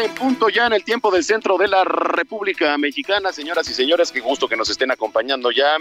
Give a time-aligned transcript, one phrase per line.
[0.00, 3.32] Tarde punto ya en el tiempo del centro de la República Mexicana.
[3.32, 5.76] Señoras y señores, qué gusto que nos estén acompañando ya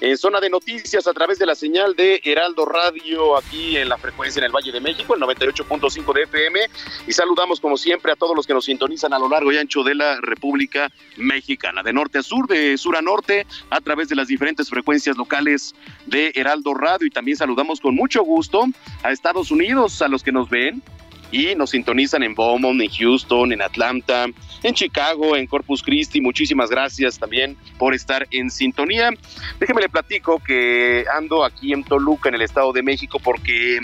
[0.00, 3.98] en zona de noticias a través de la señal de Heraldo Radio aquí en la
[3.98, 6.60] frecuencia en el Valle de México, el 98.5 de FM.
[7.06, 9.82] Y saludamos como siempre a todos los que nos sintonizan a lo largo y ancho
[9.82, 14.16] de la República Mexicana, de norte a sur, de sur a norte, a través de
[14.16, 15.74] las diferentes frecuencias locales
[16.06, 17.06] de Heraldo Radio.
[17.06, 18.64] Y también saludamos con mucho gusto
[19.02, 20.82] a Estados Unidos, a los que nos ven
[21.30, 24.26] y nos sintonizan en Beaumont, en Houston, en Atlanta,
[24.62, 26.20] en Chicago, en Corpus Christi.
[26.20, 29.10] Muchísimas gracias también por estar en sintonía.
[29.58, 33.80] Déjeme le platico que ando aquí en Toluca, en el Estado de México, porque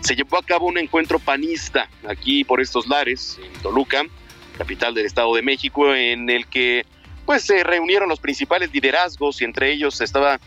[0.00, 4.04] se llevó a cabo un encuentro panista aquí por estos lares, en Toluca,
[4.56, 6.84] capital del Estado de México, en el que
[7.26, 10.40] pues se reunieron los principales liderazgos y entre ellos estaba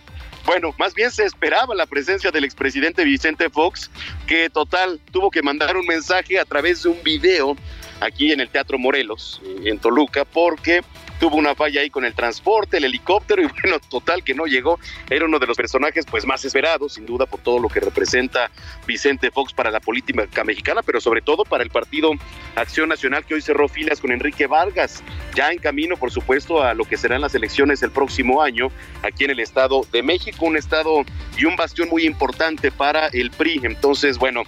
[0.45, 3.91] bueno, más bien se esperaba la presencia del expresidente Vicente Fox,
[4.27, 7.55] que total tuvo que mandar un mensaje a través de un video
[7.99, 10.81] aquí en el Teatro Morelos, en Toluca, porque
[11.21, 14.79] tuvo una falla ahí con el transporte, el helicóptero y bueno, total que no llegó.
[15.07, 18.49] Era uno de los personajes pues más esperados, sin duda, por todo lo que representa
[18.87, 22.11] Vicente Fox para la política mexicana, pero sobre todo para el partido
[22.55, 25.03] Acción Nacional que hoy cerró filas con Enrique Vargas,
[25.35, 28.69] ya en camino, por supuesto, a lo que serán las elecciones el próximo año
[29.03, 31.03] aquí en el Estado de México, un estado
[31.37, 33.61] y un bastión muy importante para el PRI.
[33.63, 34.41] Entonces, bueno,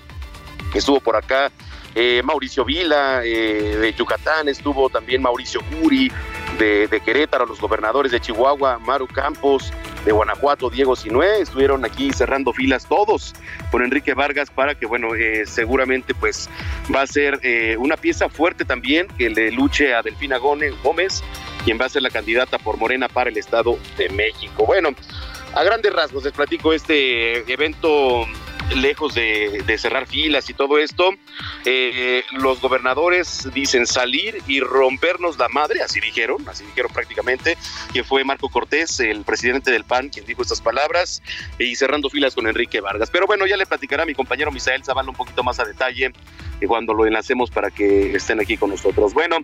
[0.74, 1.52] estuvo por acá
[1.94, 6.12] eh, Mauricio Vila eh, de Yucatán, estuvo también Mauricio Curi
[6.58, 9.72] de, Querétaro, los gobernadores de Chihuahua, Maru Campos,
[10.06, 13.34] de Guanajuato, Diego Sinué, estuvieron aquí cerrando filas todos
[13.72, 16.50] con Enrique Vargas para que, bueno, eh, seguramente pues
[16.94, 21.24] va a ser eh, una pieza fuerte también que le luche a Delfina Gómez,
[21.64, 24.66] quien va a ser la candidata por Morena para el Estado de México.
[24.66, 24.90] Bueno,
[25.56, 28.26] a grandes rasgos les platico este evento
[28.76, 31.12] lejos de, cerrar filas y todo esto,
[31.66, 37.58] eh, los gobernadores dicen salir y rompernos la madre, así dijeron, así dijeron prácticamente,
[37.92, 41.22] que fue Marco Cortés, el presidente del PAN, quien dijo estas palabras,
[41.58, 43.10] y cerrando filas con Enrique Vargas.
[43.12, 46.14] Pero bueno, ya le platicará a mi compañero Misael Zavala un poquito más a detalle
[46.62, 49.14] y cuando lo enlacemos para que estén aquí con nosotros.
[49.14, 49.38] Bueno,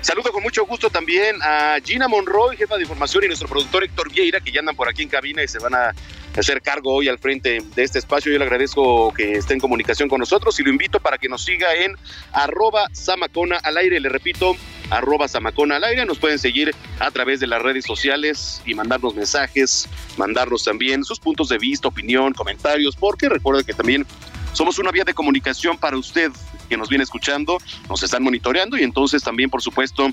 [0.00, 4.10] saludo con mucho gusto también a Gina Monroy, jefa de información, y nuestro productor Héctor
[4.10, 5.94] Vieira, que ya andan por aquí en cabina y se van a
[6.38, 8.32] hacer cargo hoy al frente de este espacio.
[8.32, 11.44] Yo le agradezco que esté en comunicación con nosotros y lo invito para que nos
[11.44, 11.96] siga en
[12.32, 14.00] arroba Samacona al aire.
[14.00, 14.56] Le repito,
[14.90, 16.04] arroba Samacona al aire.
[16.04, 21.18] Nos pueden seguir a través de las redes sociales y mandarnos mensajes, mandarnos también sus
[21.18, 24.06] puntos de vista, opinión, comentarios, porque recuerde que también
[24.52, 26.30] somos una vía de comunicación para usted
[26.68, 30.10] que nos viene escuchando, nos están monitoreando y entonces también, por supuesto,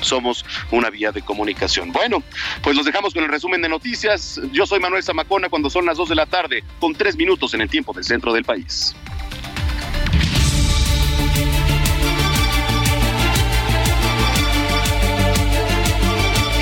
[0.00, 1.92] somos una vía de comunicación.
[1.92, 2.22] Bueno,
[2.62, 4.40] pues los dejamos con el resumen de noticias.
[4.52, 7.60] Yo soy Manuel Zamacona cuando son las 2 de la tarde, con tres minutos en
[7.60, 8.94] el tiempo del centro del país.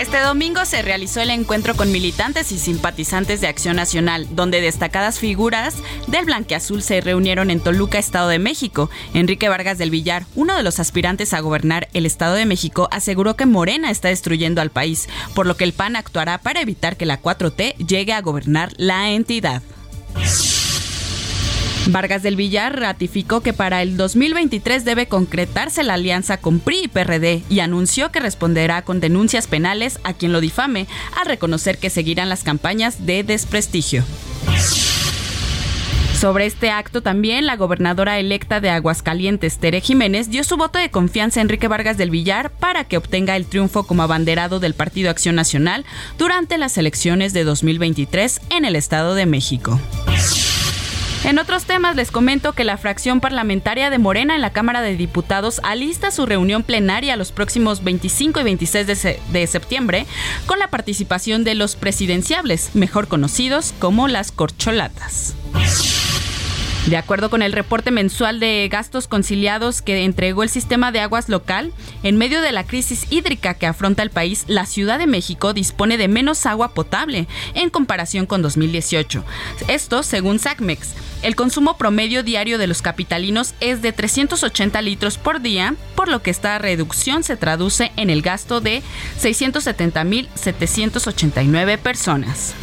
[0.09, 5.19] Este domingo se realizó el encuentro con militantes y simpatizantes de Acción Nacional, donde destacadas
[5.19, 5.75] figuras
[6.07, 8.89] del blanqueazul se reunieron en Toluca, Estado de México.
[9.13, 13.37] Enrique Vargas del Villar, uno de los aspirantes a gobernar el Estado de México, aseguró
[13.37, 17.05] que Morena está destruyendo al país, por lo que el PAN actuará para evitar que
[17.05, 19.61] la 4T llegue a gobernar la entidad.
[21.89, 26.89] Vargas del Villar ratificó que para el 2023 debe concretarse la alianza con PRI y
[26.89, 30.87] PRD y anunció que responderá con denuncias penales a quien lo difame
[31.19, 34.05] al reconocer que seguirán las campañas de desprestigio.
[36.19, 40.91] Sobre este acto también la gobernadora electa de Aguascalientes, Tere Jiménez, dio su voto de
[40.91, 45.11] confianza a Enrique Vargas del Villar para que obtenga el triunfo como abanderado del Partido
[45.11, 45.85] Acción Nacional
[46.19, 49.81] durante las elecciones de 2023 en el Estado de México.
[51.25, 54.97] En otros temas les comento que la fracción parlamentaria de Morena en la Cámara de
[54.97, 60.07] Diputados alista su reunión plenaria los próximos 25 y 26 de, de, septiembre
[60.47, 65.35] con la participación de los presidenciables, mejor conocidos como las corcholatas.
[66.87, 71.29] De acuerdo con el reporte mensual de gastos conciliados que entregó el sistema de aguas
[71.29, 71.73] local,
[72.03, 75.99] en medio de la crisis hídrica que afronta el país, la Ciudad de México dispone
[75.99, 79.23] de menos agua potable en comparación con 2018.
[79.69, 80.95] Esto según SACMEX.
[81.23, 86.23] El consumo promedio diario de los capitalinos es de 380 litros por día, por lo
[86.23, 88.83] que esta reducción se traduce en el gasto de
[89.21, 92.55] 670.789 personas.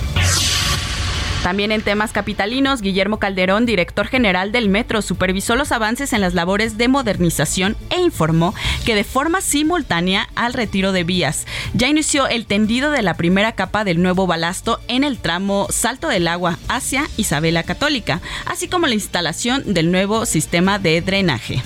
[1.46, 6.34] También en temas capitalinos, Guillermo Calderón, director general del Metro, supervisó los avances en las
[6.34, 11.46] labores de modernización e informó que de forma simultánea al retiro de vías
[11.76, 16.08] ya inició el tendido de la primera capa del nuevo balasto en el tramo Salto
[16.08, 21.62] del Agua hacia Isabela Católica, así como la instalación del nuevo sistema de drenaje.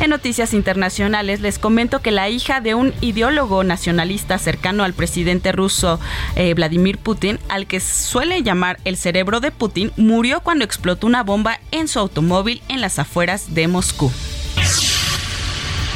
[0.00, 5.50] En noticias internacionales les comento que la hija de un ideólogo nacionalista cercano al presidente
[5.50, 5.98] ruso
[6.36, 11.24] eh, Vladimir Putin, al que suele llamar el cerebro de Putin, murió cuando explotó una
[11.24, 14.12] bomba en su automóvil en las afueras de Moscú.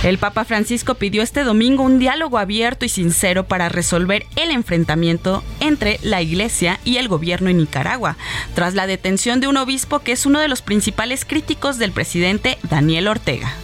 [0.02, 5.44] El Papa Francisco pidió este domingo un diálogo abierto y sincero para resolver el enfrentamiento
[5.60, 8.16] entre la Iglesia y el gobierno en Nicaragua,
[8.56, 12.58] tras la detención de un obispo que es uno de los principales críticos del presidente
[12.68, 13.54] Daniel Ortega.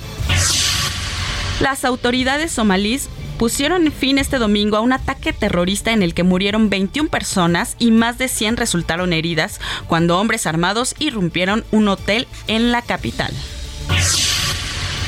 [1.61, 6.71] Las autoridades somalíes pusieron fin este domingo a un ataque terrorista en el que murieron
[6.71, 12.71] 21 personas y más de 100 resultaron heridas cuando hombres armados irrumpieron un hotel en
[12.71, 13.33] la capital.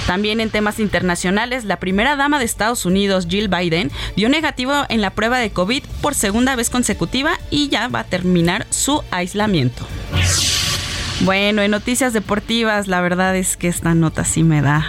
[0.08, 5.00] También en temas internacionales, la primera dama de Estados Unidos, Jill Biden, dio negativo en
[5.00, 9.87] la prueba de COVID por segunda vez consecutiva y ya va a terminar su aislamiento.
[11.20, 14.85] Bueno, en noticias deportivas, la verdad es que esta nota sí me da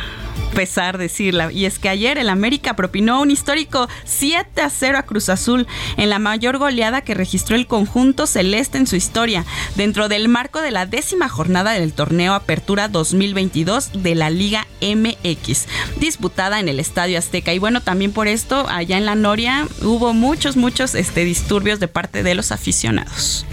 [0.51, 1.51] pesar decirla.
[1.51, 5.67] Y es que ayer el América propinó un histórico 7 a 0 a Cruz Azul
[5.97, 9.45] en la mayor goleada que registró el conjunto celeste en su historia,
[9.75, 15.67] dentro del marco de la décima jornada del torneo Apertura 2022 de la Liga MX,
[15.99, 17.53] disputada en el Estadio Azteca.
[17.53, 21.87] Y bueno, también por esto, allá en la Noria hubo muchos, muchos este, disturbios de
[21.87, 23.45] parte de los aficionados.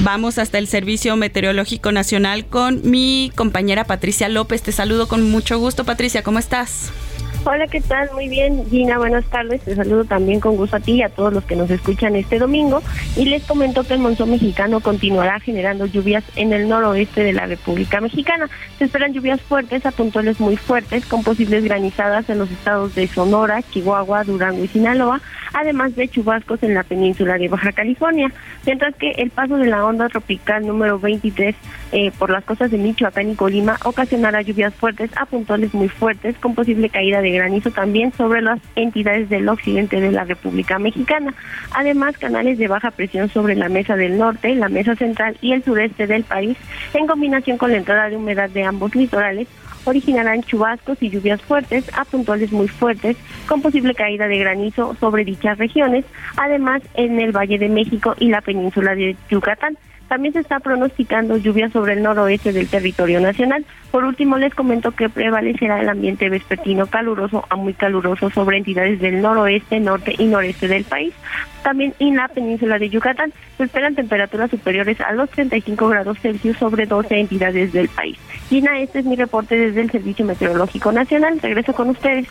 [0.00, 4.62] Vamos hasta el Servicio Meteorológico Nacional con mi compañera Patricia López.
[4.62, 6.22] Te saludo con mucho gusto, Patricia.
[6.22, 6.92] ¿Cómo estás?
[7.44, 8.10] Hola, ¿qué tal?
[8.12, 9.62] Muy bien, Gina, buenas tardes.
[9.62, 12.38] Te saludo también con gusto a ti y a todos los que nos escuchan este
[12.38, 12.82] domingo.
[13.16, 17.46] Y les comento que el monzón mexicano continuará generando lluvias en el noroeste de la
[17.46, 18.50] República Mexicana.
[18.78, 23.06] Se esperan lluvias fuertes a puntuales muy fuertes, con posibles granizadas en los estados de
[23.06, 25.20] Sonora, Chihuahua, Durango y Sinaloa,
[25.54, 28.30] además de chubascos en la península de Baja California.
[28.66, 31.54] Mientras que el paso de la onda tropical número 23
[31.92, 36.36] eh, por las costas de Michoacán y Colima ocasionará lluvias fuertes a puntuales muy fuertes,
[36.36, 41.34] con posible caída de granizo también sobre las entidades del occidente de la República Mexicana.
[41.72, 45.64] Además, canales de baja presión sobre la mesa del norte, la mesa central y el
[45.64, 46.56] sureste del país,
[46.94, 49.48] en combinación con la entrada de humedad de ambos litorales,
[49.84, 53.16] originarán chubascos y lluvias fuertes a puntuales muy fuertes,
[53.46, 56.04] con posible caída de granizo sobre dichas regiones,
[56.36, 59.78] además en el Valle de México y la península de Yucatán.
[60.08, 63.64] También se está pronosticando lluvia sobre el noroeste del territorio nacional.
[63.90, 69.00] Por último, les comento que prevalecerá el ambiente vespertino caluroso a muy caluroso sobre entidades
[69.00, 71.14] del noroeste, norte y noreste del país.
[71.62, 76.56] También en la península de Yucatán se esperan temperaturas superiores a los 35 grados Celsius
[76.56, 78.16] sobre 12 entidades del país.
[78.48, 81.38] Gina, este es mi reporte desde el Servicio Meteorológico Nacional.
[81.40, 82.26] Regreso con ustedes.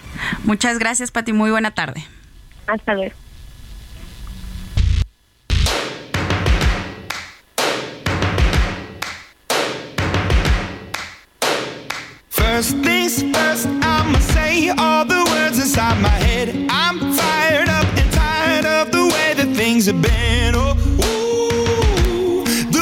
[0.46, 1.34] Muchas gracias, Pati.
[1.34, 2.03] Muy buena tarde.
[2.67, 3.26] Hasta luego.
[12.57, 16.49] First things first, I'ma say all the words inside my head.
[16.71, 20.55] I'm fired up and tired of the way that things have been.
[20.55, 20.73] Oh,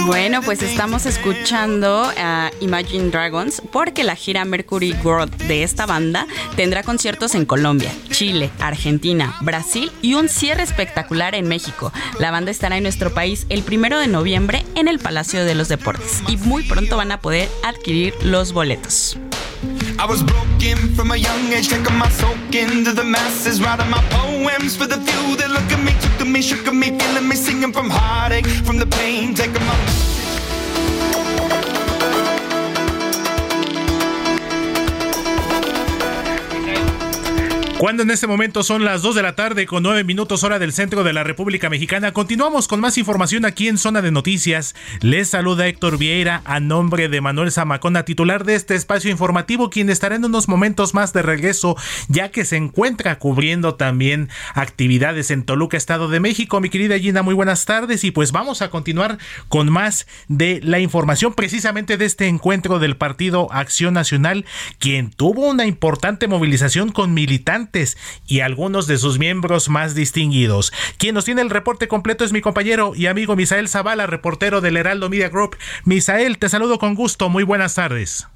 [0.06, 6.26] Bueno, pues estamos escuchando a Imagine Dragons porque la gira Mercury World de esta banda
[6.56, 11.92] tendrá conciertos en Colombia, Chile, Argentina, Brasil y un cierre espectacular en México.
[12.18, 15.68] La banda estará en nuestro país el primero de noviembre en el Palacio de los
[15.68, 19.18] Deportes y muy pronto van a poder adquirir los boletos.
[20.06, 24.04] I was broken from a young age, taking my soak into the masses, writing my
[24.12, 27.28] poems for the few that look at me, took to me, shook at me, feeling
[27.28, 28.25] me, singing from heartache,
[37.86, 40.74] Cuando en este momento son las 2 de la tarde con 9 minutos hora del
[40.74, 44.74] centro de la República Mexicana, continuamos con más información aquí en Zona de Noticias.
[45.02, 49.92] Les saluda Héctor Vieira a nombre de Manuel Zamacona, titular de este espacio informativo, quien
[49.92, 51.78] estará en unos momentos más de regreso,
[52.08, 56.60] ya que se encuentra cubriendo también actividades en Toluca, Estado de México.
[56.62, 60.80] Mi querida Gina, muy buenas tardes y pues vamos a continuar con más de la
[60.80, 64.44] información precisamente de este encuentro del Partido Acción Nacional,
[64.80, 67.75] quien tuvo una importante movilización con militantes
[68.28, 70.72] y algunos de sus miembros más distinguidos.
[70.98, 74.78] Quien nos tiene el reporte completo es mi compañero y amigo Misael Zavala, reportero del
[74.78, 75.58] Heraldo Media Group.
[75.84, 77.30] Misael, te saludo con gusto.
[77.30, 78.28] Muy buenas tardes.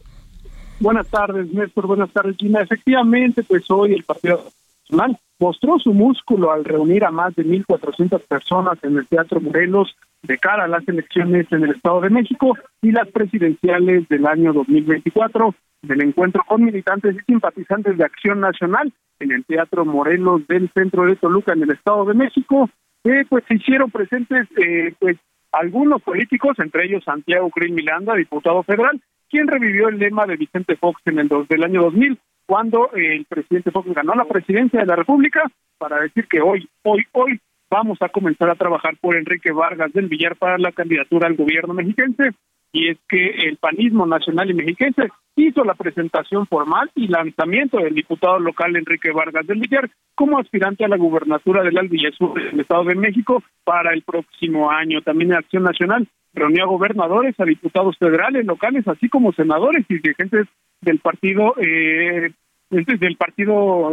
[0.79, 1.88] Buenas tardes, Néstor.
[1.88, 2.62] Buenas tardes, Gina.
[2.62, 4.46] Efectivamente, pues hoy el Partido
[4.89, 9.96] Nacional mostró su músculo al reunir a más de 1.400 personas en el Teatro Morelos
[10.24, 14.54] de cara a las elecciones en el Estado de México y las presidenciales del año
[14.54, 20.70] 2024 del encuentro con militantes y simpatizantes de Acción Nacional en el Teatro Morelos del
[20.74, 22.70] centro de Toluca en el Estado de México,
[23.04, 25.18] eh, pues se hicieron presentes eh, pues
[25.52, 30.76] algunos políticos, entre ellos Santiago Cris Milanda, diputado federal, quien revivió el lema de Vicente
[30.76, 34.86] Fox en el dos, del año 2000, cuando el presidente Fox ganó la presidencia de
[34.86, 35.44] la República,
[35.78, 40.08] para decir que hoy, hoy, hoy vamos a comenzar a trabajar por Enrique Vargas del
[40.08, 42.32] Villar para la candidatura al gobierno mexiquense
[42.72, 47.96] y es que el panismo nacional y mexiquense hizo la presentación formal y lanzamiento del
[47.96, 51.76] diputado local Enrique Vargas del Villar como aspirante a la gubernatura del
[52.18, 55.02] Sur del Estado de México para el próximo año.
[55.02, 59.96] También en Acción Nacional reunió a gobernadores, a diputados federales, locales, así como senadores y
[59.96, 60.48] dirigentes
[60.82, 62.32] del partido eh,
[62.70, 63.92] del partido,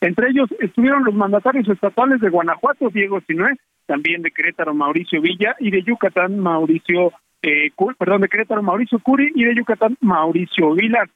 [0.00, 5.54] entre ellos estuvieron los mandatarios estatales de Guanajuato, Diego Sinué, también de Querétaro, Mauricio Villa,
[5.58, 7.12] y de Yucatán, Mauricio
[7.42, 11.08] eh, perdón, de Querétaro Mauricio Curi y de Yucatán Mauricio Vilar.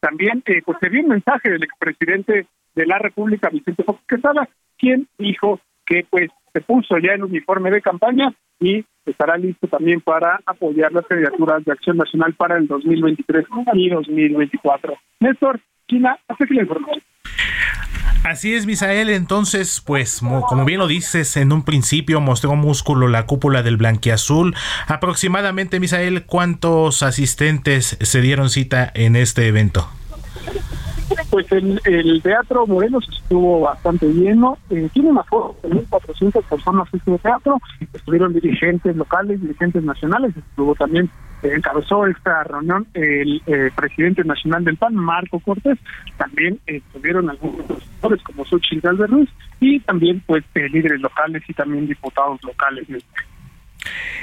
[0.00, 4.48] También eh, pues se dio un mensaje del expresidente de la República, Vicente Fox Quesada,
[4.78, 10.00] quien dijo que pues se puso ya en uniforme de campaña y estará listo también
[10.00, 14.94] para apoyar las candidaturas de Acción Nacional para el 2023 y 2024.
[15.20, 15.60] Néstor,
[15.92, 17.02] China, hasta que la información.
[18.24, 19.10] Así es, Misael.
[19.10, 24.54] Entonces, pues, como bien lo dices, en un principio mostró músculo la cúpula del Blanquiazul.
[24.86, 29.88] Aproximadamente, Misael, ¿cuántos asistentes se dieron cita en este evento?
[31.30, 34.56] Pues el, el Teatro Morelos estuvo bastante lleno.
[34.70, 37.58] Eh, tiene una foto de 1.400 personas este teatro.
[37.92, 40.32] Estuvieron dirigentes locales, dirigentes nacionales.
[40.36, 41.10] Estuvo también
[41.42, 45.78] encabezó esta reunión el eh, presidente nacional del PAN, Marco Cortés,
[46.16, 49.30] también estuvieron algunos profesores como Xochitl de Ruiz
[49.60, 52.86] y también pues eh, líderes locales y también diputados locales.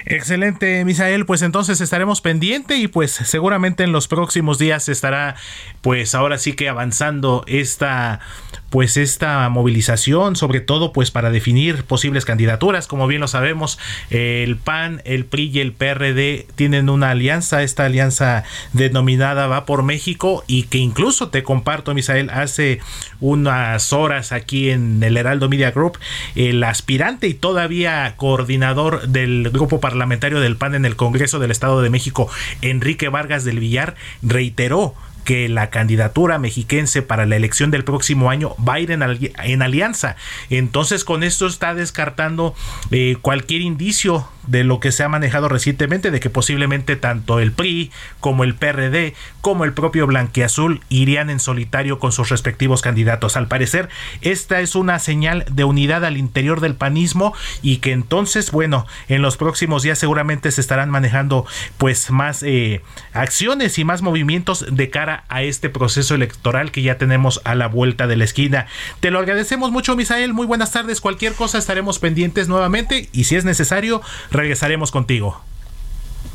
[0.05, 1.25] Excelente, Misael.
[1.25, 5.35] Pues entonces estaremos pendiente y pues seguramente en los próximos días estará
[5.81, 8.21] pues ahora sí que avanzando esta
[8.69, 12.87] pues esta movilización, sobre todo pues para definir posibles candidaturas.
[12.87, 17.85] Como bien lo sabemos, el PAN, el PRI y el PRD tienen una alianza, esta
[17.85, 22.79] alianza denominada Va por México y que incluso te comparto, Misael, hace
[23.19, 25.97] unas horas aquí en el Heraldo Media Group,
[26.35, 31.81] el aspirante y todavía coordinador del grupo parlamentario del PAN en el Congreso del Estado
[31.81, 32.29] de México,
[32.61, 38.55] Enrique Vargas del Villar, reiteró que la candidatura mexiquense para la elección del próximo año
[38.57, 40.15] va a ir en, alianza.
[40.49, 42.55] Entonces con esto está descartando
[42.91, 47.51] eh, cualquier indicio de lo que se ha manejado recientemente de que posiblemente tanto el
[47.51, 53.37] PRI como el PRD como el propio Blanquiazul irían en solitario con sus respectivos candidatos.
[53.37, 53.89] Al parecer,
[54.21, 59.21] esta es una señal de unidad al interior del panismo y que entonces, bueno, en
[59.21, 61.45] los próximos días seguramente se estarán manejando
[61.77, 62.81] pues más eh,
[63.13, 67.67] acciones y más movimientos de cara a este proceso electoral que ya tenemos a la
[67.67, 68.67] vuelta de la esquina.
[68.99, 70.33] Te lo agradecemos mucho, Misael.
[70.33, 71.01] Muy buenas tardes.
[71.01, 74.01] Cualquier cosa estaremos pendientes nuevamente y si es necesario,
[74.39, 75.39] regresaremos contigo.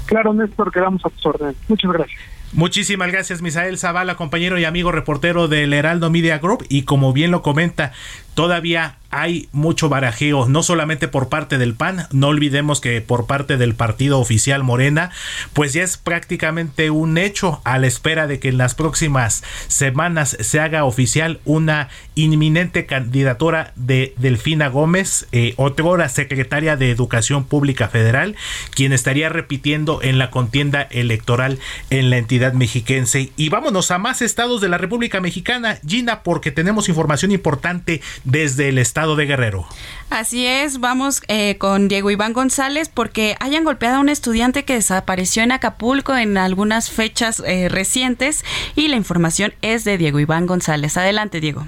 [0.07, 1.57] Claro, Néstor, quedamos a tus órdenes.
[1.69, 2.21] Muchas gracias.
[2.53, 6.65] Muchísimas gracias, Misael Zavala, compañero y amigo reportero del Heraldo Media Group.
[6.69, 7.93] Y como bien lo comenta,
[8.35, 13.57] todavía hay mucho barajeo, no solamente por parte del PAN, no olvidemos que por parte
[13.57, 15.11] del partido oficial Morena,
[15.53, 20.37] pues ya es prácticamente un hecho a la espera de que en las próximas semanas
[20.41, 27.89] se haga oficial una inminente candidatura de Delfina Gómez, eh, otra secretaria de Educación Pública
[27.89, 28.35] Federal,
[28.75, 31.59] quien estaría repitiendo en la contienda electoral
[31.91, 33.31] en la entidad mexiquense.
[33.37, 38.71] Y vámonos a más estados de la República Mexicana, Gina, porque tenemos información importante desde
[38.71, 39.67] el estado de Guerrero.
[40.11, 44.75] Así es, vamos eh, con Diego Iván González porque hayan golpeado a un estudiante que
[44.75, 48.45] desapareció en Acapulco en algunas fechas eh, recientes
[48.75, 50.97] y la información es de Diego Iván González.
[50.97, 51.67] Adelante, Diego.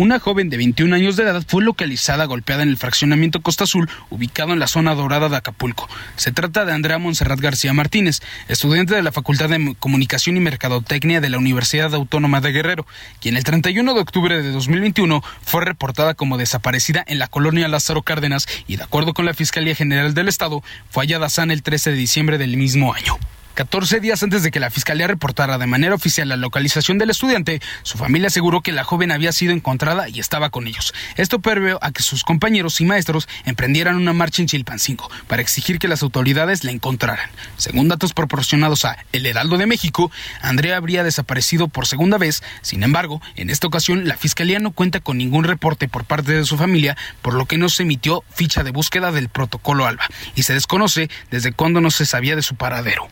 [0.00, 3.90] Una joven de 21 años de edad fue localizada golpeada en el fraccionamiento Costa Azul,
[4.10, 5.88] ubicado en la zona dorada de Acapulco.
[6.14, 11.20] Se trata de Andrea Monserrat García Martínez, estudiante de la Facultad de Comunicación y Mercadotecnia
[11.20, 12.86] de la Universidad Autónoma de Guerrero,
[13.20, 18.02] quien el 31 de octubre de 2021 fue reportada como desaparecida en la colonia Lázaro
[18.02, 21.90] Cárdenas y, de acuerdo con la Fiscalía General del Estado, fue hallada sana el 13
[21.90, 23.18] de diciembre del mismo año.
[23.58, 27.60] 14 días antes de que la fiscalía reportara de manera oficial la localización del estudiante,
[27.82, 30.94] su familia aseguró que la joven había sido encontrada y estaba con ellos.
[31.16, 35.80] Esto previó a que sus compañeros y maestros emprendieran una marcha en Chilpancingo para exigir
[35.80, 37.28] que las autoridades la encontraran.
[37.56, 42.44] Según datos proporcionados a El Heraldo de México, Andrea habría desaparecido por segunda vez.
[42.62, 46.44] Sin embargo, en esta ocasión la fiscalía no cuenta con ningún reporte por parte de
[46.44, 50.44] su familia, por lo que no se emitió ficha de búsqueda del protocolo ALBA y
[50.44, 53.08] se desconoce desde cuándo no se sabía de su paradero.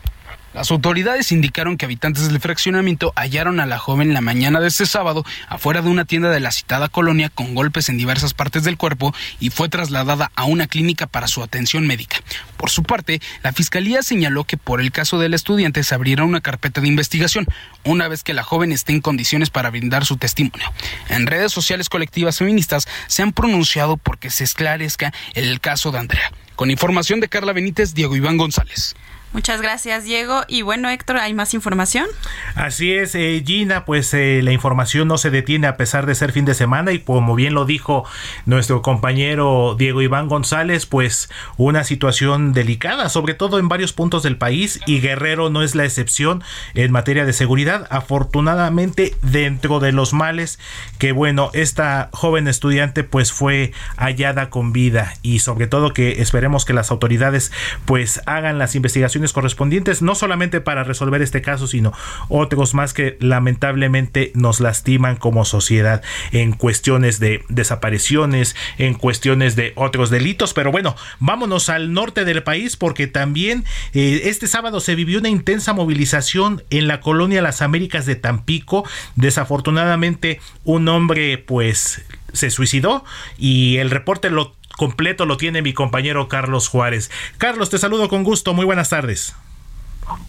[0.57, 4.87] Las autoridades indicaron que habitantes del fraccionamiento hallaron a la joven la mañana de este
[4.87, 8.75] sábado afuera de una tienda de la citada colonia con golpes en diversas partes del
[8.75, 12.17] cuerpo y fue trasladada a una clínica para su atención médica.
[12.57, 16.41] Por su parte, la fiscalía señaló que por el caso del estudiante se abrirá una
[16.41, 17.45] carpeta de investigación
[17.83, 20.73] una vez que la joven esté en condiciones para brindar su testimonio.
[21.07, 26.31] En redes sociales colectivas feministas se han pronunciado porque se esclarezca el caso de Andrea.
[26.55, 28.95] Con información de Carla Benítez, Diego Iván González.
[29.37, 30.41] Muchas gracias, Diego.
[30.47, 32.07] Y bueno, Héctor, ¿hay más información?
[32.55, 36.31] Así es, eh, Gina, pues eh, la información no se detiene a pesar de ser
[36.31, 38.03] fin de semana y como bien lo dijo
[38.47, 44.37] nuestro compañero Diego Iván González, pues una situación delicada, sobre todo en varios puntos del
[44.37, 47.85] país y Guerrero no es la excepción en materia de seguridad.
[47.91, 50.57] Afortunadamente, dentro de los males,
[50.97, 56.65] que bueno, esta joven estudiante pues fue hallada con vida y sobre todo que esperemos
[56.65, 57.51] que las autoridades
[57.85, 61.93] pues hagan las investigaciones correspondientes, no solamente para resolver este caso, sino
[62.29, 69.73] otros más que lamentablemente nos lastiman como sociedad en cuestiones de desapariciones, en cuestiones de
[69.75, 70.53] otros delitos.
[70.53, 75.29] Pero bueno, vámonos al norte del país porque también eh, este sábado se vivió una
[75.29, 78.85] intensa movilización en la colonia Las Américas de Tampico.
[79.15, 83.03] Desafortunadamente, un hombre pues se suicidó
[83.37, 87.11] y el reporte lo completo lo tiene mi compañero Carlos Juárez.
[87.37, 88.53] Carlos, te saludo con gusto.
[88.53, 89.35] Muy buenas tardes.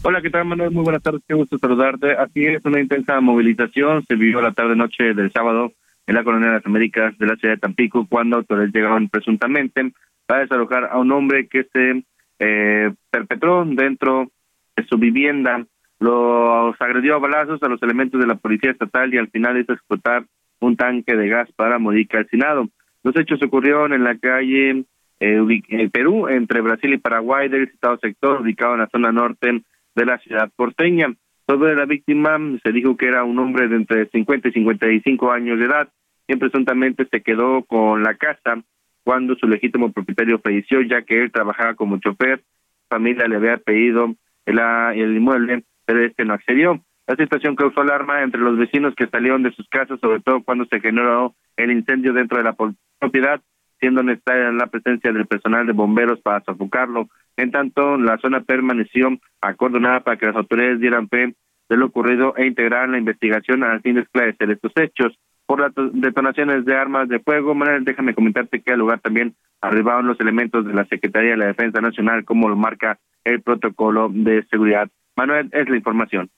[0.02, 0.72] Hola, ¿qué tal, Manuel?
[0.72, 1.22] Muy buenas tardes.
[1.28, 2.12] Qué gusto saludarte.
[2.12, 5.72] Así es, una intensa movilización se vivió la tarde-noche del sábado
[6.06, 9.92] en la Colonia de las Américas de la ciudad de Tampico cuando autores llegaron presuntamente
[10.26, 12.02] para desalojar a un hombre que se
[12.38, 14.30] eh, perpetró dentro
[14.76, 15.64] de su vivienda.
[16.00, 19.72] Los agredió a balazos a los elementos de la Policía Estatal y al final hizo
[19.72, 20.24] explotar
[20.61, 22.68] un tanque de gas para morir calcinado.
[23.09, 24.85] Los hechos ocurrieron en la calle
[25.18, 29.62] eh, Perú, entre Brasil y Paraguay, del citado sector, ubicado en la zona norte
[29.94, 31.14] de la ciudad porteña.
[31.47, 35.59] Sobre la víctima se dijo que era un hombre de entre 50 y 55 años
[35.59, 35.88] de edad,
[36.27, 38.62] quien presuntamente se quedó con la casa
[39.05, 42.42] cuando su legítimo propietario falleció, ya que él trabajaba como chofer.
[42.90, 46.85] Familia le había pedido el, el inmueble, pero este no accedió.
[47.09, 50.66] La situación causó alarma entre los vecinos que salieron de sus casas, sobre todo cuando
[50.66, 52.55] se generó el incendio dentro de la
[52.99, 53.40] propiedad,
[53.81, 57.09] siendo necesaria la presencia del personal de bomberos para sofocarlo.
[57.38, 59.09] En tanto, la zona permaneció
[59.40, 61.35] acordonada para que las autoridades dieran fe
[61.71, 65.18] de lo ocurrido e integraran la investigación al fin de esclarecer estos hechos.
[65.47, 70.07] Por las detonaciones de armas de fuego, Manuel, déjame comentarte que al lugar también arribaron
[70.07, 74.44] los elementos de la Secretaría de la Defensa Nacional, como lo marca el protocolo de
[74.51, 74.90] seguridad.
[75.16, 76.29] Manuel, es la información.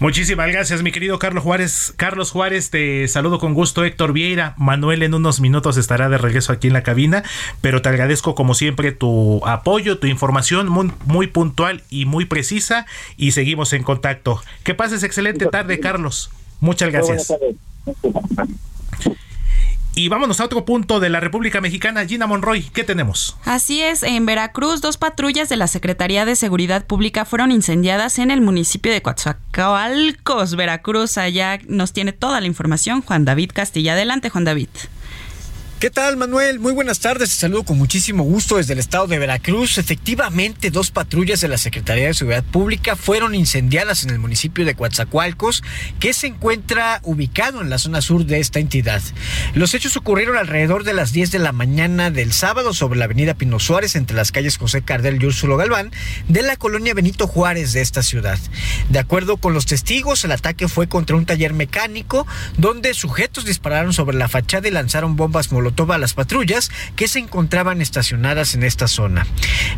[0.00, 1.94] Muchísimas gracias, mi querido Carlos Juárez.
[1.96, 4.54] Carlos Juárez, te saludo con gusto, Héctor Vieira.
[4.56, 7.22] Manuel en unos minutos estará de regreso aquí en la cabina,
[7.60, 12.86] pero te agradezco como siempre tu apoyo, tu información muy, muy puntual y muy precisa
[13.16, 14.42] y seguimos en contacto.
[14.64, 16.30] Que pases excelente tarde, Carlos.
[16.60, 17.32] Muchas gracias.
[19.96, 22.04] Y vámonos a otro punto de la República Mexicana.
[22.04, 23.36] Gina Monroy, ¿qué tenemos?
[23.44, 28.32] Así es, en Veracruz, dos patrullas de la Secretaría de Seguridad Pública fueron incendiadas en
[28.32, 31.16] el municipio de Coatzacoalcos, Veracruz.
[31.16, 33.92] Allá nos tiene toda la información Juan David Castilla.
[33.92, 34.68] Adelante, Juan David.
[35.84, 36.60] ¿Qué tal, Manuel?
[36.60, 37.28] Muy buenas tardes.
[37.28, 39.76] Te saludo con muchísimo gusto desde el estado de Veracruz.
[39.76, 44.74] Efectivamente, dos patrullas de la Secretaría de Seguridad Pública fueron incendiadas en el municipio de
[44.74, 45.62] Coatzacoalcos,
[46.00, 49.02] que se encuentra ubicado en la zona sur de esta entidad.
[49.52, 53.34] Los hechos ocurrieron alrededor de las 10 de la mañana del sábado sobre la avenida
[53.34, 55.90] Pino Suárez, entre las calles José Cardel y Úrsulo Galván,
[56.28, 58.38] de la colonia Benito Juárez de esta ciudad.
[58.88, 63.92] De acuerdo con los testigos, el ataque fue contra un taller mecánico, donde sujetos dispararon
[63.92, 68.54] sobre la fachada y lanzaron bombas molotov molotov a las patrullas que se encontraban estacionadas
[68.54, 69.26] en esta zona.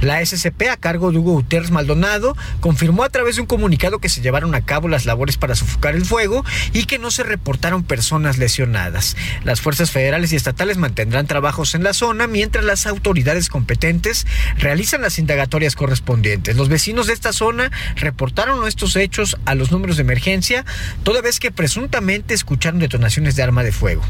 [0.00, 4.08] La SCP, a cargo de Hugo Guterres Maldonado, confirmó a través de un comunicado que
[4.08, 7.82] se llevaron a cabo las labores para sofocar el fuego y que no se reportaron
[7.82, 9.16] personas lesionadas.
[9.44, 14.26] Las fuerzas federales y estatales mantendrán trabajos en la zona mientras las autoridades competentes
[14.58, 16.56] realizan las indagatorias correspondientes.
[16.56, 20.64] Los vecinos de esta zona reportaron estos hechos a los números de emergencia,
[21.02, 24.02] toda vez que presuntamente escucharon detonaciones de arma de fuego.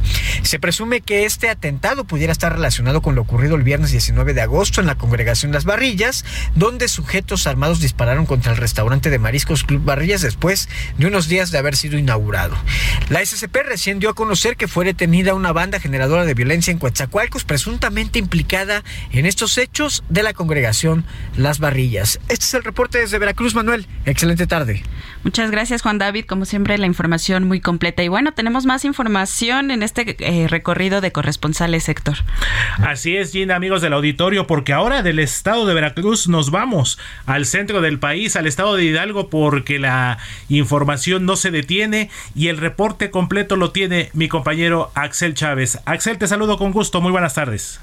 [0.42, 4.40] Se presume que este atentado pudiera estar relacionado con lo ocurrido el viernes 19 de
[4.40, 9.64] agosto en la congregación Las Barrillas, donde sujetos armados dispararon contra el restaurante de mariscos
[9.64, 12.56] Club Barrillas después de unos días de haber sido inaugurado.
[13.08, 16.78] La SCP recién dio a conocer que fue detenida una banda generadora de violencia en
[16.78, 21.04] Coatzacoalcos, presuntamente implicada en estos hechos de la congregación
[21.36, 22.20] Las Barrillas.
[22.28, 23.86] Este es el reporte desde Veracruz, Manuel.
[24.04, 24.82] Excelente tarde.
[25.26, 26.24] Muchas gracias, Juan David.
[26.24, 28.00] Como siempre, la información muy completa.
[28.04, 32.18] Y bueno, tenemos más información en este eh, recorrido de corresponsales, Héctor.
[32.78, 37.44] Así es, Gina, amigos del auditorio, porque ahora del estado de Veracruz nos vamos al
[37.44, 42.58] centro del país, al estado de Hidalgo, porque la información no se detiene y el
[42.58, 45.80] reporte completo lo tiene mi compañero Axel Chávez.
[45.86, 47.00] Axel, te saludo con gusto.
[47.00, 47.80] Muy buenas tardes.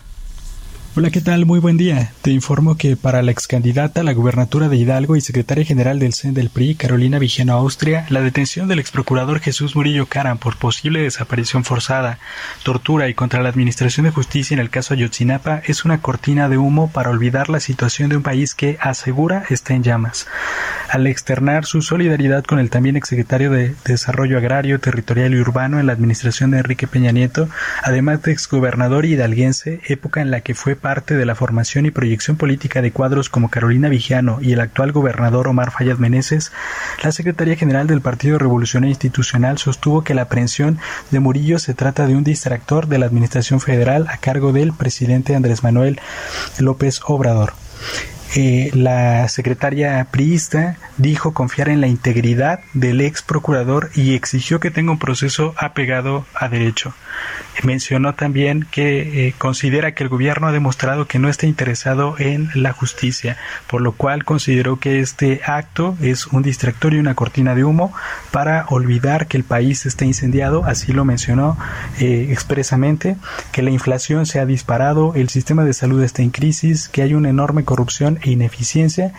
[0.95, 1.47] Hola, ¿qué tal?
[1.47, 2.11] Muy buen día.
[2.21, 5.97] Te informo que para la ex candidata a la gubernatura de Hidalgo y secretaria general
[5.97, 10.37] del CEN del PRI, Carolina Vigeno Austria, la detención del ex procurador Jesús Murillo Caram
[10.37, 12.19] por posible desaparición forzada,
[12.61, 16.59] tortura y contra la administración de justicia en el caso Ayotzinapa es una cortina de
[16.59, 20.27] humo para olvidar la situación de un país que, asegura, está en llamas.
[20.91, 25.87] Al externar su solidaridad con el también exsecretario de Desarrollo Agrario, Territorial y Urbano en
[25.87, 27.49] la administración de Enrique Peña Nieto,
[27.81, 32.37] además de exgobernador hidalguense, época en la que fue parte de la formación y proyección
[32.37, 36.51] política de cuadros como Carolina Vigiano y el actual gobernador Omar Fayad Meneses,
[37.01, 40.77] la Secretaría General del Partido Revolucionario Institucional sostuvo que la aprehensión
[41.09, 45.35] de Murillo se trata de un distractor de la Administración Federal a cargo del presidente
[45.35, 45.99] Andrés Manuel
[46.59, 47.53] López Obrador.
[48.35, 54.71] Eh, la secretaria priista dijo confiar en la integridad del ex procurador y exigió que
[54.71, 56.93] tenga un proceso apegado a derecho.
[57.63, 62.49] Mencionó también que eh, considera que el gobierno ha demostrado que no está interesado en
[62.55, 67.55] la justicia, por lo cual consideró que este acto es un distractor y una cortina
[67.55, 67.93] de humo
[68.31, 71.57] para olvidar que el país está incendiado, así lo mencionó
[71.99, 73.17] eh, expresamente,
[73.51, 77.13] que la inflación se ha disparado, el sistema de salud está en crisis, que hay
[77.13, 79.13] una enorme corrupción e ineficiencia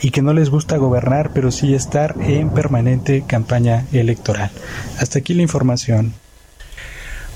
[0.00, 4.50] y que no les gusta gobernar, pero sí estar en permanente campaña electoral.
[4.98, 6.12] Hasta aquí la información.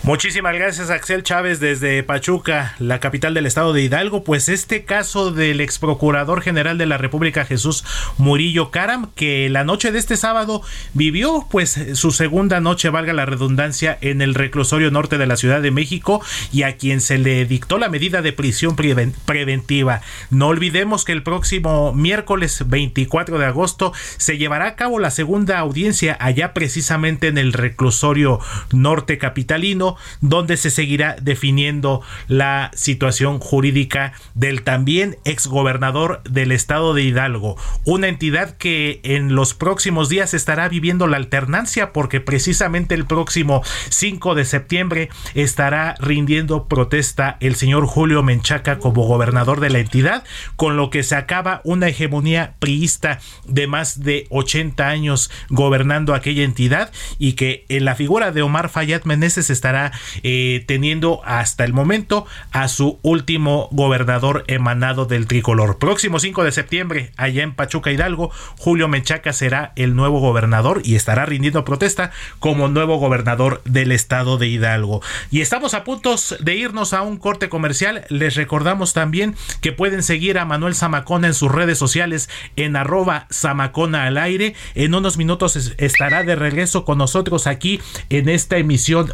[0.05, 4.25] Muchísimas gracias Axel Chávez desde Pachuca, la capital del estado de Hidalgo.
[4.25, 7.85] Pues este caso del ex procurador general de la República Jesús
[8.17, 10.63] Murillo Caram, que la noche de este sábado
[10.95, 15.61] vivió pues su segunda noche, valga la redundancia, en el reclusorio norte de la Ciudad
[15.61, 20.01] de México y a quien se le dictó la medida de prisión preventiva.
[20.31, 25.59] No olvidemos que el próximo miércoles 24 de agosto se llevará a cabo la segunda
[25.59, 28.41] audiencia allá precisamente en el reclusorio
[28.73, 29.88] norte capitalino
[30.20, 38.09] donde se seguirá definiendo la situación jurídica del también exgobernador del estado de Hidalgo, una
[38.09, 44.35] entidad que en los próximos días estará viviendo la alternancia porque precisamente el próximo 5
[44.35, 50.24] de septiembre estará rindiendo protesta el señor Julio Menchaca como gobernador de la entidad,
[50.57, 56.44] con lo que se acaba una hegemonía priista de más de 80 años gobernando aquella
[56.44, 59.78] entidad y que en la figura de Omar Fayad Meneses estará
[60.23, 65.79] eh, teniendo hasta el momento a su último gobernador emanado del tricolor.
[65.79, 70.95] Próximo 5 de septiembre, allá en Pachuca Hidalgo, Julio Menchaca será el nuevo gobernador y
[70.97, 75.03] estará rindiendo protesta como nuevo gobernador del estado de Hidalgo.
[75.31, 78.05] Y estamos a punto de irnos a un corte comercial.
[78.09, 83.27] Les recordamos también que pueden seguir a Manuel Zamacona en sus redes sociales en arroba
[83.33, 84.55] Zamacona al aire.
[84.75, 89.11] En unos minutos estará de regreso con nosotros aquí en esta emisión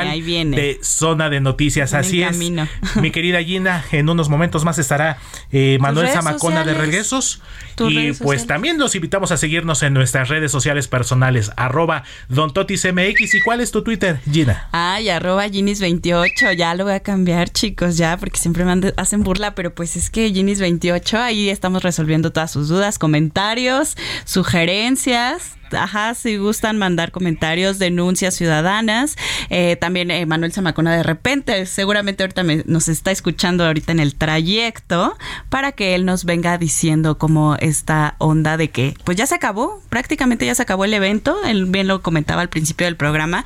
[0.00, 1.94] de Zona de Noticias.
[1.94, 2.38] Así es.
[2.96, 5.18] Mi querida Gina, en unos momentos más estará
[5.52, 7.40] eh, Manuel Zamacona de regresos.
[7.78, 12.84] Y pues también los invitamos a seguirnos en nuestras redes sociales personales, arroba Don Totis
[12.84, 13.34] MX.
[13.34, 14.68] ¿Y cuál es tu Twitter, Gina?
[14.72, 16.56] Ay, arroba Ginis28.
[16.56, 20.10] Ya lo voy a cambiar, chicos, ya, porque siempre me hacen burla, pero pues es
[20.10, 27.78] que Ginis28, ahí estamos resolviendo todas sus dudas, comentarios, sugerencias ajá, si gustan mandar comentarios,
[27.78, 29.16] denuncias ciudadanas.
[29.50, 34.14] Eh, también eh, Manuel Zamacona de repente, seguramente ahorita nos está escuchando ahorita en el
[34.14, 35.16] trayecto
[35.48, 39.82] para que él nos venga diciendo como esta onda de que pues ya se acabó,
[39.88, 41.36] prácticamente ya se acabó el evento.
[41.44, 43.44] Él bien lo comentaba al principio del programa.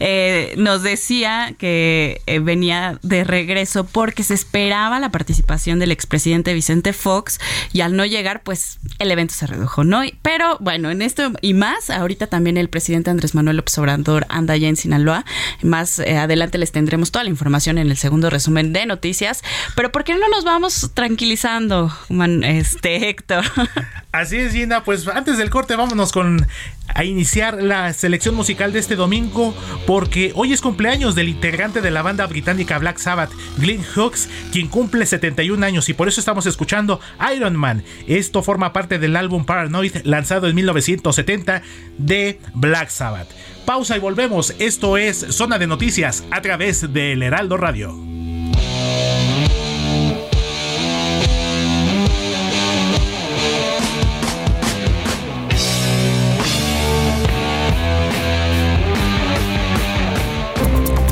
[0.00, 6.92] Eh, nos decía que venía de regreso porque se esperaba la participación del expresidente Vicente
[6.92, 7.40] Fox
[7.72, 10.02] y al no llegar pues el evento se redujo, ¿no?
[10.22, 11.54] Pero bueno, en esto y
[11.90, 15.24] ahorita también el presidente Andrés Manuel López Obrador anda ya en Sinaloa.
[15.62, 19.42] Más eh, adelante les tendremos toda la información en el segundo resumen de noticias.
[19.74, 21.92] Pero ¿por qué no nos vamos tranquilizando,
[22.42, 23.44] este Héctor?
[24.12, 24.84] Así es, Gina.
[24.84, 26.46] Pues antes del corte, vámonos con
[26.94, 29.54] a iniciar la selección musical de este domingo
[29.86, 34.68] porque hoy es cumpleaños del integrante de la banda británica Black Sabbath, Glenn Hughes, quien
[34.68, 37.00] cumple 71 años y por eso estamos escuchando
[37.34, 37.84] Iron Man.
[38.06, 41.47] Esto forma parte del álbum Paranoid lanzado en 1970
[41.96, 43.28] de Black Sabbath.
[43.64, 44.54] Pausa y volvemos.
[44.58, 48.08] Esto es Zona de Noticias a través del Heraldo Radio.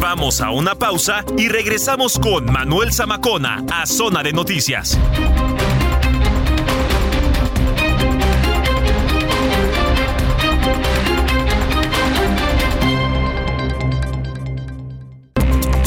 [0.00, 4.98] Vamos a una pausa y regresamos con Manuel Zamacona a Zona de Noticias.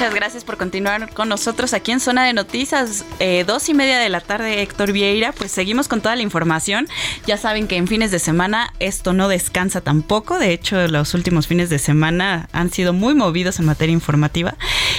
[0.00, 3.98] Muchas gracias por continuar con nosotros aquí en Zona de Noticias, eh, dos y media
[3.98, 5.32] de la tarde, Héctor Vieira.
[5.32, 6.88] Pues seguimos con toda la información.
[7.26, 10.38] Ya saben que en fines de semana esto no descansa tampoco.
[10.38, 14.54] De hecho, los últimos fines de semana han sido muy movidos en materia informativa.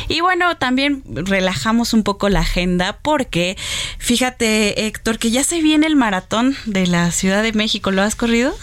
[0.07, 3.57] Y bueno, también relajamos un poco la agenda porque
[3.97, 7.89] fíjate, Héctor, que ya se viene el maratón de la Ciudad de México.
[7.89, 8.55] ¿Lo has corrido?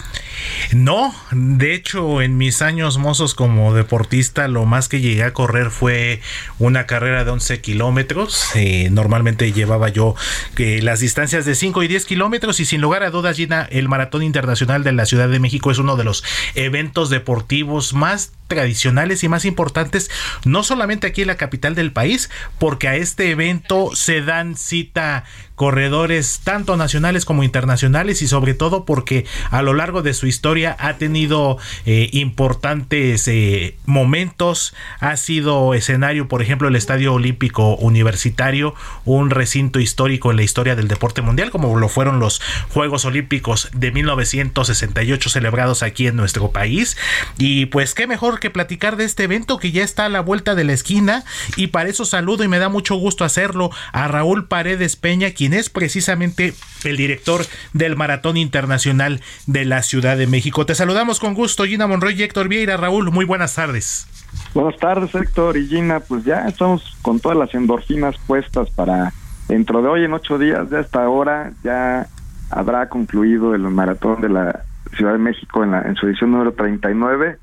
[0.71, 5.71] No, de hecho en mis años mozos como deportista lo más que llegué a correr
[5.71, 6.21] fue
[6.59, 8.45] una carrera de 11 kilómetros.
[8.55, 10.15] Eh, normalmente llevaba yo
[10.57, 13.87] eh, las distancias de 5 y 10 kilómetros y sin lugar a dudas Gina, el
[13.87, 16.23] Maratón Internacional de la Ciudad de México es uno de los
[16.55, 20.11] eventos deportivos más tradicionales y más importantes,
[20.43, 25.23] no solamente aquí en la capital del país, porque a este evento se dan cita
[25.59, 30.73] corredores tanto nacionales como internacionales y sobre todo porque a lo largo de su historia
[30.79, 38.73] ha tenido eh, importantes eh, momentos, ha sido escenario, por ejemplo, el Estadio Olímpico Universitario,
[39.03, 43.69] un recinto histórico en la historia del deporte mundial, como lo fueron los Juegos Olímpicos
[43.73, 46.95] de 1968 celebrados aquí en nuestro país.
[47.37, 50.55] Y pues qué mejor que platicar de este evento que ya está a la vuelta
[50.55, 51.23] de la esquina
[51.55, 55.53] y para eso saludo y me da mucho gusto hacerlo a Raúl Paredes Peña, quien
[55.53, 57.41] es precisamente el director
[57.73, 60.65] del Maratón Internacional de la Ciudad de México.
[60.65, 62.77] Te saludamos con gusto, Gina Monroy y Héctor Vieira.
[62.77, 64.07] Raúl, muy buenas tardes.
[64.53, 65.99] Buenas tardes, Héctor y Gina.
[65.99, 69.13] Pues ya estamos con todas las endorfinas puestas para
[69.47, 72.07] dentro de hoy, en ocho días, de esta hora, ya
[72.49, 74.63] habrá concluido el Maratón de la
[74.95, 77.37] Ciudad de México en, la, en su edición número 39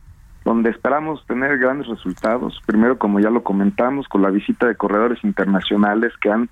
[0.46, 2.62] donde esperamos tener grandes resultados.
[2.66, 6.48] Primero, como ya lo comentamos, con la visita de corredores internacionales que han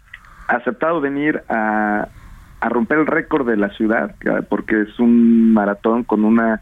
[0.48, 2.08] aceptado venir a,
[2.60, 4.16] romper el récord de la ciudad,
[4.48, 6.60] porque es un maratón con una...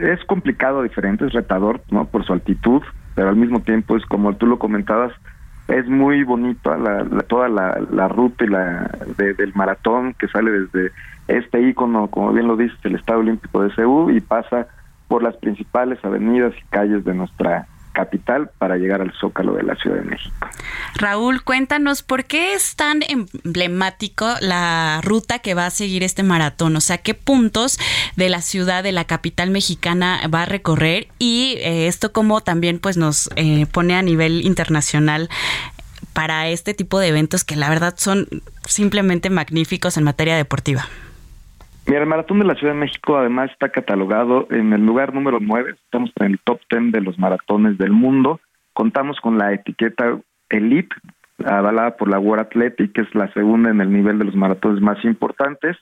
[0.00, 2.06] es complicado, diferente, es retador, ¿no?
[2.06, 2.82] Por su altitud,
[3.14, 5.12] pero al mismo tiempo es como tú lo comentabas,
[5.68, 10.90] es muy bonito la, toda la, ruta y la del maratón que sale desde
[11.28, 14.66] este ícono, como bien lo dices, el Estado Olímpico de Seúl y pasa
[15.12, 19.76] por las principales avenidas y calles de nuestra capital para llegar al Zócalo de la
[19.76, 20.48] Ciudad de México.
[20.94, 26.74] Raúl, cuéntanos por qué es tan emblemático la ruta que va a seguir este maratón,
[26.76, 27.78] o sea, qué puntos
[28.16, 32.78] de la ciudad, de la capital mexicana va a recorrer y eh, esto como también
[32.78, 35.28] pues nos eh, pone a nivel internacional
[36.14, 38.28] para este tipo de eventos que la verdad son
[38.64, 40.88] simplemente magníficos en materia deportiva.
[41.86, 45.38] Mira, el Maratón de la Ciudad de México además está catalogado en el lugar número
[45.40, 48.40] 9, estamos en el top 10 de los maratones del mundo.
[48.72, 50.18] Contamos con la etiqueta
[50.48, 50.94] Elite,
[51.44, 54.80] avalada por la World Athletic, que es la segunda en el nivel de los maratones
[54.80, 55.76] más importantes.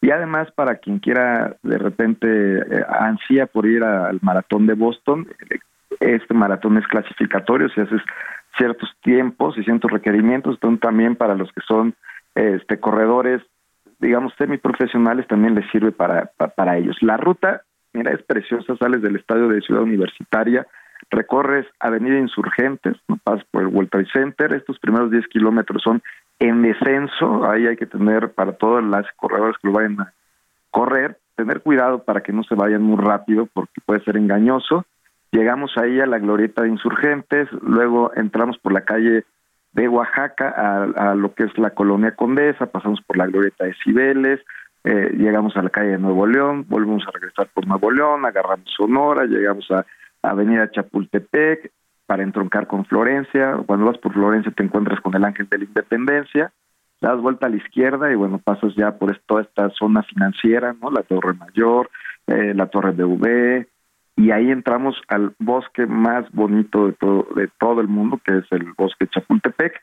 [0.00, 5.28] Y además, para quien quiera de repente eh, ansía por ir al maratón de Boston,
[6.00, 8.00] este maratón es clasificatorio, si haces
[8.56, 11.94] ciertos tiempos y ciertos requerimientos, también para los que son
[12.34, 13.42] este corredores
[14.02, 16.96] digamos, semiprofesionales también les sirve para, para, ellos.
[17.02, 17.62] La ruta,
[17.92, 20.66] mira, es preciosa, sales del estadio de Ciudad Universitaria,
[21.08, 26.02] recorres Avenida Insurgentes, no pasas por el World Trade Center, estos primeros 10 kilómetros son
[26.40, 30.12] en descenso, ahí hay que tener para todos las corredores que lo vayan a
[30.72, 34.84] correr, tener cuidado para que no se vayan muy rápido porque puede ser engañoso.
[35.30, 39.24] Llegamos ahí a la glorieta de insurgentes, luego entramos por la calle
[39.72, 40.50] de Oaxaca
[40.94, 44.40] a, lo que es la colonia Condesa, pasamos por la glorieta de Cibeles,
[44.84, 48.68] eh, llegamos a la calle de Nuevo León, volvemos a regresar por Nuevo León, agarramos
[48.76, 49.86] Sonora, llegamos a,
[50.22, 51.72] Avenida Chapultepec
[52.06, 53.56] para entroncar con Florencia.
[53.66, 56.52] Cuando vas por Florencia te encuentras con el Ángel de la Independencia,
[57.00, 60.90] das vuelta a la izquierda y bueno, pasas ya por toda esta zona financiera, ¿no?
[60.92, 61.90] La Torre Mayor,
[62.28, 63.66] eh, la Torre de V,
[64.16, 68.44] y ahí entramos al bosque más bonito de todo, de todo el mundo, que es
[68.50, 69.80] el bosque Chapultepec.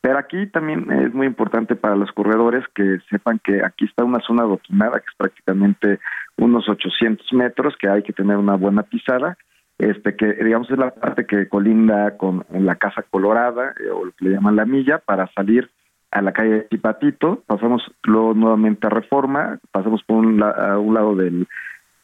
[0.00, 4.20] Pero aquí también es muy importante para los corredores que sepan que aquí está una
[4.20, 6.00] zona adoquinada, que es prácticamente
[6.36, 9.36] unos 800 metros, que hay que tener una buena pisada,
[9.78, 14.12] este que digamos es la parte que colinda con la Casa Colorada, eh, o lo
[14.12, 15.70] que le llaman la milla, para salir
[16.10, 21.14] a la calle de Tipatito, pasamos luego nuevamente a Reforma, pasamos por un, un lado
[21.16, 21.48] del,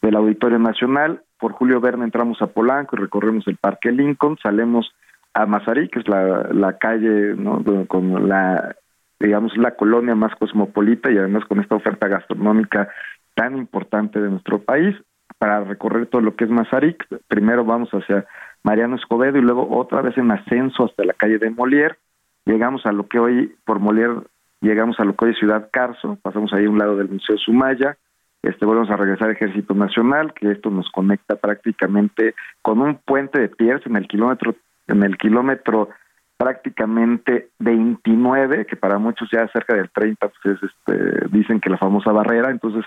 [0.01, 4.91] del Auditorio Nacional, por Julio Verne entramos a Polanco y recorremos el Parque Lincoln, salimos
[5.33, 7.63] a Mazarí, que es la, la calle ¿no?
[7.87, 8.75] con la,
[9.19, 12.89] digamos, la colonia más cosmopolita y además con esta oferta gastronómica
[13.35, 14.95] tan importante de nuestro país,
[15.37, 17.05] para recorrer todo lo que es Mazarik.
[17.27, 18.25] Primero vamos hacia
[18.63, 21.97] Mariano Escobedo y luego otra vez en ascenso hasta la calle de Molière.
[22.45, 24.23] Llegamos a lo que hoy, por Molière,
[24.61, 27.37] llegamos a lo que hoy es Ciudad Carso, pasamos ahí a un lado del Museo
[27.37, 27.97] Sumaya,
[28.41, 33.39] este, volvemos a regresar al Ejército Nacional, que esto nos conecta prácticamente con un puente
[33.39, 34.55] de pies en el kilómetro,
[34.87, 35.89] en el kilómetro
[36.37, 42.13] prácticamente 29, que para muchos ya cerca del 30, pues este, dicen que la famosa
[42.13, 42.85] barrera, entonces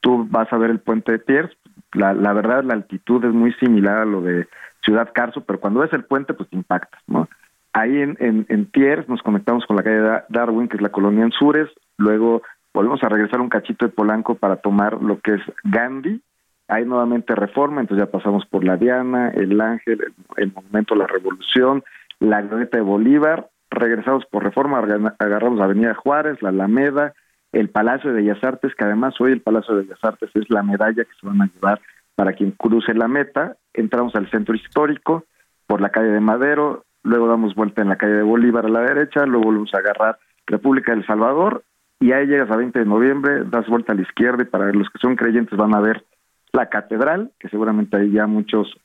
[0.00, 1.50] tú vas a ver el puente de Piers,
[1.94, 4.46] la, la verdad la altitud es muy similar a lo de
[4.84, 7.28] Ciudad Carso, pero cuando ves el puente pues te impacta, ¿no?
[7.72, 11.24] Ahí en, en, en Piers nos conectamos con la calle Darwin, que es la colonia
[11.24, 12.42] en Sures, luego
[12.74, 16.22] volvemos a regresar un cachito de Polanco para tomar lo que es Gandhi,
[16.68, 21.06] hay nuevamente reforma, entonces ya pasamos por la Diana, el Ángel, el, Monumento de la
[21.06, 21.84] Revolución,
[22.18, 24.78] la Glorieta de Bolívar, regresamos por reforma,
[25.18, 27.12] agarramos Avenida Juárez, la Alameda,
[27.52, 30.62] el Palacio de Bellas Artes, que además hoy el Palacio de Bellas Artes es la
[30.62, 31.80] medalla que se van a llevar
[32.14, 35.24] para quien cruce la meta, entramos al centro histórico
[35.66, 38.80] por la calle de Madero, luego damos vuelta en la calle de Bolívar a la
[38.80, 41.64] derecha, luego volvemos a agarrar República del Salvador
[42.02, 44.90] y ahí llegas a 20 de noviembre, das vuelta a la izquierda y para los
[44.90, 46.04] que son creyentes van a ver
[46.52, 48.76] la catedral, que seguramente ahí ya muchos,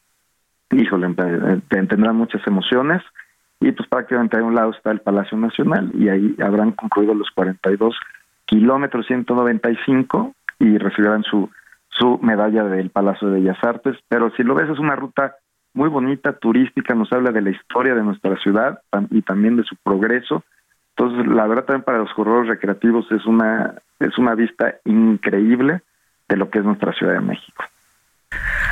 [0.71, 1.15] híjole,
[1.67, 3.01] tendrán muchas emociones,
[3.59, 7.31] y pues prácticamente a un lado está el Palacio Nacional y ahí habrán concluido los
[7.31, 7.95] 42
[8.45, 11.49] kilómetros 195 y recibirán su,
[11.89, 15.37] su medalla del Palacio de Bellas Artes, pero si lo ves es una ruta
[15.73, 19.75] muy bonita, turística, nos habla de la historia de nuestra ciudad y también de su
[19.77, 20.43] progreso,
[20.97, 25.81] entonces, la verdad también para los corredores recreativos es una es una vista increíble
[26.27, 27.63] de lo que es nuestra Ciudad de México.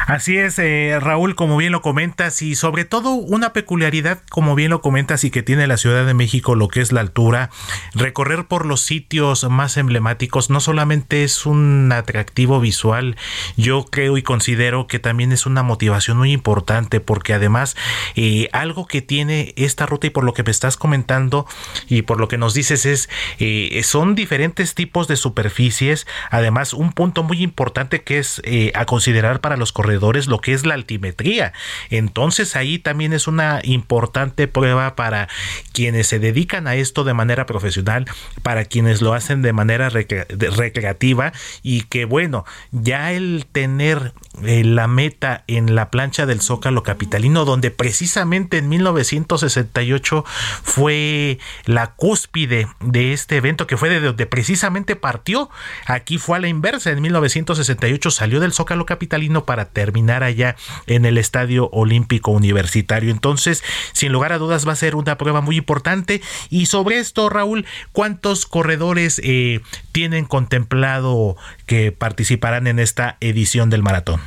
[0.08, 4.70] Así es, eh, Raúl, como bien lo comentas, y sobre todo una peculiaridad, como bien
[4.70, 7.50] lo comentas, y que tiene la Ciudad de México, lo que es la altura,
[7.96, 13.18] recorrer por los sitios más emblemáticos no solamente es un atractivo visual,
[13.58, 17.76] yo creo y considero que también es una motivación muy importante, porque además
[18.16, 21.48] eh, algo que tiene esta ruta y por lo que me estás comentando
[21.88, 26.94] y por lo que nos dices es, eh, son diferentes tipos de superficies, además un
[26.94, 28.40] punto muy importante que es
[28.76, 29.95] a considerar para los corredores
[30.28, 31.54] lo que es la altimetría.
[31.90, 35.28] Entonces ahí también es una importante prueba para
[35.74, 38.06] quienes se dedican a esto de manera profesional,
[38.44, 44.88] para quienes lo hacen de manera recreativa y que bueno, ya el tener eh, la
[44.88, 50.26] meta en la plancha del Zócalo Capitalino, donde precisamente en 1968
[50.64, 55.50] fue la cúspide de este evento, que fue de donde precisamente partió.
[55.86, 60.56] Aquí fue a la inversa, en 1968 salió del Zócalo Capitalino para terminar allá
[60.88, 63.12] en el Estadio Olímpico Universitario.
[63.12, 66.22] Entonces, sin lugar a dudas, va a ser una prueba muy importante.
[66.50, 73.84] Y sobre esto, Raúl, ¿cuántos corredores eh, tienen contemplado que participarán en esta edición del
[73.84, 74.25] maratón?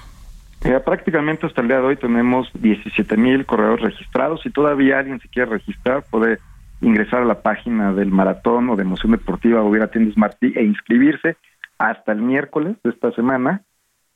[0.65, 4.41] Eh, prácticamente hasta el día de hoy tenemos 17 mil corredores registrados.
[4.43, 6.39] Si todavía alguien se quiere registrar, puede
[6.81, 10.65] ingresar a la página del maratón o de emoción deportiva o a Tiendas Martí e
[10.65, 11.37] inscribirse
[11.79, 13.63] hasta el miércoles de esta semana.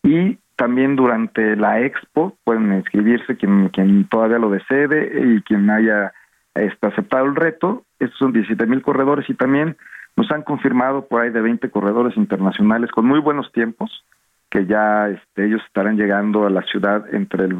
[0.02, 4.88] Y también durante la expo pueden inscribirse quien, quien todavía lo desee
[5.24, 6.12] y quien haya
[6.55, 7.85] este, aceptado el reto.
[8.00, 9.77] Estos son 17 mil corredores y también
[10.17, 14.04] Nos han confirmado por ahí de 20 corredores internacionales con muy buenos tiempos
[14.53, 17.57] que ya este, ellos estarán llegando a la ciudad entre el,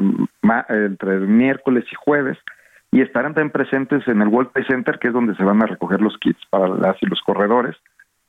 [0.69, 2.37] entre el miércoles y jueves
[2.91, 5.65] y estarán también presentes en el World Trade Center, que es donde se van a
[5.65, 7.75] recoger los kits para las y los corredores.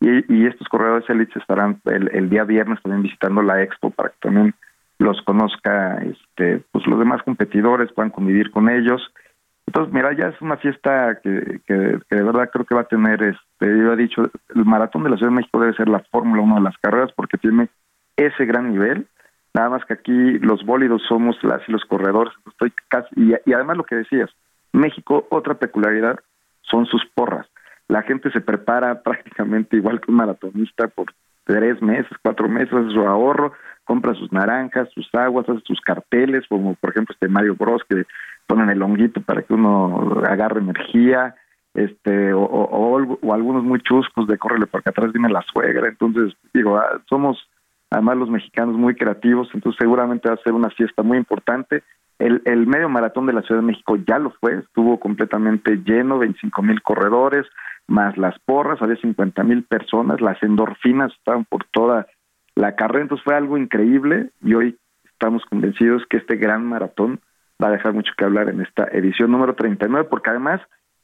[0.01, 4.55] Y, estos corredores elites estarán el, día viernes también visitando la expo para que también
[4.99, 9.01] los conozca este pues los demás competidores puedan convivir con ellos
[9.67, 13.23] entonces mira ya es una fiesta que, que, de verdad creo que va a tener
[13.23, 14.23] este yo he dicho
[14.55, 17.11] el maratón de la Ciudad de México debe ser la Fórmula 1 de las carreras
[17.17, 17.69] porque tiene
[18.17, 19.07] ese gran nivel.
[19.55, 22.33] Nada más que aquí los bólidos somos las los corredores.
[22.47, 24.31] Estoy casi y, además lo que decías
[24.73, 26.19] México otra peculiaridad
[26.62, 27.47] son sus porras.
[27.87, 31.12] La gente se prepara prácticamente igual que un maratonista por
[31.45, 33.53] tres meses, cuatro meses, su ahorro,
[33.85, 38.05] compra sus naranjas, sus aguas, hace sus carteles, como por ejemplo este Mario Bros que
[38.47, 41.35] ponen el honguito para que uno agarre energía,
[41.75, 46.77] este o, o, algunos muy chuscos de córrele porque atrás viene la suegra, entonces digo,
[46.77, 47.49] ah, somos
[47.95, 51.84] además los mexicanos muy creativos, entonces seguramente va a ser una fiesta muy importante.
[52.18, 56.18] El, el medio maratón de la Ciudad de México ya lo fue, estuvo completamente lleno,
[56.18, 57.47] 25 mil corredores,
[57.86, 62.07] más las porras, había 50 mil personas, las endorfinas estaban por toda
[62.57, 67.20] la carrera, entonces fue algo increíble y hoy estamos convencidos que este gran maratón
[67.62, 70.61] va a dejar mucho que hablar en esta edición número 39, porque además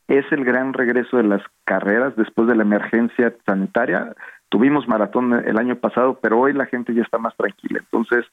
[0.09, 4.13] es el gran regreso de las carreras después de la emergencia sanitaria.
[4.51, 7.79] Tuvimos maratón el año pasado, pero hoy la gente ya está más tranquila.
[7.79, 8.27] Entonces,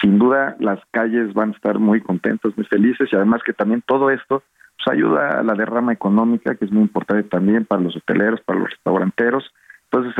[0.00, 3.82] sin duda, las calles van a estar muy contentas, muy felices y además que también
[3.86, 4.42] todo esto
[4.76, 8.60] pues, ayuda a la derrama económica, que es muy importante también para los hoteleros, para
[8.60, 9.52] los restauranteros.
[9.90, 10.14] Entonces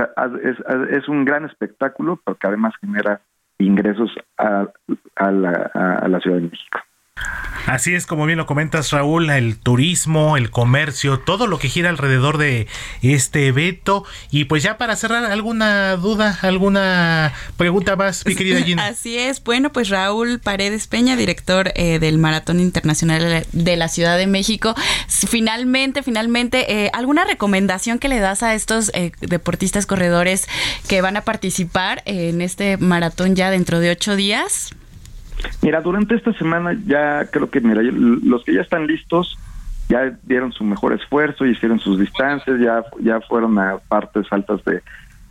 [0.91, 3.21] es, un gran espectáculo, porque además genera
[3.59, 4.67] ingresos a,
[5.17, 6.79] a, la, a la Ciudad de México.
[7.69, 11.91] Así es, como bien lo comentas Raúl, el turismo, el comercio, todo lo que gira
[11.91, 12.67] alrededor de
[13.03, 14.05] este evento.
[14.31, 18.87] Y pues ya para cerrar, ¿alguna duda, alguna pregunta más, mi querida Gina?
[18.87, 24.17] Así es, bueno, pues Raúl Paredes Peña, director eh, del Maratón Internacional de la Ciudad
[24.17, 24.75] de México.
[25.07, 30.49] Finalmente, finalmente, eh, ¿alguna recomendación que le das a estos eh, deportistas corredores
[30.89, 34.71] que van a participar en este maratón ya dentro de ocho días?
[35.63, 39.39] Mira, durante esta semana ya creo que, mira, los que ya están listos
[39.89, 44.83] ya dieron su mejor esfuerzo, hicieron sus distancias, ya, ya fueron a partes altas de,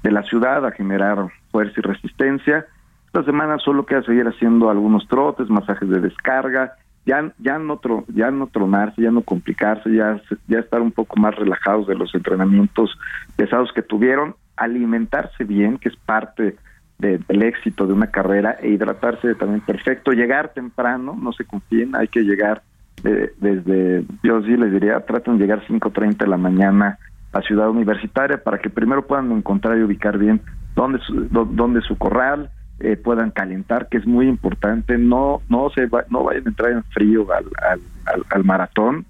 [0.03, 2.65] de la ciudad a generar fuerza y resistencia.
[3.05, 6.73] Esta semana solo queda seguir haciendo algunos trotes, masajes de descarga,
[7.05, 7.79] ya, ya, no,
[8.13, 12.13] ya no tronarse, ya no complicarse, ya, ya estar un poco más relajados de los
[12.13, 12.97] entrenamientos
[13.35, 16.57] pesados que tuvieron, alimentarse bien, que es parte
[16.99, 22.07] del éxito de una carrera e hidratarse también perfecto, llegar temprano, no se confíen, hay
[22.07, 22.63] que llegar
[23.03, 26.97] eh, desde, yo sí les diría, traten de llegar 5.30 de la mañana
[27.31, 30.41] a Ciudad Universitaria para que primero puedan encontrar y ubicar bien
[30.75, 35.87] dónde su, dónde su corral, eh, puedan calentar, que es muy importante, no no se
[36.09, 39.05] no vayan a entrar en frío al, al, al, maratón,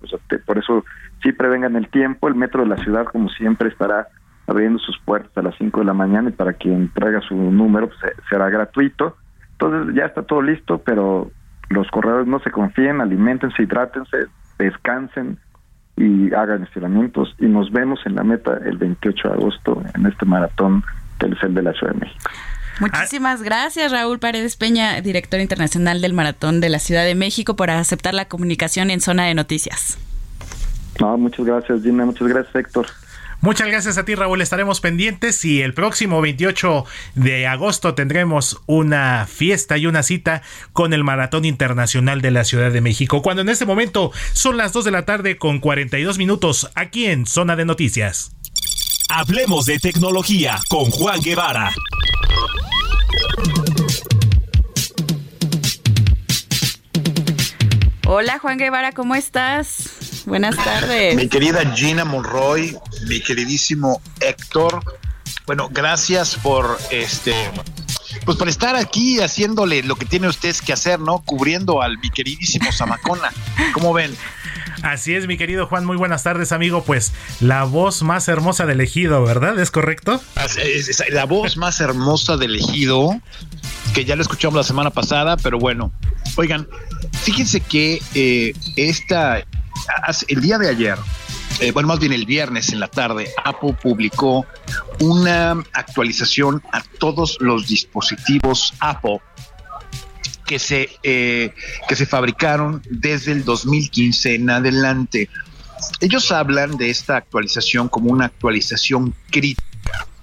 [0.46, 0.86] por eso
[1.22, 4.08] sí prevengan el tiempo, el metro de la ciudad como siempre estará
[4.48, 7.90] abriendo sus puertas a las 5 de la mañana y para quien traiga su número
[7.90, 9.18] pues, será gratuito.
[9.52, 11.32] Entonces ya está todo listo, pero
[11.70, 14.28] los corredores no se confíen, alimentense, hidrátense,
[14.58, 15.38] descansen
[15.98, 20.26] y hagan estiramientos y nos vemos en la meta el 28 de agosto en este
[20.26, 20.84] maratón
[21.20, 22.30] del CEL de la Ciudad de México.
[22.80, 27.72] Muchísimas gracias, Raúl Paredes Peña, director internacional del Maratón de la Ciudad de México, por
[27.72, 29.98] aceptar la comunicación en Zona de Noticias.
[31.00, 32.06] No, muchas gracias, Gina.
[32.06, 32.86] Muchas gracias, Héctor.
[33.42, 34.42] Muchas gracias a ti, Raúl.
[34.42, 36.86] Estaremos pendientes y el próximo 28
[37.16, 40.42] de agosto tendremos una fiesta y una cita
[40.74, 43.22] con el Maratón Internacional de la Ciudad de México.
[43.22, 47.26] Cuando en este momento son las 2 de la tarde con 42 minutos aquí en
[47.28, 48.32] Zona de Noticias.
[49.10, 51.72] Hablemos de tecnología con Juan Guevara.
[58.06, 60.07] Hola Juan Guevara, ¿cómo estás?
[60.28, 61.16] Buenas tardes.
[61.16, 64.84] Mi querida Gina Monroy, mi queridísimo Héctor.
[65.46, 67.34] Bueno, gracias por este
[68.26, 71.20] pues por estar aquí haciéndole lo que tiene ustedes que hacer, ¿no?
[71.20, 73.32] Cubriendo al mi queridísimo Zamacona.
[73.74, 74.14] ¿Cómo ven?
[74.84, 76.84] Así es, mi querido Juan, muy buenas tardes, amigo.
[76.84, 79.58] Pues la voz más hermosa del ejido, ¿verdad?
[79.58, 80.22] ¿Es correcto?
[81.10, 83.18] La voz más hermosa del ejido,
[83.94, 85.94] que ya lo escuchamos la semana pasada, pero bueno,
[86.36, 86.68] oigan,
[87.14, 89.46] fíjense que eh, esta
[90.28, 90.98] el día de ayer,
[91.60, 94.46] eh, bueno, más bien el viernes en la tarde, Apple publicó
[95.00, 99.20] una actualización a todos los dispositivos Apple
[100.46, 101.54] que se, eh,
[101.88, 105.30] que se fabricaron desde el 2015 en adelante.
[106.00, 109.64] ellos hablan de esta actualización como una actualización crítica.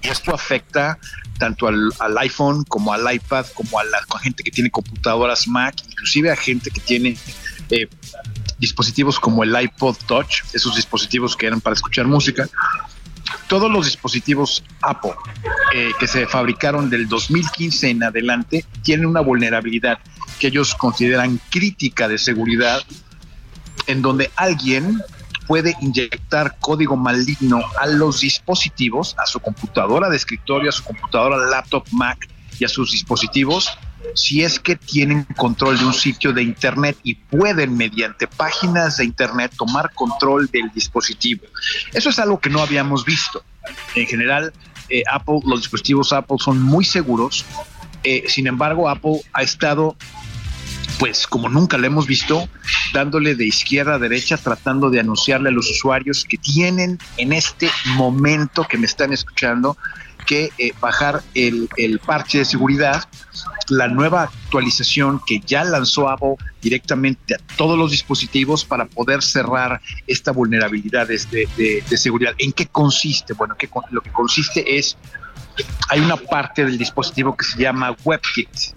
[0.02, 0.98] Y esto afecta
[1.38, 6.30] tanto al, iPhone como al iPad, como a la gente que tiene computadoras Mac, inclusive
[6.30, 7.16] a gente que tiene
[7.70, 7.88] eh,
[8.64, 12.48] dispositivos como el iPod Touch, esos dispositivos que eran para escuchar música.
[13.48, 15.12] Todos los dispositivos Apple
[15.74, 19.98] eh, que se fabricaron del 2015 en adelante tienen una vulnerabilidad
[20.38, 22.82] que ellos consideran crítica de seguridad,
[23.86, 25.00] en donde alguien
[25.46, 31.36] puede inyectar código maligno a los dispositivos, a su computadora de escritorio, a su computadora
[31.36, 33.68] laptop Mac y a sus dispositivos,
[34.14, 39.04] si es que tienen control de un sitio de Internet y pueden mediante páginas de
[39.04, 41.44] Internet tomar control del dispositivo.
[41.92, 43.42] Eso es algo que no habíamos visto.
[43.94, 44.52] En general,
[44.88, 47.44] eh, Apple, los dispositivos Apple son muy seguros.
[48.02, 49.96] Eh, sin embargo, Apple ha estado
[50.98, 52.48] pues como nunca lo hemos visto,
[52.92, 57.68] dándole de izquierda a derecha, tratando de anunciarle a los usuarios que tienen en este
[57.96, 59.76] momento que me están escuchando
[60.26, 61.68] que eh, bajar el,
[62.04, 63.04] parche de seguridad,
[63.68, 69.80] la nueva actualización que ya lanzó Apple directamente a todos los dispositivos para poder cerrar
[70.06, 72.34] esta vulnerabilidad de, de, seguridad.
[72.38, 73.34] ¿En qué consiste?
[73.34, 74.96] Bueno, que, lo que consiste es,
[75.88, 78.74] hay una parte del dispositivo que se llama WebKit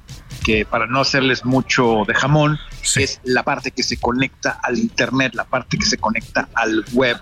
[0.47, 2.57] que para no hacerles mucho de jamón,
[2.95, 7.19] es la parte que se conecta al Internet, la parte que se conecta al web.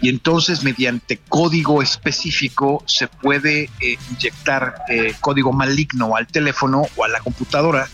[0.00, 7.04] Y entonces mediante código específico se puede eh, inyectar eh, código maligno al teléfono o
[7.04, 7.88] a la computadora.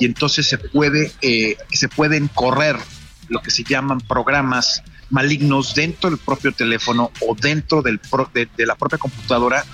[0.00, 2.76] Y entonces se puede eh, se pueden correr
[3.28, 8.00] lo que se llaman programas malignos dentro del propio teléfono o dentro del
[8.34, 9.64] de la propia computadora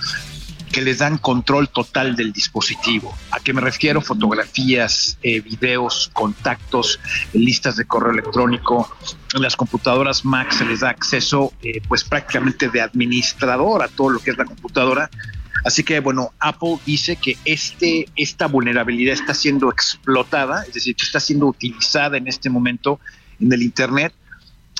[0.71, 3.15] que les dan control total del dispositivo.
[3.31, 4.01] ¿A qué me refiero?
[4.01, 6.99] Fotografías, eh, videos, contactos,
[7.33, 8.89] listas de correo electrónico.
[9.33, 14.09] En las computadoras Mac se les da acceso eh, pues prácticamente de administrador a todo
[14.09, 15.09] lo que es la computadora.
[15.63, 21.03] Así que bueno, Apple dice que este, esta vulnerabilidad está siendo explotada, es decir, que
[21.03, 22.99] está siendo utilizada en este momento
[23.39, 24.13] en el Internet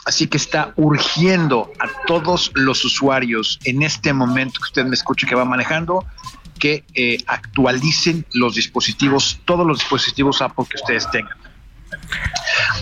[0.06, 5.28] Así que está urgiendo a todos los usuarios en este momento que usted me escuche
[5.28, 6.06] que va manejando,
[6.60, 11.38] que eh, actualicen los dispositivos, todos los dispositivos Apple que ustedes tengan.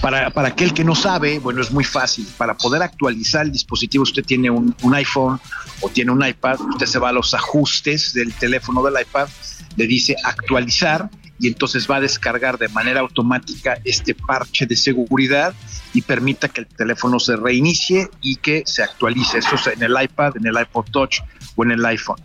[0.02, 2.28] Para, para, aquel que no sabe, bueno, es muy fácil.
[2.38, 5.42] Para poder actualizar el dispositivo, usted tiene un, un, iPhone
[5.82, 9.28] o tiene un iPad, usted se va a los ajustes del teléfono del iPad,
[9.76, 11.10] le dice actualizar
[11.40, 15.54] y entonces va a descargar de manera automática este parche de seguridad
[15.94, 19.40] y permita que el teléfono se reinicie y que se actualice.
[19.40, 21.22] Esto es en el iPad, en el iPod Touch
[21.56, 22.20] o en el iPhone.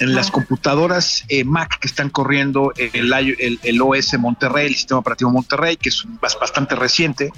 [0.00, 5.30] En las computadoras eh, Mac que están corriendo el, el, OS Monterrey, el sistema operativo
[5.30, 7.32] Monterrey, que es bastante reciente,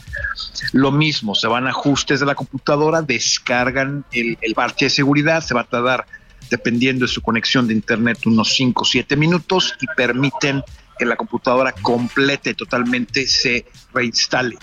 [0.72, 5.42] lo mismo, se van a ajustes de la computadora, descargan el, el parche de seguridad,
[5.42, 6.06] se va a tardar
[6.50, 10.62] dependiendo de su conexión de internet unos 5 o 7 minutos y permiten
[10.98, 14.56] que la computadora complete totalmente se reinstale.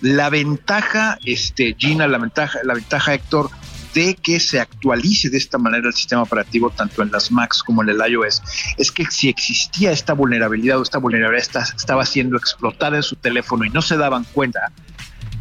[0.00, 3.50] La ventaja, este, Gina, la ventaja, la ventaja, Héctor,
[3.94, 7.82] de que se actualice de esta manera el sistema operativo tanto en las Macs como
[7.82, 8.42] en el iOS
[8.78, 13.64] es que si existía esta vulnerabilidad o esta vulnerabilidad estaba siendo explotada en su teléfono
[13.64, 14.72] y no se daban cuenta,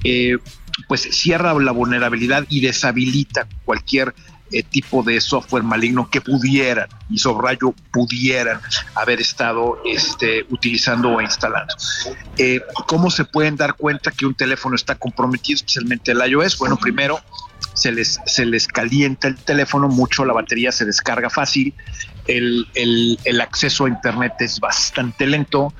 [0.04, 0.38] eh,
[0.88, 4.14] pues cierra la vulnerabilidad y deshabilita cualquier
[4.52, 8.60] eh, tipo de software maligno que pudieran, y subrayo, pudieran
[8.96, 11.74] haber estado este, utilizando o instalando.
[12.38, 16.58] Eh, ¿Cómo se pueden dar cuenta que un teléfono está comprometido, especialmente el iOS?
[16.58, 17.20] Bueno, primero,
[17.74, 21.74] se les, se les calienta el teléfono mucho, la batería se descarga fácil,
[22.28, 25.74] el, el acceso a Internet es bastante lento,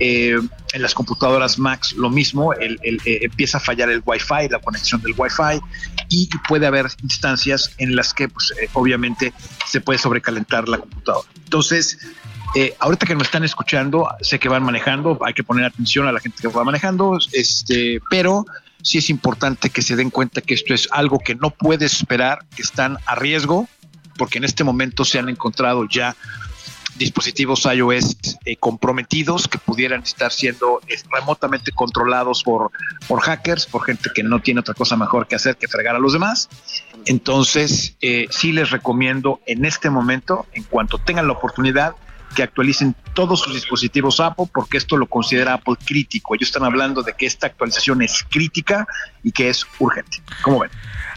[0.00, 0.38] eh,
[0.72, 5.00] en las computadoras Macs lo mismo, el, eh, empieza a fallar el Wi-Fi, la conexión
[5.02, 5.60] del Wi-Fi,
[6.08, 9.32] y puede haber instancias en las que pues, eh, obviamente
[9.66, 11.28] se puede sobrecalentar la computadora.
[11.44, 11.98] Entonces,
[12.80, 16.18] ahorita que me están escuchando, sé que van manejando, hay que poner atención a la
[16.18, 18.44] gente que va manejando, este, pero
[18.82, 22.44] sí es importante que se den cuenta que esto es algo que no puede esperar,
[22.54, 23.68] que están a riesgo,
[24.16, 26.16] porque en este momento se han encontrado ya
[27.00, 32.70] dispositivos iOS eh, comprometidos que pudieran estar siendo eh, remotamente controlados por,
[33.08, 35.98] por hackers, por gente que no tiene otra cosa mejor que hacer que fregar a
[35.98, 36.50] los demás.
[37.06, 41.94] Entonces, eh, sí les recomiendo en este momento, en cuanto tengan la oportunidad,
[42.34, 46.34] que actualicen todos sus dispositivos Apple porque esto lo considera Apple crítico.
[46.34, 48.86] Ellos están hablando de que esta actualización es crítica
[49.22, 50.18] y que es urgente.
[50.42, 50.70] ¿Cómo ven?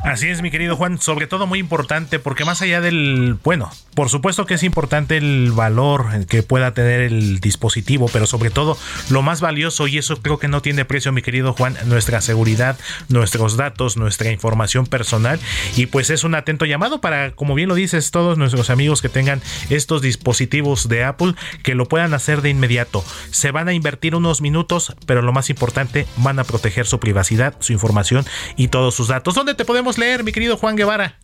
[0.04, 4.10] Así es, mi querido Juan, sobre todo muy importante porque más allá del, bueno, por
[4.10, 8.78] supuesto que es importante el valor que pueda tener el dispositivo, pero sobre todo
[9.10, 12.78] lo más valioso y eso creo que no tiene precio, mi querido Juan, nuestra seguridad,
[13.10, 15.40] nuestros datos, nuestra información personal
[15.76, 19.10] y pues es un atento llamado para, como bien lo dices, todos nuestros amigos que
[19.10, 23.04] tengan estos dispositivos de Apple que lo puedan hacer de inmediato.
[23.32, 27.56] Se van a invertir unos minutos, pero lo más importante, van a proteger su privacidad,
[27.60, 28.26] su información
[28.58, 29.36] y todos sus datos.
[29.36, 31.20] ¿Dónde te podemos leer, mi querido Juan Guevara?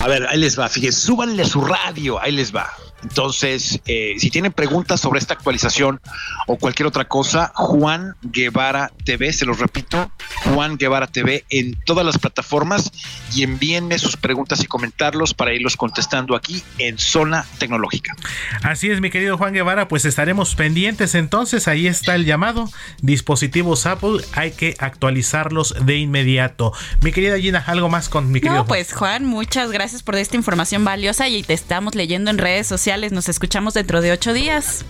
[0.00, 2.70] A ver, ahí les va, fíjense, súbanle su radio, ahí les va.
[3.02, 6.00] Entonces, eh, si tienen preguntas sobre esta actualización
[6.46, 10.10] o cualquier otra cosa, Juan Guevara TV, se los repito,
[10.52, 12.90] Juan Guevara TV en todas las plataformas
[13.34, 18.16] y envíenme sus preguntas y comentarlos para irlos contestando aquí en Zona Tecnológica.
[18.62, 22.68] Así es, mi querido Juan Guevara, pues estaremos pendientes entonces, ahí está el llamado,
[23.00, 26.72] dispositivos Apple, hay que actualizarlos de inmediato.
[27.02, 30.36] Mi querida Gina, algo más con mi querido No, pues Juan, muchas gracias por esta
[30.36, 34.82] información valiosa y te estamos leyendo en redes sociales nos escuchamos dentro de ocho días.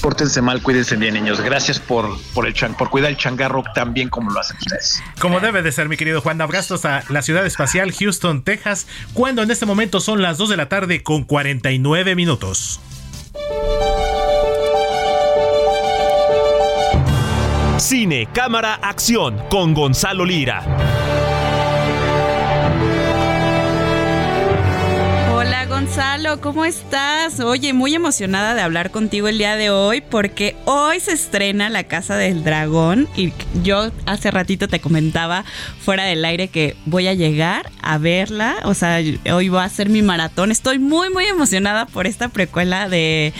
[0.00, 1.38] Pórtense mal, cuídense bien, niños.
[1.38, 5.02] Gracias por, por, el por cuidar el changarro tan bien como lo hacen ustedes.
[5.20, 6.40] Como debe de ser, mi querido Juan.
[6.40, 10.56] Abrazos a la ciudad espacial Houston, Texas, cuando en este momento son las 2 de
[10.56, 12.80] la tarde con 49 minutos.
[17.76, 21.03] Cine, cámara, acción con Gonzalo Lira.
[25.84, 27.40] Gonzalo, ¿cómo estás?
[27.40, 31.84] Oye, muy emocionada de hablar contigo el día de hoy porque hoy se estrena La
[31.84, 35.44] Casa del Dragón y yo hace ratito te comentaba
[35.78, 38.98] fuera del aire que voy a llegar a verla, o sea,
[39.30, 40.50] hoy va a ser mi maratón.
[40.50, 43.34] Estoy muy muy emocionada por esta precuela de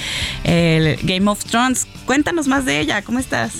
[1.02, 1.86] Game of Thrones.
[2.04, 3.52] Cuéntanos más de ella, ¿cómo estás?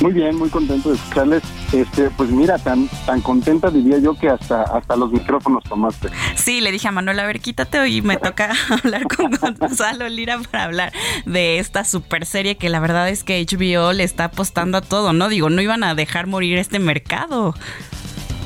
[0.00, 1.42] Muy bien, muy contento de escucharles.
[1.72, 6.08] Este, pues mira, tan, tan contenta diría yo que hasta, hasta los micrófonos tomaste.
[6.34, 10.38] Sí, le dije a Manuel, a ver, quítate y me toca hablar con Gonzalo Lira
[10.50, 10.92] para hablar
[11.24, 15.12] de esta super serie que la verdad es que HBO le está apostando a todo,
[15.12, 15.28] ¿no?
[15.28, 17.54] Digo, no iban a dejar morir este mercado.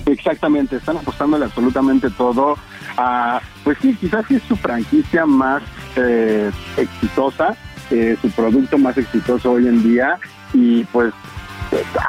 [0.06, 2.56] Exactamente, están apostándole absolutamente todo.
[2.96, 5.62] A, pues sí, quizás es su franquicia más
[5.96, 7.56] eh, exitosa,
[7.90, 10.18] eh, su producto más exitoso hoy en día
[10.52, 11.12] y pues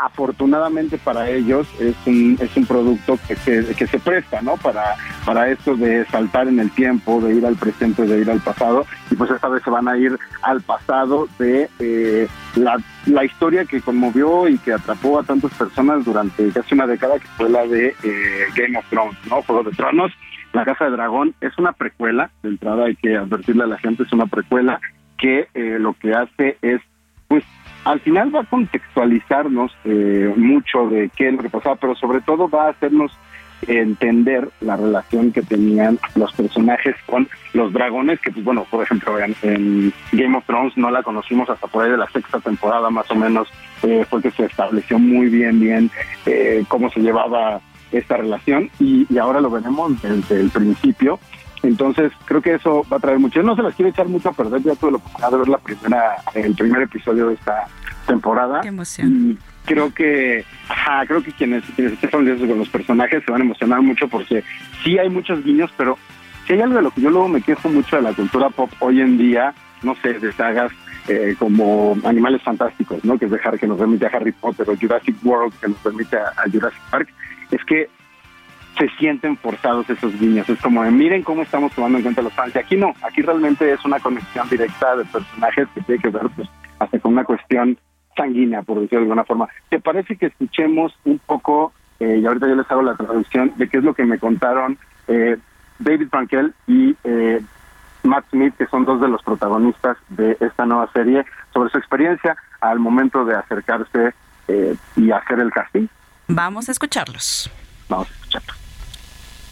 [0.04, 4.58] afortunadamente para ellos es un, es un producto que se, que se presta, ¿no?
[4.58, 4.96] Para,
[5.26, 8.86] para esto de saltar en el tiempo, de ir al presente, de ir al pasado,
[9.10, 13.66] y pues esta vez se van a ir al pasado de eh, la, la, historia
[13.66, 17.66] que conmovió y que atrapó a tantas personas durante casi una década, que fue la
[17.66, 19.42] de eh, Game of Thrones, ¿no?
[19.44, 20.12] Juego de Tronos.
[20.54, 24.04] La Casa de Dragón es una precuela, de entrada hay que advertirle a la gente,
[24.04, 24.82] es una precuela
[25.18, 26.82] que eh, lo que hace es
[27.30, 27.46] pues
[27.86, 32.22] al final va a contextualizarnos eh, mucho de qué es lo que pasaba, pero sobre
[32.22, 33.12] todo va a hacernos
[33.68, 39.20] entender la relación que tenían los personajes con los dragones, que pues bueno, por ejemplo,
[39.20, 43.10] en, Game of Thrones no la conocimos hasta por ahí de la sexta temporada más
[43.12, 43.48] o menos,
[43.84, 45.92] eh, fue que se estableció muy bien, bien
[46.26, 47.62] eh, cómo se llevaba
[47.92, 51.20] esta relación y, y ahora lo veremos desde el principio
[51.64, 53.36] entonces, creo que eso va a traer mucho.
[53.36, 55.48] Yo no se las quiero echar mucho a perder, ya tuve la oportunidad de ver
[55.48, 57.68] la primera, el primer episodio de esta
[58.08, 58.62] temporada.
[58.62, 59.32] Qué emoción.
[59.32, 63.42] Y creo que, ajá, creo que quienes, quienes estén familiarizados con los personajes se van
[63.42, 64.44] a emocionar mucho porque
[64.84, 65.98] sí hay muchos guiños, pero
[66.48, 68.72] si hay algo de lo que yo luego me quejo mucho de la cultura pop
[68.80, 69.54] hoy en día,
[69.84, 70.72] no sé, de sagas
[71.08, 73.20] eh, como Animales Fantásticos, ¿no?
[73.20, 76.18] Que es dejar que nos permite a Harry Potter o Jurassic World que nos permite
[76.18, 77.10] a Jurassic Park,
[77.52, 77.88] es que
[78.78, 80.48] se sienten forzados esos guiños.
[80.50, 82.56] Es como miren cómo estamos tomando en cuenta los fans.
[82.56, 86.28] Y aquí no, aquí realmente es una conexión directa de personajes que tiene que ver
[86.36, 86.48] pues,
[86.80, 87.78] hasta con una cuestión
[88.16, 89.48] sanguínea, por decirlo de alguna forma.
[89.70, 93.70] ¿Te parece que escuchemos un poco, eh, y ahorita yo les hago la traducción, de
[93.70, 95.38] qué es lo que me contaron eh,
[95.80, 97.42] David Frankel y eh,
[98.04, 102.36] Matt Smith, que son dos de los protagonistas de esta nueva serie, sobre su experiencia
[102.62, 104.14] al momento de acercarse
[104.98, 105.88] y hacer el casting?
[106.28, 107.50] Vamos a escucharlos.
[107.92, 108.71] Vamos a escucharlos.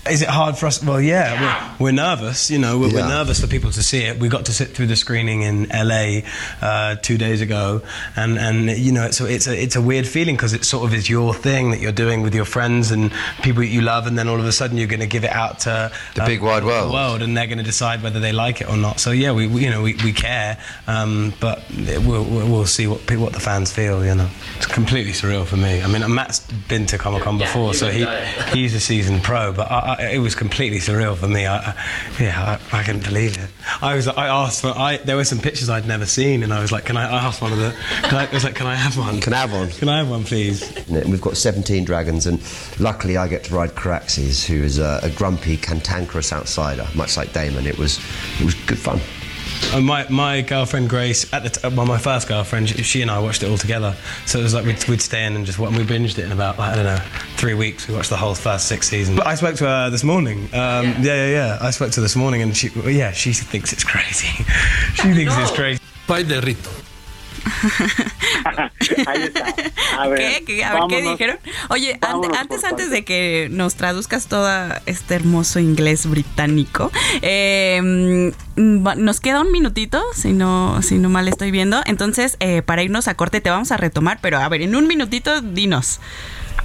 [0.09, 0.83] Is it hard for us?
[0.83, 2.49] Well, yeah, we're, we're nervous.
[2.49, 3.01] You know, we're, yeah.
[3.01, 4.19] we're, nervous for people to see it.
[4.19, 6.21] We got to sit through the screening in LA
[6.61, 7.81] uh, two days ago,
[8.15, 10.85] and and you know, it's a, it's a it's a weird feeling because it sort
[10.85, 14.07] of is your thing that you're doing with your friends and people that you love,
[14.07, 16.25] and then all of a sudden you're going to give it out to the uh,
[16.25, 16.89] big wide world.
[16.89, 18.99] The world, and they're going to decide whether they like it or not.
[18.99, 20.57] So yeah, we, we you know we, we care,
[20.87, 24.05] um, but we'll, we'll see what what the fans feel.
[24.05, 25.81] You know, it's completely surreal for me.
[25.81, 28.05] I mean, Matt's been to Comic Con before, so he
[28.51, 31.45] he's a seasoned pro, but I, I, it was completely surreal for me.
[31.45, 31.75] I, I
[32.19, 33.49] yeah, I, I couldn't believe it.
[33.81, 36.61] I was, I asked for, I there were some pictures I'd never seen, and I
[36.61, 38.75] was like, can I, I asked one of the, I, I was like, can I
[38.75, 39.21] have one?
[39.21, 39.69] Can I have one?
[39.69, 40.73] Can I have one, please?
[40.87, 42.41] We've got 17 dragons, and
[42.79, 47.33] luckily I get to ride Caraxes, who is a, a grumpy, cantankerous outsider, much like
[47.33, 47.65] Damon.
[47.67, 47.99] It was,
[48.39, 48.99] it was good fun.
[49.71, 53.11] Uh, my my girlfriend Grace at the t- well my first girlfriend she, she and
[53.11, 53.95] I watched it all together.
[54.25, 56.31] So it was like we'd, we'd stay in and just and we binged it in
[56.31, 56.99] about like, I don't know
[57.37, 57.87] three weeks.
[57.87, 59.17] We watched the whole first six seasons.
[59.17, 60.45] But I spoke to her this morning.
[60.45, 61.01] Um, yeah.
[61.01, 61.57] yeah yeah yeah.
[61.61, 64.27] I spoke to her this morning and she yeah she thinks it's crazy.
[64.95, 65.79] She thinks it's crazy.
[66.07, 66.69] Pai de Rito
[69.07, 69.53] Ahí está.
[69.97, 70.45] A ver, ¿Qué?
[70.45, 70.63] ¿Qué?
[70.63, 71.37] A ver, ¿qué dijeron?
[71.69, 74.49] Oye, ante, antes, antes de que nos traduzcas todo
[74.85, 81.51] este hermoso inglés británico, eh, nos queda un minutito, si no, si no mal estoy
[81.51, 81.81] viendo.
[81.85, 84.87] Entonces, eh, para irnos a corte te vamos a retomar, pero a ver, en un
[84.87, 85.99] minutito, dinos.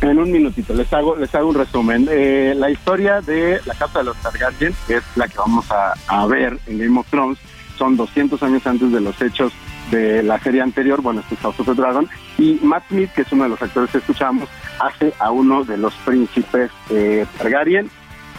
[0.00, 2.08] En un minutito, les hago, les hago un resumen.
[2.10, 5.94] Eh, la historia de la Casa de los Targaryen, que es la que vamos a,
[6.08, 7.38] a ver en Game of Thrones,
[7.78, 9.52] son 200 años antes de los hechos
[9.94, 13.22] de la serie anterior, bueno, este es House of the Dragon, y Matt Smith, que
[13.22, 14.48] es uno de los actores que escuchamos,
[14.80, 17.88] hace a uno de los príncipes eh, Targaryen,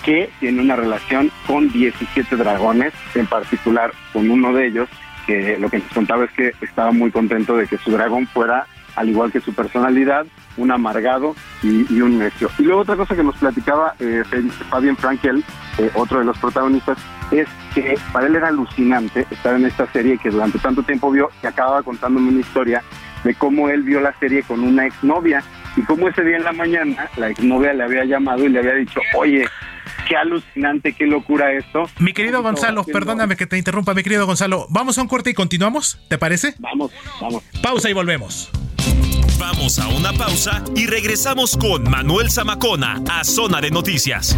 [0.04, 4.90] que tiene una relación con 17 dragones, en particular con uno de ellos,
[5.26, 8.68] que lo que nos contaba es que estaba muy contento de que su dragón fuera,
[8.96, 10.26] al igual que su personalidad,
[10.58, 12.50] un amargado y, y un necio.
[12.60, 14.24] Y luego otra cosa que nos platicaba eh,
[14.70, 15.44] Fabián Frankel,
[15.78, 16.98] eh, otro de los protagonistas,
[17.32, 21.30] es que para él era alucinante estar en esta serie que durante tanto tiempo vio
[21.44, 22.82] y acababa contándome una historia
[23.26, 25.44] de cómo él vio la serie con una exnovia
[25.76, 28.76] y cómo ese día en la mañana la exnovia le había llamado y le había
[28.76, 29.46] dicho, oye,
[30.08, 31.84] qué alucinante, qué locura esto.
[32.00, 35.34] Mi querido Gonzalo, perdóname que te interrumpa, mi querido Gonzalo, vamos a un corte y
[35.34, 36.56] continuamos, ¿te parece?
[36.60, 37.44] Vamos, vamos.
[37.62, 38.52] Pausa y volvemos.
[39.38, 44.38] Vamos a una pausa y regresamos con Manuel Zamacona a Zona de Noticias.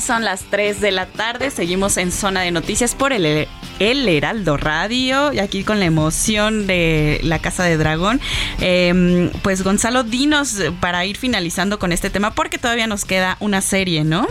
[0.00, 1.50] Son las 3 de la tarde.
[1.50, 5.32] Seguimos en zona de noticias por el, el Heraldo Radio.
[5.32, 8.20] Y aquí con la emoción de la Casa de Dragón.
[8.60, 13.60] Eh, pues Gonzalo, dinos para ir finalizando con este tema, porque todavía nos queda una
[13.60, 14.26] serie, ¿no?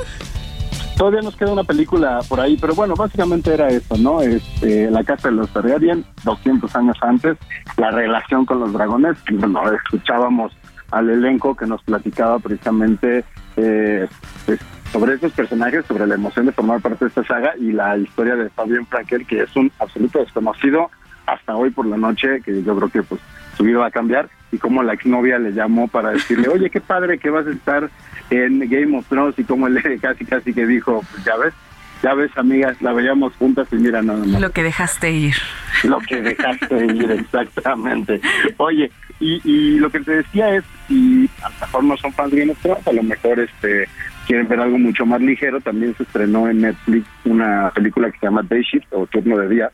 [0.98, 4.22] Todavía nos queda una película por ahí, pero bueno, básicamente era eso, ¿no?
[4.22, 7.38] Este, la Casa de los Targaryen, 200 años antes,
[7.78, 10.54] la relación con los dragones, bueno, escuchábamos
[10.92, 13.26] al elenco que nos platicaba precisamente
[13.58, 14.08] eh,
[14.46, 14.60] pues,
[14.96, 18.38] sobre estos personajes, sobre la emoción de formar parte de esta saga y la historia
[18.38, 20.90] de Fabián Frankel, que es un absoluto desconocido
[21.26, 23.20] hasta hoy por la noche, que yo creo que pues
[23.58, 26.80] su vida va a cambiar, y como la exnovia le llamó para decirle, oye, qué
[26.80, 27.90] padre que vas a estar
[28.30, 31.54] en Game of Thrones, y como él casi casi que dijo, pues ya ves,
[32.02, 34.40] ya ves amigas, la veíamos juntas y mira nada más.
[34.40, 35.36] Lo que dejaste ir.
[35.84, 38.22] Lo que dejaste ir, exactamente.
[38.56, 38.90] Oye,
[39.20, 42.40] y, y lo que te decía es, si a lo mejor no son fans de
[42.40, 43.90] Game of Thrones, a lo mejor este
[44.26, 48.26] quieren ver algo mucho más ligero, también se estrenó en Netflix una película que se
[48.26, 49.72] llama Day Shift o Turno de Día,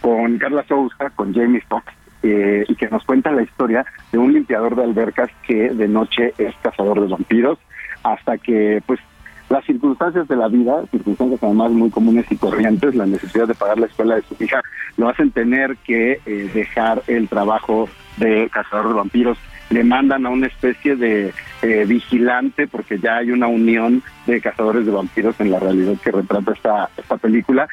[0.00, 1.92] con Carla Souza, con Jamie Foxx,
[2.22, 6.34] eh, y que nos cuenta la historia de un limpiador de albercas que de noche
[6.38, 7.58] es cazador de vampiros,
[8.02, 9.00] hasta que pues
[9.48, 13.78] las circunstancias de la vida, circunstancias además muy comunes y corrientes, la necesidad de pagar
[13.78, 14.60] la escuela de su hija,
[14.96, 19.38] lo hacen tener que eh, dejar el trabajo de cazador de vampiros
[19.70, 24.86] le mandan a una especie de eh, vigilante porque ya hay una unión de cazadores
[24.86, 27.68] de vampiros en la realidad que retrata esta, esta película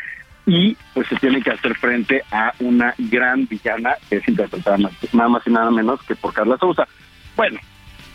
[0.46, 5.30] y pues se tiene que hacer frente a una gran villana que es interpretada nada
[5.30, 6.86] más y nada menos que por Carla Souza.
[7.36, 7.60] Bueno,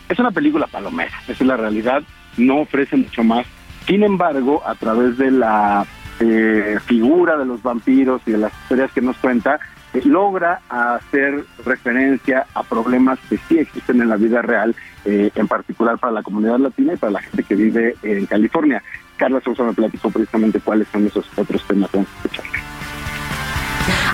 [0.07, 2.03] es una película palomera, es la realidad,
[2.37, 3.45] no ofrece mucho más.
[3.87, 5.85] Sin embargo, a través de la
[6.19, 9.59] eh, figura de los vampiros y de las historias que nos cuenta,
[10.05, 14.75] logra hacer referencia a problemas que sí existen en la vida real,
[15.05, 18.83] eh, en particular para la comunidad latina y para la gente que vive en California.
[19.17, 21.89] Carla Sousa me platicó precisamente cuáles son esos otros temas.
[21.91, 22.45] Vamos a escuchar.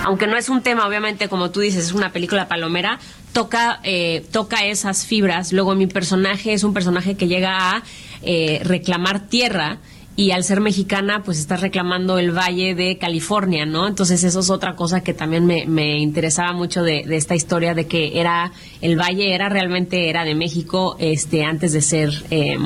[0.04, 2.98] aunque no es un tema, obviamente, como tú dices, es una película palomera,
[3.32, 5.52] toca, eh, toca esas fibras.
[5.52, 7.82] Luego mi personaje es un personaje que llega a
[8.22, 9.78] eh, reclamar tierra
[10.16, 13.86] y al ser mexicana, pues está reclamando el Valle de California, ¿no?
[13.86, 17.74] Entonces eso es otra cosa que también me, me interesaba mucho de, de, esta historia,
[17.74, 18.50] de que era,
[18.80, 22.56] el Valle era realmente, era de México, este, antes de ser, eh,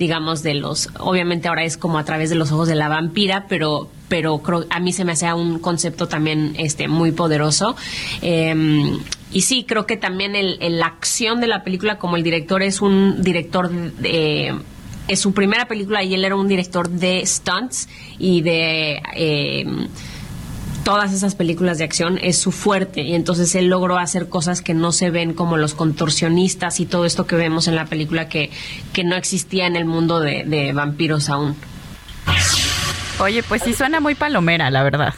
[0.00, 3.46] digamos, de los, obviamente ahora es como a través de los ojos de la vampira,
[3.48, 7.76] pero, pero a mí se me hacía un concepto también, este, muy poderoso.
[8.20, 8.98] Eh,
[9.32, 12.80] y sí, creo que también el, la acción de la película, como el director es
[12.80, 14.56] un director de,
[15.10, 17.88] es su primera película y él era un director de stunts
[18.18, 19.66] y de eh,
[20.84, 24.72] todas esas películas de acción es su fuerte y entonces él logró hacer cosas que
[24.72, 28.50] no se ven como los contorsionistas y todo esto que vemos en la película que,
[28.92, 31.56] que no existía en el mundo de, de vampiros aún.
[33.18, 35.14] Oye, pues sí suena muy palomera, la verdad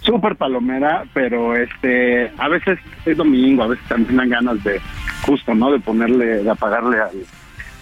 [0.00, 4.78] súper palomera, pero este a veces es domingo, a veces también dan ganas de
[5.24, 5.72] justo, ¿no?
[5.72, 7.24] De ponerle, de apagarle al,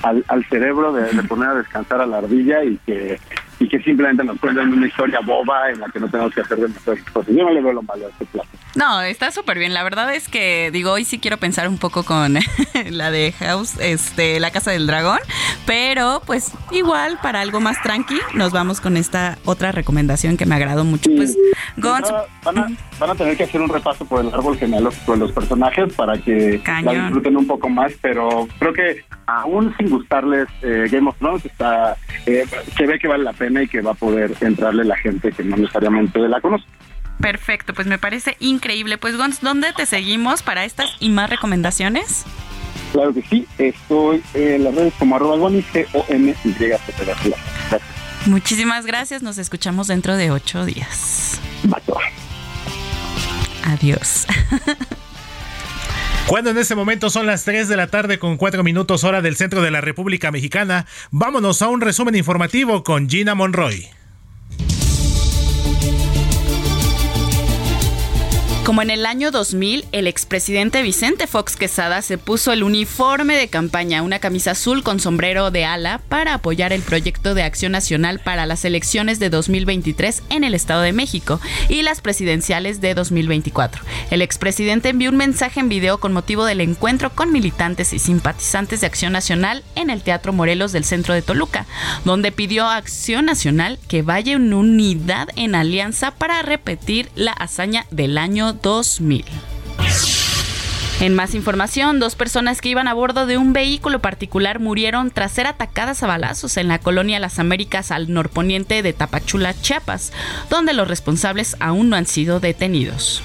[0.03, 3.19] al, al cerebro, de, de, poner a descansar a la ardilla y que
[3.63, 6.59] y que simplemente nos cuenten una historia boba en la que no tenemos que hacer
[6.59, 7.33] demasiadas cosas.
[7.35, 8.49] Yo no le veo lo malo a este plato.
[8.75, 9.73] No, está súper bien.
[9.73, 12.39] La verdad es que, digo, hoy sí quiero pensar un poco con
[12.91, 15.21] la de House, este, La Casa del Dragón,
[15.65, 20.57] pero pues igual para algo más tranqui, nos vamos con esta otra recomendación que me
[20.57, 21.09] agradó mucho.
[21.11, 21.17] Sí.
[21.17, 21.39] Pues,
[21.77, 22.13] Gons...
[22.45, 22.67] Van a,
[22.99, 26.19] van a tener que hacer un repaso por el árbol genealógico de los personajes para
[26.19, 26.97] que Cañón.
[26.97, 31.45] la disfruten un poco más, pero creo que aún sin gustarles eh, Game of Thrones,
[31.45, 31.97] está,
[32.27, 32.45] eh,
[32.77, 35.45] se ve que vale la pena y que va a poder entrarle la gente que
[35.45, 36.65] no necesariamente la conoce.
[37.21, 38.99] Perfecto, pues me parece increíble.
[38.99, 42.25] Pues Gons, ¿dónde te seguimos para estas y más recomendaciones?
[42.93, 46.55] Claro que sí, estoy en las redes como arroba Goni, C-O-M-Y.
[48.27, 51.41] Muchísimas gracias, nos escuchamos dentro de ocho días.
[53.65, 54.27] Adiós.
[56.27, 59.37] Cuando en este momento son las 3 de la tarde con 4 minutos hora del
[59.37, 64.02] centro de la República Mexicana, vámonos a un resumen informativo con Gina Monroy.
[68.65, 73.49] Como en el año 2000, el expresidente Vicente Fox Quesada se puso el uniforme de
[73.49, 78.21] campaña, una camisa azul con sombrero de ala, para apoyar el proyecto de acción nacional
[78.21, 83.83] para las elecciones de 2023 en el Estado de México y las presidenciales de 2024.
[84.13, 88.81] El expresidente envió un mensaje en video con motivo del encuentro con militantes y simpatizantes
[88.81, 91.67] de Acción Nacional en el Teatro Morelos del centro de Toluca,
[92.05, 97.87] donde pidió a Acción Nacional que vaya en unidad en alianza para repetir la hazaña
[97.91, 99.25] del año 2000.
[101.01, 105.33] En más información, dos personas que iban a bordo de un vehículo particular murieron tras
[105.33, 110.13] ser atacadas a balazos en la colonia Las Américas al norponiente de Tapachula, Chiapas,
[110.49, 113.21] donde los responsables aún no han sido detenidos.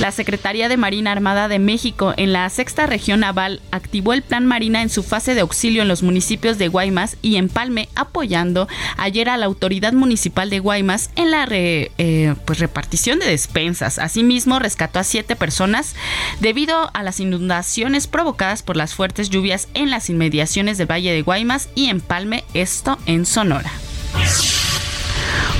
[0.00, 4.46] La Secretaría de Marina Armada de México en la sexta región naval activó el Plan
[4.46, 9.28] Marina en su fase de auxilio en los municipios de Guaymas y Empalme, apoyando ayer
[9.28, 13.98] a la autoridad municipal de Guaymas en la eh, pues repartición de despensas.
[13.98, 15.94] Asimismo, rescató a siete personas
[16.40, 21.20] debido a las inundaciones provocadas por las fuertes lluvias en las inmediaciones del Valle de
[21.20, 23.70] Guaymas y Empalme, esto en Sonora.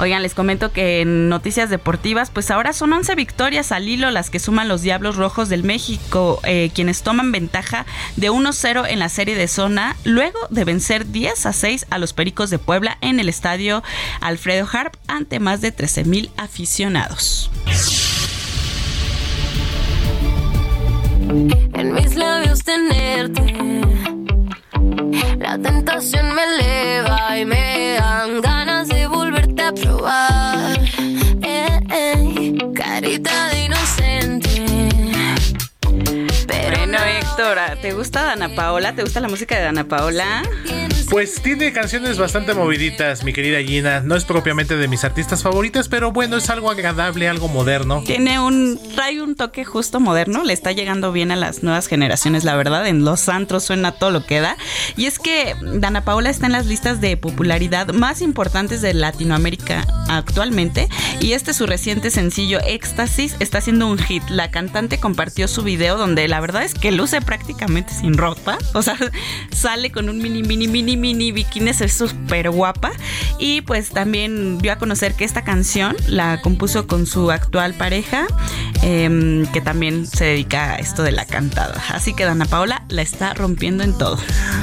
[0.00, 4.30] Oigan, les comento que en noticias deportivas, pues ahora son 11 victorias al hilo las
[4.30, 9.08] que suman los Diablos Rojos del México, eh, quienes toman ventaja de 1-0 en la
[9.08, 13.20] serie de zona, luego de vencer 10 a 6 a los Pericos de Puebla en
[13.20, 13.82] el estadio
[14.20, 17.50] Alfredo Harp ante más de 13 mil aficionados.
[21.74, 23.54] En mis labios tenerte,
[25.38, 29.39] la tentación me eleva y me dan ganas de volverte a
[29.72, 30.78] probar.
[31.42, 34.49] Eh, eh, carita de inocente.
[36.51, 38.94] Pero bueno, Héctor, ¿te gusta Dana Paola?
[38.94, 40.42] ¿Te gusta la música de Dana Paola?
[41.11, 44.01] Pues tiene canciones bastante moviditas, mi querida Gina.
[44.01, 48.03] No es propiamente de mis artistas favoritas, pero bueno, es algo agradable, algo moderno.
[48.07, 52.44] Tiene un, trae un toque justo moderno, le está llegando bien a las nuevas generaciones,
[52.44, 52.86] la verdad.
[52.86, 54.57] En los antros suena todo lo que da.
[54.96, 59.84] Y es que Dana Paola está en las listas de popularidad más importantes de Latinoamérica
[60.09, 60.88] actualmente.
[61.20, 64.22] Y este su reciente sencillo, Éxtasis, está siendo un hit.
[64.28, 68.59] La cantante compartió su video donde la verdad es que luce prácticamente sin ropa.
[68.80, 68.97] O sea,
[69.53, 72.93] sale con un mini, mini, mini, mini bikinis, es súper guapa.
[73.38, 78.26] Y pues también dio a conocer que esta canción la compuso con su actual pareja,
[78.82, 81.82] em, que también se dedica a esto de la cantada.
[81.91, 84.18] Así que Dana Paola la está rompiendo en todo.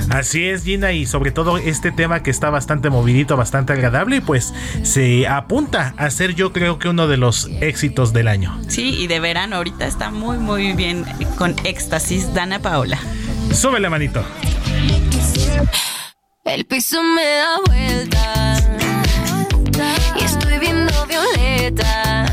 [0.10, 4.22] Así es, Gina, y sobre todo este tema que está bastante movidito, bastante agradable, y
[4.22, 4.54] pues
[4.84, 8.60] se apunta a ser yo creo que uno de los éxitos del año.
[8.68, 11.06] Sí, y de verano ahorita está muy muy bien
[11.38, 12.98] con éxtasis Dana Paola.
[13.54, 14.24] Súbele manito.
[16.46, 18.56] El piso me da vuelta
[20.18, 22.26] y estoy viendo violeta.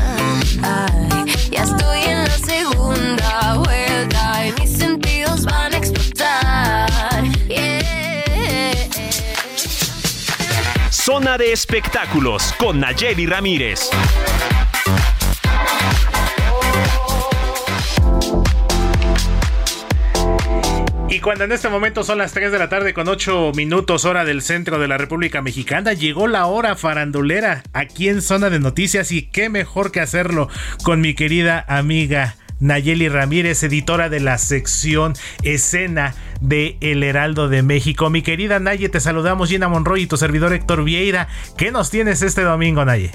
[0.63, 7.23] Ay, ya estoy en la segunda vuelta y mis sentidos van a explotar.
[7.49, 8.75] Yeah.
[10.91, 13.89] Zona de espectáculos con Nayeli Ramírez.
[21.15, 24.25] Y cuando en este momento son las 3 de la tarde con 8 minutos hora
[24.25, 29.13] del centro de la República Mexicana, llegó la hora farandulera aquí en Zona de Noticias
[29.13, 30.49] y qué mejor que hacerlo
[30.83, 37.63] con mi querida amiga Nayeli Ramírez, editora de la sección escena de El Heraldo de
[37.63, 38.09] México.
[38.09, 41.29] Mi querida Naye, te saludamos Gina Monroy y tu servidor Héctor Vieira.
[41.57, 43.11] ¿Qué nos tienes este domingo, Naye?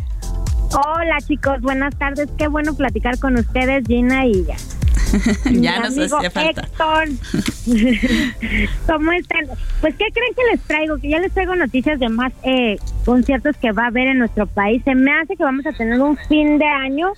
[0.72, 2.30] Hola chicos, buenas tardes.
[2.38, 4.56] Qué bueno platicar con ustedes, Gina y ya.
[5.50, 6.60] ya nos amigo hacía falta.
[6.62, 7.08] Héctor.
[8.86, 9.46] ¿Cómo están?
[9.80, 10.98] Pues, ¿qué creen que les traigo?
[10.98, 14.46] Que ya les traigo noticias de más eh, conciertos que va a haber en nuestro
[14.46, 14.82] país.
[14.84, 17.12] Se me hace que vamos a tener un fin de año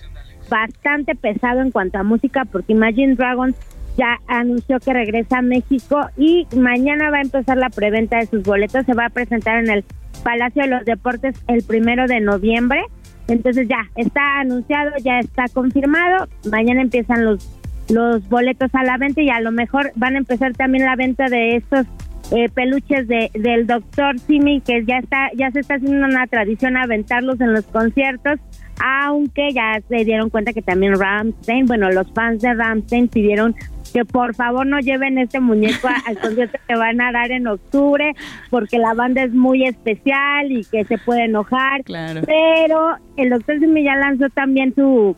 [0.49, 3.57] bastante pesado en cuanto a música, porque Imagine Dragons
[3.97, 8.43] ya anunció que regresa a México y mañana va a empezar la preventa de sus
[8.43, 8.87] boletos.
[8.87, 9.85] Se va a presentar en el
[10.23, 12.83] Palacio de los Deportes el primero de noviembre.
[13.29, 16.29] Entonces ya está anunciado, ya está confirmado.
[16.51, 17.49] Mañana empiezan los
[17.91, 21.27] los boletos a la venta y a lo mejor van a empezar también la venta
[21.29, 21.87] de estos
[22.31, 26.77] eh, peluches de, del doctor Simi que ya está ya se está haciendo una tradición
[26.77, 28.39] aventarlos en los conciertos
[28.83, 33.55] aunque ya se dieron cuenta que también Ramstein bueno los fans de Ramstein pidieron
[33.93, 37.47] que por favor no lleven este muñeco a- al concierto que van a dar en
[37.47, 38.15] octubre
[38.49, 42.23] porque la banda es muy especial y que se puede enojar Claro.
[42.25, 45.15] pero el doctor Simi ya lanzó también su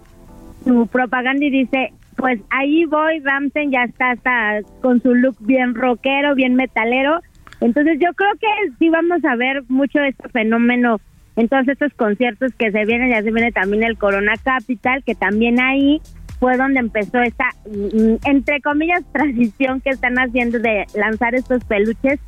[0.64, 1.92] su propaganda y dice,
[2.24, 7.20] pues ahí voy, Ramsen ya está hasta con su look bien rockero, bien metalero.
[7.60, 11.02] Entonces yo creo que sí vamos a ver mucho de este fenómeno
[11.36, 15.14] en todos estos conciertos que se vienen, ya se viene también el Corona Capital, que
[15.14, 16.00] también ahí
[16.40, 22.20] fue donde empezó esta, mm, entre comillas, transición que están haciendo de lanzar estos peluches.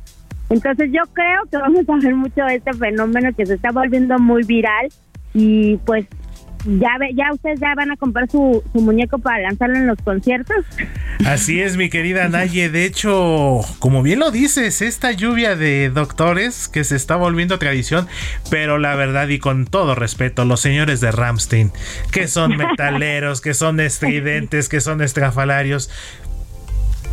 [0.51, 4.19] Entonces yo creo que vamos a ver mucho de este fenómeno que se está volviendo
[4.19, 4.89] muy viral
[5.33, 6.05] y pues
[6.67, 10.65] ya ya ustedes ya van a comprar su, su muñeco para lanzarlo en los conciertos.
[11.25, 12.69] Así es, mi querida Naye.
[12.69, 18.07] De hecho, como bien lo dices, esta lluvia de doctores que se está volviendo tradición,
[18.49, 21.71] pero la verdad y con todo respeto, los señores de Ramstein,
[22.11, 25.89] que son metaleros, que son estridentes, que son estrafalarios.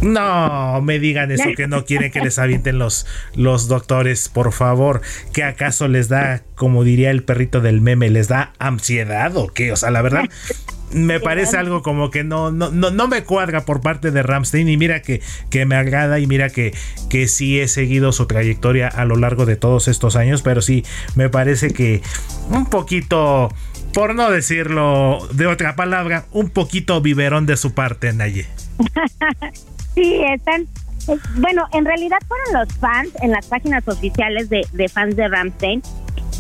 [0.01, 5.01] No me digan eso que no quieren que les avienten los, los doctores, por favor.
[5.33, 9.73] ¿Que acaso les da, como diría el perrito del meme, les da ansiedad o qué?
[9.73, 10.25] O sea, la verdad,
[10.93, 14.69] me parece algo como que no, no, no, no me cuadra por parte de Ramstein.
[14.69, 16.75] Y mira que, que me agrada y mira que,
[17.09, 20.43] que sí he seguido su trayectoria a lo largo de todos estos años.
[20.43, 20.85] Pero sí,
[21.15, 22.03] me parece que
[22.51, 23.53] un poquito,
[23.93, 28.47] por no decirlo de otra palabra, un poquito biberón de su parte, Naye.
[29.95, 30.63] sí, están.
[30.63, 35.83] eh, Bueno, en realidad fueron los fans en las páginas oficiales de, fans de Ramstein.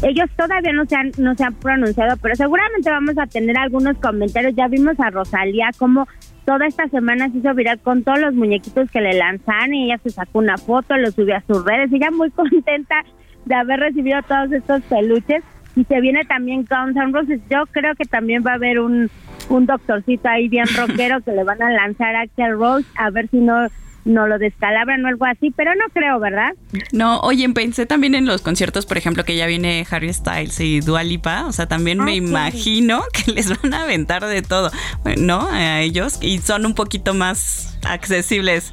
[0.03, 3.97] Ellos todavía no se, han, no se han pronunciado, pero seguramente vamos a tener algunos
[3.99, 4.55] comentarios.
[4.57, 6.07] Ya vimos a Rosalía como
[6.45, 9.99] toda esta semana se hizo viral con todos los muñequitos que le lanzan y ella
[10.03, 11.91] se sacó una foto, lo subió a sus redes.
[11.93, 13.05] Ella muy contenta
[13.47, 15.43] de haber recibido todos estos peluches.
[15.77, 17.41] Y se viene también Guns N' Roses.
[17.51, 19.11] Yo creo que también va a haber un,
[19.49, 23.29] un doctorcito ahí bien rockero que le van a lanzar a Axel Rose a ver
[23.31, 23.67] si no,
[24.05, 26.53] no lo descalabran o algo así, pero no creo, ¿verdad?
[26.93, 30.81] No, oye, pensé también en los conciertos, por ejemplo, que ya viene Harry Styles y
[30.81, 32.19] Dua Lipa, o sea, también Ah, me sí.
[32.19, 34.71] imagino que les van a aventar de todo,
[35.19, 35.49] ¿no?
[35.51, 38.73] A ellos y son un poquito más accesibles.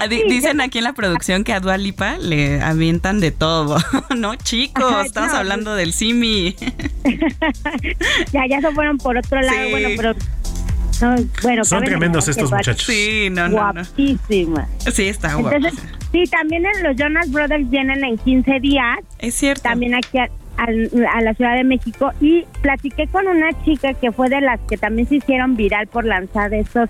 [0.00, 3.76] Ah, di- Dicen aquí en la producción que a Dua Lipa le avientan de todo,
[4.16, 4.34] ¿no?
[4.36, 6.56] Chicos, Ajá, estamos no, hablando del Simi.
[8.32, 9.70] ya, ya se fueron por otro lado, Sí.
[9.70, 10.14] bueno, pero...
[11.00, 12.84] no, bueno, Son tremendos estos muchachos.
[12.86, 13.82] Sí, no, no, no.
[13.82, 14.68] Guapísima.
[14.92, 15.32] Sí, está.
[15.32, 15.74] Entonces,
[16.12, 18.98] sí, también los Jonas Brothers vienen en 15 días.
[19.18, 19.62] Es cierto.
[19.62, 22.12] También aquí a, al- a la Ciudad de México.
[22.20, 26.04] Y platiqué con una chica que fue de las que también se hicieron viral por
[26.04, 26.88] lanzar estos,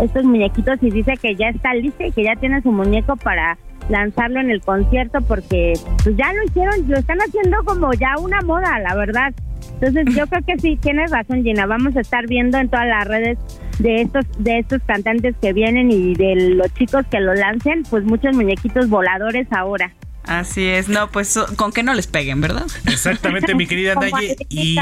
[0.00, 3.58] estos muñequitos y dice que ya está lista y que ya tiene su muñeco para
[3.88, 8.40] lanzarlo en el concierto porque pues ya lo hicieron, lo están haciendo como ya una
[8.42, 9.32] moda, la verdad.
[9.80, 13.06] Entonces yo creo que sí, tienes razón Gina, vamos a estar viendo en todas las
[13.06, 13.38] redes
[13.78, 18.04] de estos de estos cantantes que vienen y de los chicos que lo lancen, pues
[18.04, 19.92] muchos muñequitos voladores ahora.
[20.28, 22.66] Así es, no, pues con que no les peguen, ¿verdad?
[22.86, 24.36] Exactamente, mi querida Naye.
[24.50, 24.76] Y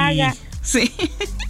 [0.61, 0.93] sí.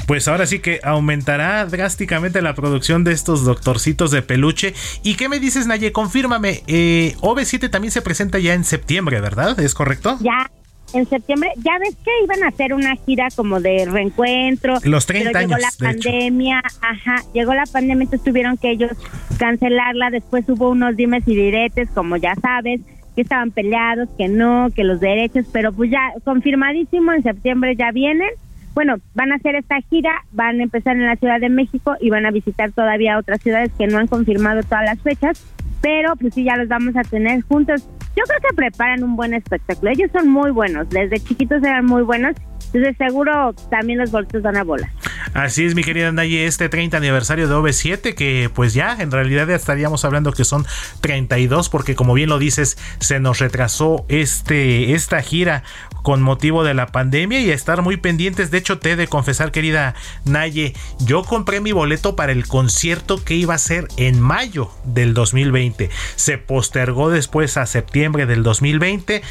[0.07, 4.75] Pues ahora sí que aumentará drásticamente la producción de estos doctorcitos de peluche.
[5.03, 5.93] ¿Y qué me dices, Naye?
[5.93, 9.59] Confírmame, eh, OV7 también se presenta ya en septiembre, ¿verdad?
[9.59, 10.19] ¿Es correcto?
[10.21, 10.51] Ya,
[10.93, 14.75] en septiembre, ya ves que iban a hacer una gira como de reencuentro.
[14.85, 15.59] Los 30 pero años.
[15.59, 18.93] Llegó la pandemia, ajá, llegó la pandemia, entonces tuvieron que ellos
[19.39, 20.11] cancelarla.
[20.11, 22.81] Después hubo unos dimes y diretes, como ya sabes,
[23.17, 27.91] que estaban peleados, que no, que los derechos, pero pues ya confirmadísimo, en septiembre ya
[27.91, 28.31] vienen.
[28.75, 32.11] Bueno, van a hacer esta gira, van a empezar en la Ciudad de México y
[32.11, 35.45] van a visitar todavía otras ciudades que no han confirmado todas las fechas,
[35.81, 37.89] pero pues sí, ya los vamos a tener juntos.
[38.15, 39.91] Yo creo que preparan un buen espectáculo.
[39.91, 42.37] Ellos son muy buenos, desde chiquitos eran muy buenos
[42.77, 44.91] entonces seguro también los boletos van a bola.
[45.35, 49.49] Así es, mi querida Naye, este 30 aniversario de OV7, que pues ya en realidad
[49.49, 50.67] ya estaríamos hablando que son
[51.01, 55.63] 32, porque como bien lo dices, se nos retrasó este, esta gira
[56.03, 58.51] con motivo de la pandemia y estar muy pendientes.
[58.51, 63.23] De hecho, te he de confesar, querida Naye, yo compré mi boleto para el concierto
[63.23, 65.91] que iba a ser en mayo del 2020.
[66.15, 69.23] Se postergó después a septiembre del 2020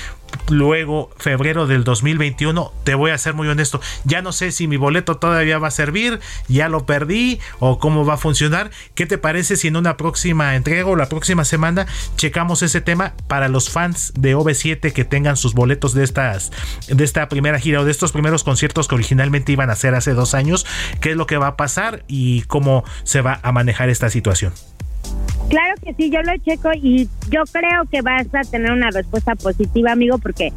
[0.49, 4.77] luego febrero del 2021, te voy a ser muy honesto, ya no sé si mi
[4.77, 8.71] boleto todavía va a servir, ya lo perdí o cómo va a funcionar.
[8.93, 13.13] ¿Qué te parece si en una próxima entrega o la próxima semana checamos ese tema
[13.27, 16.51] para los fans de OV7 que tengan sus boletos de estas
[16.87, 20.13] de esta primera gira o de estos primeros conciertos que originalmente iban a ser hace
[20.13, 20.65] dos años?
[21.01, 24.53] ¿Qué es lo que va a pasar y cómo se va a manejar esta situación?
[25.49, 29.35] Claro que sí, yo lo checo y yo creo que vas a tener una respuesta
[29.35, 30.51] positiva, amigo, porque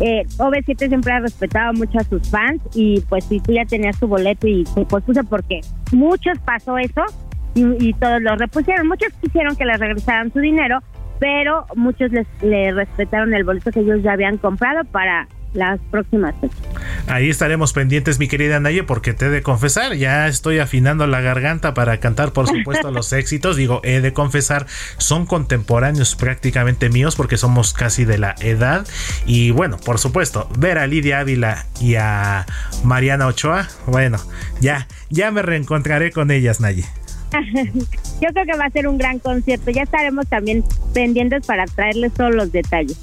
[0.00, 3.98] eh, OV7 siempre ha respetado mucho a sus fans y pues si tú ya tenías
[4.00, 5.60] tu boleto y se pospuso porque
[5.92, 7.02] muchos pasó eso
[7.54, 10.78] y, todos lo repusieron, muchos quisieron que les regresaran su dinero,
[11.18, 16.34] pero muchos les le respetaron el boleto que ellos ya habían comprado para las próximas
[16.40, 16.58] fechas.
[17.06, 21.20] Ahí estaremos pendientes, mi querida Naye, porque te he de confesar, ya estoy afinando la
[21.20, 23.56] garganta para cantar, por supuesto, los éxitos.
[23.56, 24.66] Digo, he de confesar,
[24.98, 28.86] son contemporáneos prácticamente míos porque somos casi de la edad.
[29.26, 32.46] Y bueno, por supuesto, ver a Lidia Ávila y a
[32.84, 34.18] Mariana Ochoa, bueno,
[34.60, 36.84] ya, ya me reencontraré con ellas, Naye.
[38.20, 39.70] Yo creo que va a ser un gran concierto.
[39.70, 42.98] Ya estaremos también pendientes para traerles todos los detalles.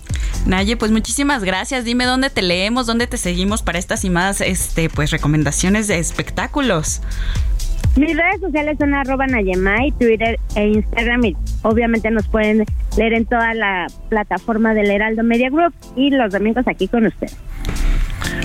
[0.46, 1.86] Naye, pues muchísimas gracias.
[1.86, 6.00] Dime dónde te leemos, dónde te seguimos para estas y más este, pues, recomendaciones de
[6.00, 7.02] espectáculos.
[7.96, 12.66] Mis redes sociales son arroba Nayemay, Twitter e Instagram y obviamente nos pueden
[12.98, 17.36] leer en toda la plataforma del Heraldo Media Group y los domingos aquí con ustedes.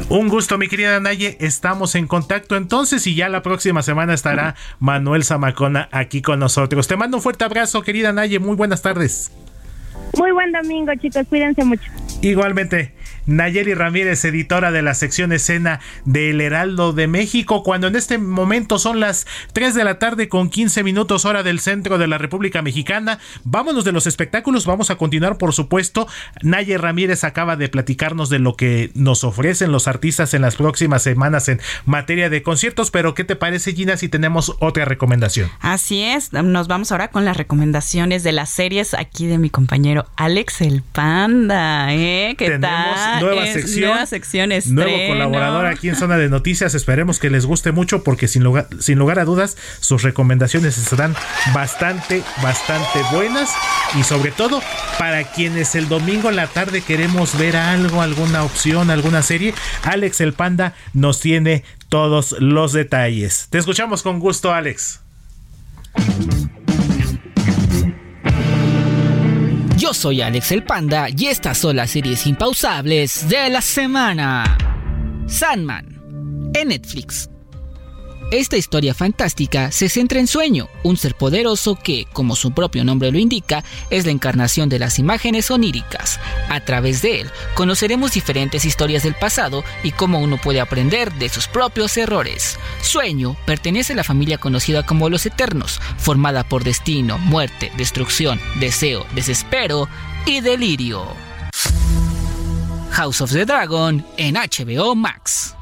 [0.09, 1.37] Un gusto, mi querida Naye.
[1.41, 6.89] Estamos en contacto entonces y ya la próxima semana estará Manuel Zamacona aquí con nosotros.
[6.89, 8.39] Te mando un fuerte abrazo, querida Naye.
[8.39, 9.31] Muy buenas tardes.
[10.17, 11.27] Muy buen domingo, chicos.
[11.29, 11.91] Cuídense mucho.
[12.23, 12.95] Igualmente.
[13.27, 18.79] Nayeli Ramírez, editora de la sección escena del Heraldo de México, cuando en este momento
[18.79, 22.61] son las 3 de la tarde con 15 minutos hora del centro de la República
[22.61, 23.19] Mexicana.
[23.45, 26.07] Vámonos de los espectáculos, vamos a continuar por supuesto.
[26.43, 31.03] Nayeli Ramírez acaba de platicarnos de lo que nos ofrecen los artistas en las próximas
[31.03, 35.51] semanas en materia de conciertos, pero ¿qué te parece Gina si tenemos otra recomendación?
[35.61, 40.04] Así es, nos vamos ahora con las recomendaciones de las series aquí de mi compañero
[40.17, 42.35] Alex el Panda, ¿eh?
[42.39, 43.21] ¿Qué tal?
[43.21, 43.91] nueva sección.
[43.91, 46.75] Nueva sección Nuevo colaborador aquí en Zona de Noticias.
[46.75, 51.15] Esperemos que les guste mucho porque sin lugar, sin lugar a dudas sus recomendaciones estarán
[51.53, 53.55] bastante, bastante buenas.
[53.99, 54.63] Y sobre todo
[54.99, 60.21] para quienes el domingo en la tarde queremos ver algo, alguna opción, alguna serie, Alex
[60.21, 63.49] el Panda nos tiene todos los detalles.
[63.51, 65.01] Te escuchamos con gusto, Alex.
[69.85, 74.57] Yo soy Alex el Panda y estas son las series impausables de la semana.
[75.27, 76.01] Sandman,
[76.55, 77.29] en Netflix.
[78.31, 83.13] Esta historia fantástica se centra en Sueño, un ser poderoso que, como su propio nombre
[83.13, 86.19] lo indica, es la encarnación de las imágenes oníricas.
[86.49, 91.29] A través de él, conoceremos diferentes historias del pasado y cómo uno puede aprender de
[91.29, 92.59] sus propios errores.
[92.83, 99.07] Sueño pertenece a la familia conocida como los Eternos, formada por destino, muerte, destrucción, deseo,
[99.15, 99.89] desespero
[100.27, 101.07] y delirio.
[102.91, 105.55] House of the Dragon en HBO Max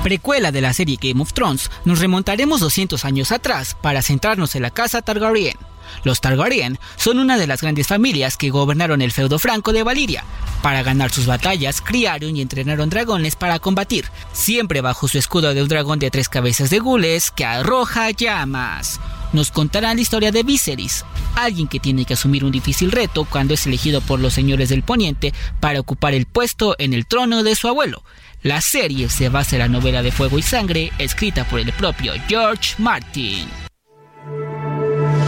[0.00, 4.62] precuela de la serie Game of Thrones, nos remontaremos 200 años atrás para centrarnos en
[4.62, 5.56] la casa Targaryen.
[6.04, 10.24] Los Targaryen son una de las grandes familias que gobernaron el feudo franco de Valiria.
[10.62, 15.62] Para ganar sus batallas, criaron y entrenaron dragones para combatir, siempre bajo su escudo de
[15.62, 19.00] un dragón de tres cabezas de gules que arroja llamas.
[19.32, 21.04] Nos contarán la historia de Viserys,
[21.36, 24.82] alguien que tiene que asumir un difícil reto cuando es elegido por los señores del
[24.82, 28.02] Poniente para ocupar el puesto en el trono de su abuelo.
[28.42, 32.14] La serie se basa en la novela de Fuego y Sangre escrita por el propio
[32.26, 33.46] George Martin.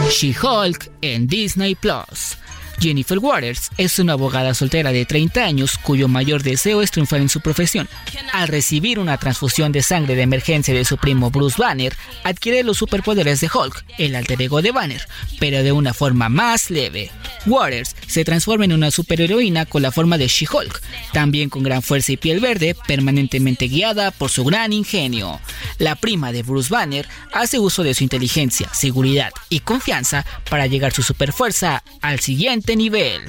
[0.09, 2.37] She-Hulk en Disney Plus.
[2.83, 7.29] Jennifer Waters es una abogada soltera de 30 años cuyo mayor deseo es triunfar en
[7.29, 7.87] su profesión.
[8.33, 11.95] Al recibir una transfusión de sangre de emergencia de su primo Bruce Banner,
[12.25, 15.07] adquiere los superpoderes de Hulk, el alter ego de Banner,
[15.39, 17.09] pero de una forma más leve.
[17.45, 20.81] Waters se transforma en una superheroína con la forma de She-Hulk,
[21.13, 25.39] también con gran fuerza y piel verde, permanentemente guiada por su gran ingenio.
[25.77, 30.91] La prima de Bruce Banner hace uso de su inteligencia, seguridad y confianza para llegar
[30.91, 33.21] su superfuerza al siguiente nivel.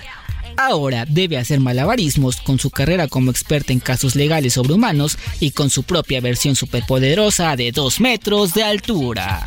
[0.56, 5.70] Ahora debe hacer malabarismos con su carrera como experta en casos legales sobrehumanos y con
[5.70, 9.44] su propia versión superpoderosa de 2 metros de altura.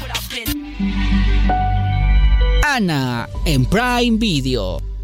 [2.63, 4.96] Ana en Prime Video.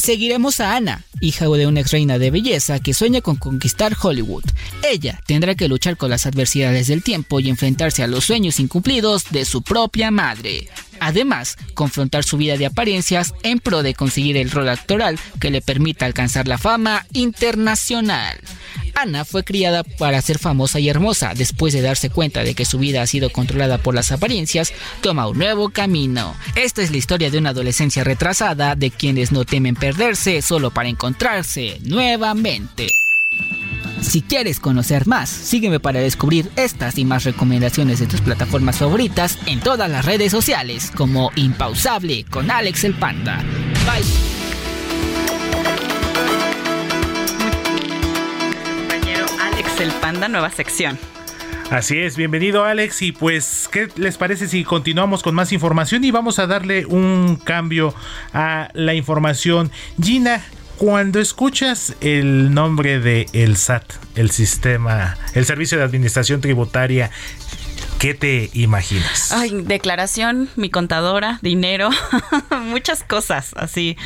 [0.00, 4.44] Seguiremos a Ana, hija de una ex reina de belleza que sueña con conquistar Hollywood.
[4.82, 9.24] Ella tendrá que luchar con las adversidades del tiempo y enfrentarse a los sueños incumplidos
[9.30, 10.68] de su propia madre.
[11.00, 15.60] Además, confrontar su vida de apariencias en pro de conseguir el rol actoral que le
[15.60, 18.38] permita alcanzar la fama internacional.
[18.94, 21.32] Ana fue criada para ser famosa y hermosa.
[21.34, 25.26] Después de darse cuenta de que su vida ha sido controlada por las apariencias, toma
[25.26, 26.34] un nuevo camino.
[26.54, 30.88] Esta es la historia de una adolescencia retrasada de quienes no temen perderse solo para
[30.88, 32.90] encontrarse nuevamente.
[34.00, 39.36] Si quieres conocer más, sígueme para descubrir estas y más recomendaciones de tus plataformas favoritas
[39.46, 43.42] en todas las redes sociales como Impausable con Alex el Panda.
[43.84, 44.04] Bye.
[49.80, 50.98] El Panda, nueva sección.
[51.70, 56.10] Así es, bienvenido Alex y pues, ¿qué les parece si continuamos con más información y
[56.10, 57.94] vamos a darle un cambio
[58.32, 59.70] a la información?
[60.02, 60.44] Gina,
[60.78, 63.84] cuando escuchas el nombre de el SAT,
[64.16, 67.12] el sistema, el Servicio de Administración Tributaria,
[68.00, 69.30] ¿qué te imaginas?
[69.30, 71.90] Ay, declaración, mi contadora, dinero,
[72.64, 73.96] muchas cosas así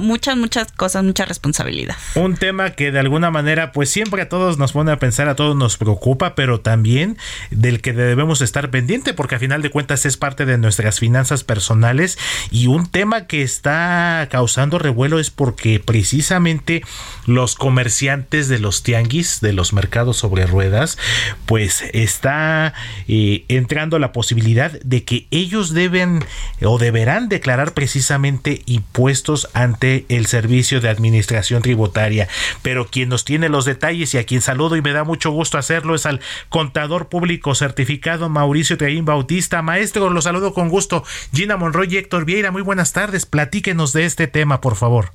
[0.00, 1.96] muchas, muchas cosas, mucha responsabilidad.
[2.14, 5.36] Un tema que de alguna manera, pues siempre a todos nos pone a pensar, a
[5.36, 7.16] todos nos preocupa, pero también
[7.50, 11.44] del que debemos estar pendiente, porque a final de cuentas es parte de nuestras finanzas
[11.44, 12.18] personales
[12.50, 16.82] y un tema que está causando revuelo es porque precisamente
[17.26, 20.98] los comerciantes de los tianguis, de los mercados sobre ruedas,
[21.46, 22.74] pues está
[23.08, 26.24] eh, entrando la posibilidad de que ellos deben
[26.62, 32.28] o deberán declarar precisamente impuestos ante el Servicio de Administración Tributaria.
[32.62, 35.58] Pero quien nos tiene los detalles y a quien saludo y me da mucho gusto
[35.58, 39.62] hacerlo es al contador público certificado Mauricio Traín Bautista.
[39.62, 41.04] Maestro, lo saludo con gusto.
[41.32, 43.26] Gina Monroy y Héctor Vieira, muy buenas tardes.
[43.26, 45.10] Platíquenos de este tema, por favor.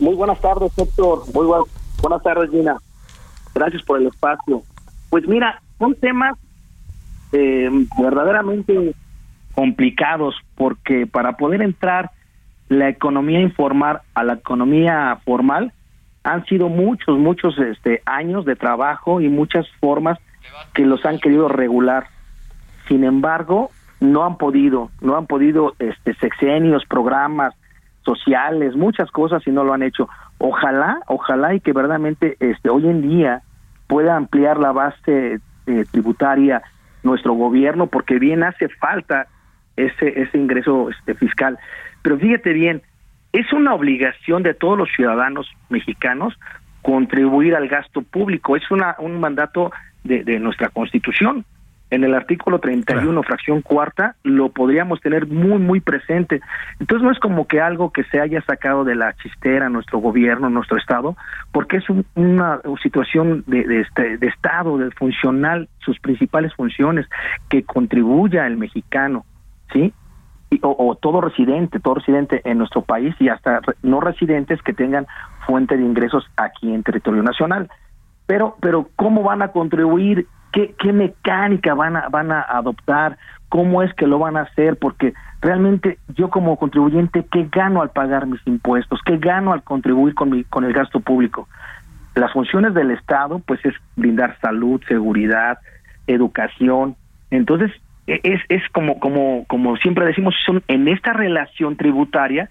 [0.00, 1.22] Muy buenas tardes, Héctor.
[1.32, 1.46] Muy
[2.02, 2.76] buenas tardes, Gina.
[3.54, 4.62] Gracias por el espacio.
[5.10, 6.36] Pues mira, son temas
[7.32, 7.68] eh,
[7.98, 8.94] verdaderamente
[9.54, 12.10] complicados porque para poder entrar
[12.68, 15.72] la economía informal a la economía formal
[16.22, 20.18] han sido muchos, muchos este, años de trabajo y muchas formas
[20.74, 22.06] que los han querido regular.
[22.86, 23.70] Sin embargo,
[24.00, 27.54] no han podido, no han podido este, sexenios, programas
[28.04, 30.08] sociales, muchas cosas y no lo han hecho.
[30.38, 33.42] Ojalá, ojalá y que verdaderamente este, hoy en día
[33.86, 36.62] pueda ampliar la base eh, tributaria
[37.02, 39.28] nuestro gobierno porque bien hace falta
[39.86, 41.58] ese, ese ingreso este, fiscal.
[42.02, 42.82] Pero fíjate bien,
[43.32, 46.38] es una obligación de todos los ciudadanos mexicanos
[46.82, 48.56] contribuir al gasto público.
[48.56, 49.72] Es una, un mandato
[50.04, 51.44] de, de nuestra Constitución.
[51.90, 56.42] En el artículo 31, fracción cuarta, lo podríamos tener muy, muy presente.
[56.80, 60.50] Entonces no es como que algo que se haya sacado de la chistera nuestro gobierno,
[60.50, 61.16] nuestro Estado,
[61.50, 61.84] porque es
[62.14, 67.06] una situación de, de, este, de Estado, de funcional, sus principales funciones,
[67.48, 69.24] que contribuya al mexicano,
[69.72, 69.92] ¿sí?
[70.62, 75.06] o, todo residente, todo residente en nuestro país y hasta no residentes que tengan
[75.46, 77.68] fuente de ingresos aquí en territorio nacional.
[78.26, 80.26] Pero, pero ¿cómo van a contribuir?
[80.52, 83.18] ¿Qué, qué mecánica van a, van a adoptar?
[83.48, 84.78] ¿Cómo es que lo van a hacer?
[84.78, 89.00] Porque realmente yo como contribuyente, ¿qué gano al pagar mis impuestos?
[89.04, 91.48] ¿Qué gano al contribuir con, mi, con el gasto público?
[92.14, 95.58] Las funciones del Estado, pues es brindar salud, seguridad,
[96.06, 96.96] educación.
[97.30, 97.70] Entonces,
[98.08, 102.48] es, es como, como, como siempre decimos, son en esta relación tributaria,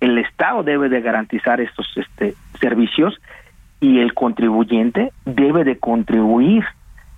[0.00, 3.18] el Estado debe de garantizar estos este, servicios
[3.80, 6.64] y el contribuyente debe de contribuir.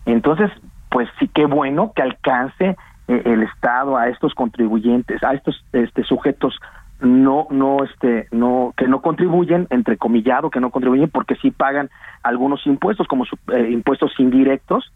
[0.07, 0.51] Entonces,
[0.91, 2.77] pues sí, qué bueno que alcance
[3.09, 6.59] eh, el Estado a estos contribuyentes, a estos este, sujetos
[7.01, 11.91] no no este no que no contribuyen entre comillado que no contribuyen porque sí pagan
[12.23, 14.93] algunos impuestos como eh, impuestos indirectos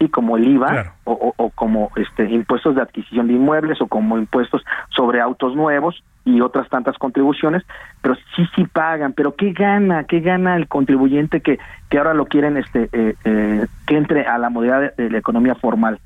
[0.00, 4.18] sí como el IVA o, o, como este impuestos de adquisición de inmuebles o como
[4.18, 7.62] impuestos sobre autos nuevos y otras tantas contribuciones
[8.02, 9.12] pero sí sí pagan.
[9.12, 11.58] Pero qué gana qué gana el contribuyente que
[11.88, 15.54] que ahora lo quieren este eh, eh, que entre a la modalidad de la economía
[15.54, 16.00] formal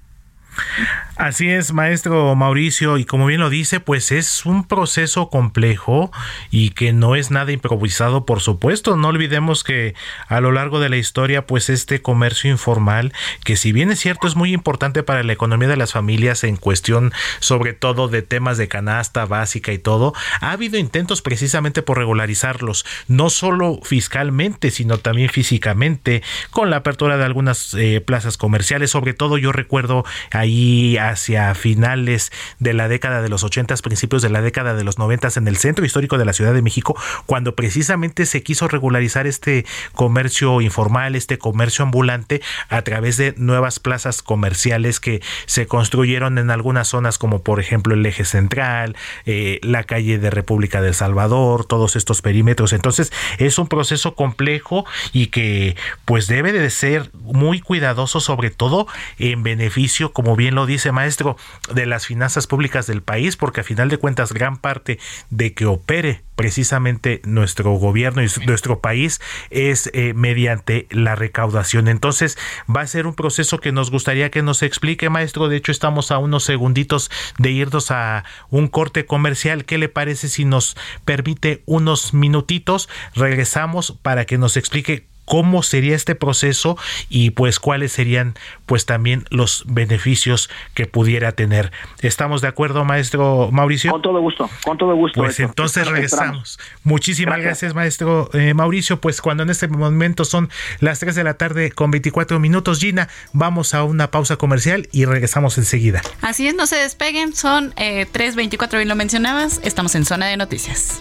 [1.17, 6.11] Así es, maestro Mauricio, y como bien lo dice, pues es un proceso complejo
[6.51, 8.97] y que no es nada improvisado, por supuesto.
[8.97, 9.95] No olvidemos que
[10.27, 13.13] a lo largo de la historia, pues este comercio informal,
[13.45, 16.57] que si bien es cierto es muy importante para la economía de las familias en
[16.57, 21.97] cuestión sobre todo de temas de canasta básica y todo, ha habido intentos precisamente por
[21.97, 28.91] regularizarlos, no solo fiscalmente, sino también físicamente, con la apertura de algunas eh, plazas comerciales,
[28.91, 34.31] sobre todo yo recuerdo ahí hacia finales de la década de los 80, principios de
[34.31, 37.55] la década de los 90 en el centro histórico de la Ciudad de México, cuando
[37.55, 39.65] precisamente se quiso regularizar este
[39.95, 46.51] comercio informal, este comercio ambulante a través de nuevas plazas comerciales que se construyeron en
[46.51, 51.65] algunas zonas como por ejemplo el eje central, eh, la calle de República del Salvador,
[51.65, 52.73] todos estos perímetros.
[52.73, 58.87] Entonces es un proceso complejo y que pues debe de ser muy cuidadoso sobre todo
[59.19, 61.37] en beneficio, como bien lo dice maestro,
[61.75, 64.99] de las finanzas públicas del país, porque a final de cuentas gran parte
[65.31, 71.89] de que opere precisamente nuestro gobierno y nuestro país es eh, mediante la recaudación.
[71.89, 72.39] Entonces
[72.75, 75.49] va a ser un proceso que nos gustaría que nos explique, maestro.
[75.49, 79.65] De hecho, estamos a unos segunditos de irnos a un corte comercial.
[79.65, 82.89] ¿Qué le parece si nos permite unos minutitos?
[83.15, 86.77] Regresamos para que nos explique cómo sería este proceso
[87.09, 88.35] y pues cuáles serían
[88.67, 91.73] pues también los beneficios que pudiera tener.
[92.01, 93.91] ¿Estamos de acuerdo, maestro Mauricio?
[93.91, 95.21] Con todo gusto, con todo gusto.
[95.21, 96.59] Pues entonces regresamos.
[96.83, 99.01] Muchísimas gracias, maestro eh, Mauricio.
[99.01, 103.09] Pues cuando en este momento son las 3 de la tarde con 24 minutos, Gina,
[103.33, 106.03] vamos a una pausa comercial y regresamos enseguida.
[106.21, 110.37] Así es, no se despeguen, son eh, 3.24, bien lo mencionabas, estamos en zona de
[110.37, 111.01] noticias.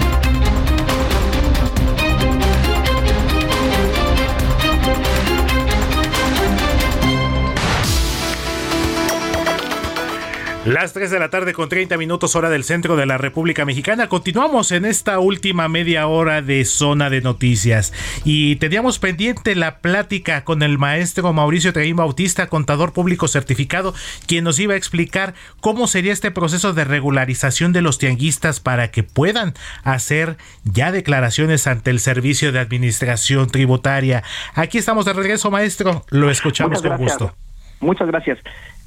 [10.65, 14.09] Las 3 de la tarde con 30 minutos hora del centro de la República Mexicana.
[14.09, 17.91] Continuamos en esta última media hora de zona de noticias
[18.25, 23.95] y teníamos pendiente la plática con el maestro Mauricio Treín Bautista, contador público certificado,
[24.27, 28.91] quien nos iba a explicar cómo sería este proceso de regularización de los tianguistas para
[28.91, 34.21] que puedan hacer ya declaraciones ante el Servicio de Administración Tributaria.
[34.53, 36.05] Aquí estamos de regreso, maestro.
[36.11, 37.33] Lo escuchamos con gusto.
[37.79, 38.37] Muchas gracias.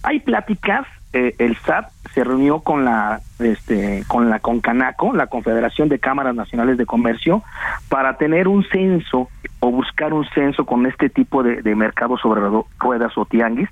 [0.04, 5.88] Hay pláticas eh, el SAT se reunió con la este con la Concanaco, la Confederación
[5.88, 7.44] de Cámaras Nacionales de Comercio,
[7.88, 9.28] para tener un censo
[9.60, 12.42] o buscar un censo con este tipo de, mercados sobre
[12.80, 13.68] ruedas o tianguis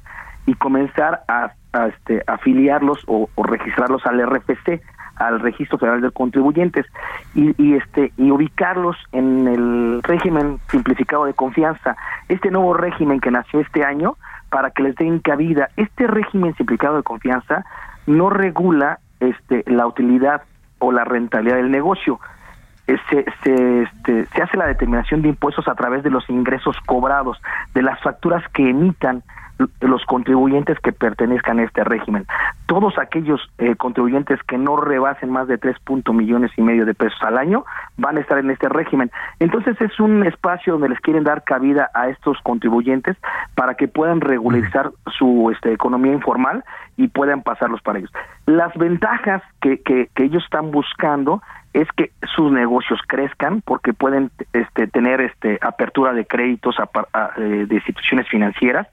[0.47, 1.53] y comenzar a,
[1.89, 4.81] este, afiliarlos o, registrarlos al RFC
[5.27, 6.87] al Registro Federal de Contribuyentes
[7.35, 11.97] y, y, este y ubicarlos en el régimen simplificado de confianza.
[12.29, 14.17] Este nuevo régimen que nació este año
[14.51, 15.71] para que les den cabida.
[15.77, 17.65] Este régimen simplificado de confianza
[18.07, 20.43] no regula este, la utilidad
[20.79, 22.21] o la rentabilidad del negocio.
[22.87, 26.77] Eh, se, se, este, se hace la determinación de impuestos a través de los ingresos
[26.85, 27.41] cobrados,
[27.75, 29.23] de las facturas que emitan
[29.81, 32.27] los contribuyentes que pertenezcan a este régimen.
[32.67, 35.77] todos aquellos eh, contribuyentes que no rebasen más de 3
[36.13, 37.65] millones y medio de pesos al año
[37.99, 39.11] van a estar en este régimen.
[39.41, 43.17] Entonces es un espacio donde les quieren dar cabida a estos contribuyentes
[43.55, 46.65] para que puedan regularizar su este, economía informal
[46.97, 48.13] y puedan pasarlos para ellos.
[48.47, 51.43] Las ventajas que, que, que ellos están buscando
[51.73, 57.75] es que sus negocios crezcan porque pueden este, tener este apertura de créditos eh, de
[57.75, 58.89] instituciones financieras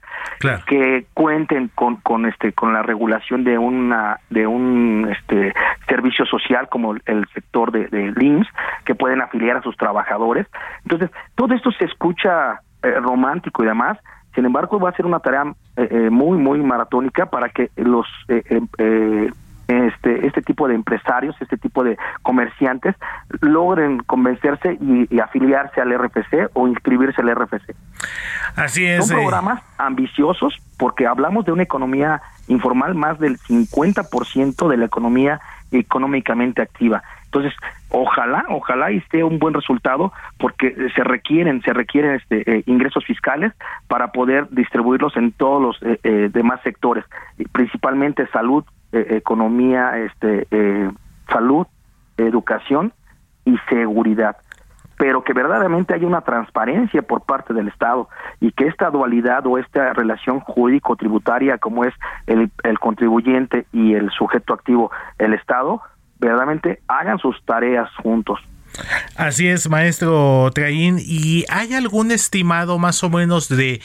[0.66, 5.52] que cuenten con, con este con la regulación de una de un este
[5.88, 8.48] servicio social como el sector de, de LIMS
[8.84, 10.46] que pueden afiliar a sus trabajadores.
[10.84, 13.98] Entonces todo esto se escucha eh, romántico y demás.
[14.34, 19.30] Sin embargo va a ser una tarea eh, muy muy maratónica para que los eh,
[19.70, 22.96] este, este tipo de empresarios, este tipo de comerciantes
[23.40, 27.74] logren convencerse y, afiliarse al RFC o inscribirse al RFC.
[28.56, 29.06] Así es.
[29.06, 35.40] Son programas ambiciosos porque hablamos de una economía informal más del 50% de la economía
[35.70, 37.02] económicamente activa.
[37.26, 37.54] Entonces,
[37.90, 43.04] ojalá, ojalá y esté un buen resultado porque se requieren, se requieren este, eh, ingresos
[43.04, 43.52] fiscales
[43.86, 47.04] para poder distribuirlos en todos los eh, eh, demás sectores,
[47.52, 50.46] principalmente salud, economía, este,
[51.28, 51.66] salud,
[52.16, 52.92] educación
[53.44, 54.36] y seguridad
[55.00, 59.56] pero que verdaderamente haya una transparencia por parte del Estado y que esta dualidad o
[59.56, 61.94] esta relación jurídico-tributaria como es
[62.26, 65.80] el, el contribuyente y el sujeto activo, el Estado,
[66.18, 68.40] verdaderamente hagan sus tareas juntos.
[69.16, 70.98] Así es, maestro Traín.
[71.00, 73.80] ¿Y hay algún estimado más o menos de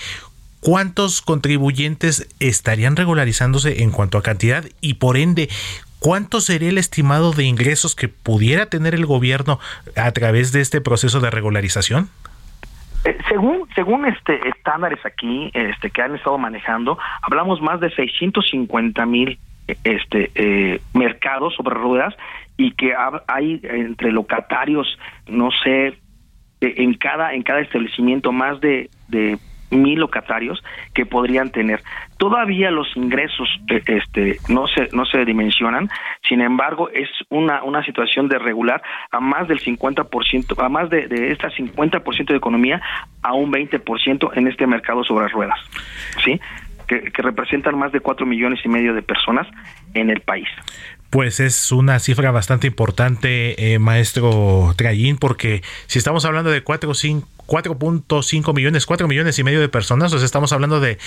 [0.66, 5.48] cuántos contribuyentes estarían regularizándose en cuanto a cantidad y por ende
[6.00, 9.60] cuánto sería el estimado de ingresos que pudiera tener el gobierno
[9.96, 12.10] a través de este proceso de regularización?
[13.06, 19.06] Eh, según según este estándares aquí este que han estado manejando hablamos más de 650
[19.06, 19.38] mil
[19.84, 22.16] este eh, mercados sobre ruedas
[22.58, 22.92] y que
[23.28, 24.88] hay entre locatarios
[25.28, 25.94] no sé eh,
[26.60, 29.38] en cada en cada establecimiento más de, de
[29.72, 30.64] mil locatarios
[30.94, 31.82] que podrían tener
[32.18, 35.90] todavía los ingresos eh, este no se no se dimensionan
[36.28, 38.82] sin embargo es una una situación de regular
[39.12, 42.82] a más del 50% a más de, de esta 50% de economía
[43.22, 45.60] a un 20% en este mercado sobre ruedas
[46.24, 46.40] sí
[46.86, 49.48] que, representan más de cuatro millones y medio de personas
[49.94, 50.48] en el país.
[51.10, 56.62] Pues es una cifra bastante importante, eh, maestro Trayín, porque si estamos hablando de
[57.48, 60.98] 4.5 millones, 4 millones y medio de personas, o sea, estamos hablando de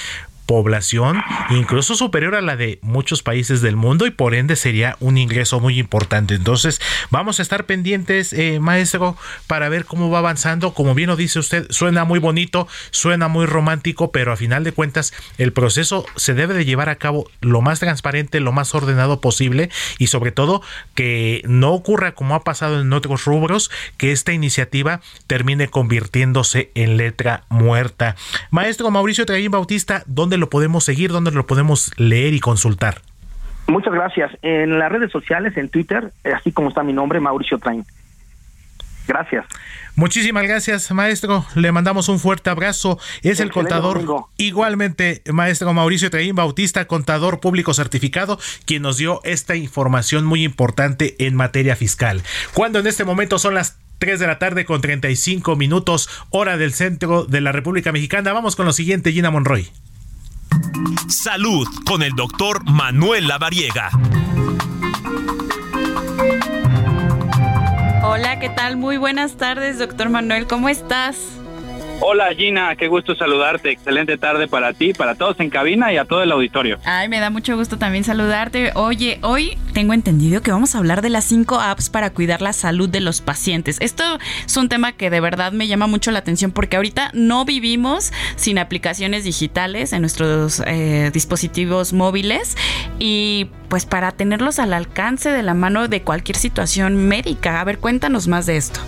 [0.48, 1.20] población
[1.50, 5.60] incluso superior a la de muchos países del mundo y por ende sería un ingreso
[5.60, 6.34] muy importante.
[6.34, 9.14] Entonces vamos a estar pendientes, eh, maestro,
[9.46, 10.72] para ver cómo va avanzando.
[10.72, 14.72] Como bien lo dice usted, suena muy bonito, suena muy romántico, pero a final de
[14.72, 19.20] cuentas el proceso se debe de llevar a cabo lo más transparente, lo más ordenado
[19.20, 20.62] posible y sobre todo
[20.94, 25.68] que no ocurra como ha pasado en otros rubros, que esta iniciativa termine
[26.28, 28.16] convirtiéndose en letra muerta.
[28.50, 31.10] Maestro Mauricio Traín Bautista, ¿dónde lo podemos seguir?
[31.10, 33.00] ¿Dónde lo podemos leer y consultar?
[33.66, 34.30] Muchas gracias.
[34.42, 37.84] En las redes sociales, en Twitter, así como está mi nombre, Mauricio Train.
[39.06, 39.46] Gracias.
[39.96, 41.44] Muchísimas gracias, maestro.
[41.54, 42.98] Le mandamos un fuerte abrazo.
[43.22, 44.04] Es el contador,
[44.36, 51.16] igualmente, maestro Mauricio Traín Bautista, contador público certificado, quien nos dio esta información muy importante
[51.18, 52.22] en materia fiscal.
[52.52, 56.72] Cuando en este momento son las 3 de la tarde con 35 minutos, hora del
[56.72, 58.32] centro de la República Mexicana.
[58.32, 59.68] Vamos con lo siguiente, Gina Monroy.
[61.08, 63.90] Salud con el doctor Manuel Lavariega.
[68.02, 68.76] Hola, ¿qué tal?
[68.76, 70.46] Muy buenas tardes, doctor Manuel.
[70.46, 71.16] ¿Cómo estás?
[72.00, 73.72] Hola Gina, qué gusto saludarte.
[73.72, 76.78] Excelente tarde para ti, para todos en cabina y a todo el auditorio.
[76.84, 78.70] Ay, me da mucho gusto también saludarte.
[78.76, 82.52] Oye, hoy tengo entendido que vamos a hablar de las cinco apps para cuidar la
[82.52, 83.78] salud de los pacientes.
[83.80, 84.04] Esto
[84.46, 88.12] es un tema que de verdad me llama mucho la atención porque ahorita no vivimos
[88.36, 92.56] sin aplicaciones digitales en nuestros eh, dispositivos móviles
[93.00, 97.60] y pues para tenerlos al alcance de la mano de cualquier situación médica.
[97.60, 98.78] A ver, cuéntanos más de esto.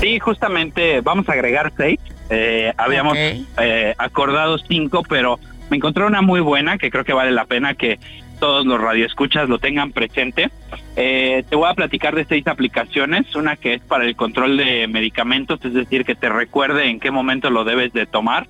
[0.00, 2.00] Sí, justamente vamos a agregar seis
[2.30, 5.38] eh, habíamos eh, acordado cinco, pero
[5.70, 7.98] me encontré una muy buena que creo que vale la pena que
[8.40, 10.50] todos los radioescuchas lo tengan presente.
[10.96, 14.86] Eh, te voy a platicar de seis aplicaciones, una que es para el control de
[14.88, 18.46] medicamentos, es decir, que te recuerde en qué momento lo debes de tomar,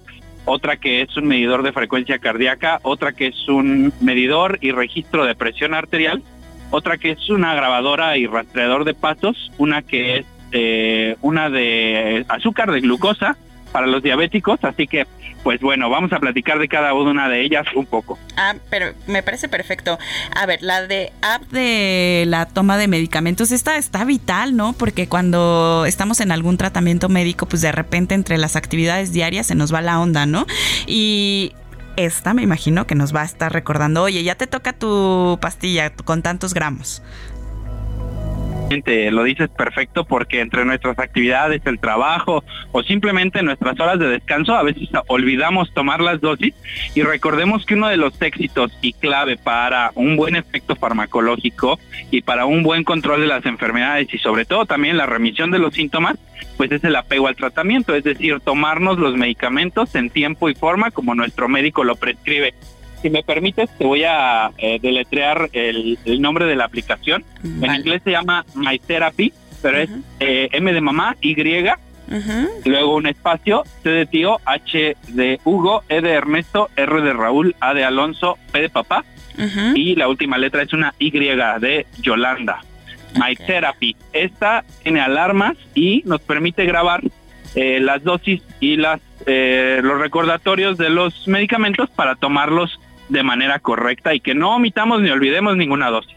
[0.47, 5.25] otra que es un medidor de frecuencia cardíaca, otra que es un medidor y registro
[5.25, 6.23] de presión arterial,
[6.71, 12.71] otra que es una grabadora y rastreador de pasos, una que es una de azúcar
[12.71, 13.37] de glucosa,
[13.75, 15.05] para los diabéticos, así que
[15.43, 18.17] pues bueno, vamos a platicar de cada una de ellas un poco.
[18.37, 19.99] Ah, pero me parece perfecto.
[20.37, 24.75] A ver, la de app de la toma de medicamentos, esta está vital, ¿no?
[24.75, 29.57] Porque cuando estamos en algún tratamiento médico, pues de repente entre las actividades diarias se
[29.57, 30.47] nos va la onda, ¿no?
[30.87, 31.53] Y
[31.97, 35.91] esta me imagino que nos va a estar recordando, oye, ya te toca tu pastilla
[35.91, 37.03] con tantos gramos
[39.11, 44.55] lo dices perfecto porque entre nuestras actividades, el trabajo o simplemente nuestras horas de descanso
[44.55, 46.55] a veces olvidamos tomar las dosis.
[46.95, 51.79] Y recordemos que uno de los éxitos y clave para un buen efecto farmacológico
[52.11, 55.59] y para un buen control de las enfermedades y sobre todo también la remisión de
[55.59, 56.17] los síntomas,
[56.57, 60.91] pues es el apego al tratamiento, es decir, tomarnos los medicamentos en tiempo y forma
[60.91, 62.55] como nuestro médico lo prescribe
[63.05, 67.23] si me permites, te voy a eh, deletrear el, nombre de la aplicación.
[67.43, 69.91] En inglés se llama My Therapy, pero es
[70.21, 71.37] eh, M de mamá, Y,
[72.65, 77.55] luego un espacio, C de tío, H de Hugo, E de Ernesto, R de Raúl,
[77.61, 79.05] A de Alonso, P de papá.
[79.75, 82.63] Y la última letra es una Y de Yolanda.
[83.17, 83.97] My Therapy.
[84.15, 87.03] Esta tiene alarmas y nos permite grabar
[87.55, 92.79] eh, las dosis y las los recordatorios de los medicamentos para tomarlos
[93.15, 96.15] de manera correcta y que no omitamos ni olvidemos ninguna dosis.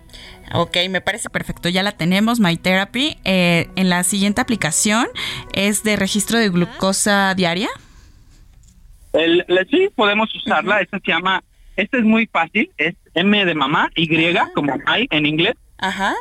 [0.53, 1.69] Ok, me parece perfecto.
[1.69, 3.18] Ya la tenemos, My Therapy.
[3.24, 5.07] Eh, en la siguiente aplicación
[5.53, 7.69] es de registro de glucosa diaria.
[9.14, 10.82] El, sí, podemos usarla.
[10.82, 11.44] Esta se llama,
[11.76, 12.69] esta es muy fácil.
[12.78, 14.07] Es M de mamá, Y
[14.53, 15.56] como hay en inglés.
[15.80, 16.14] Ajá.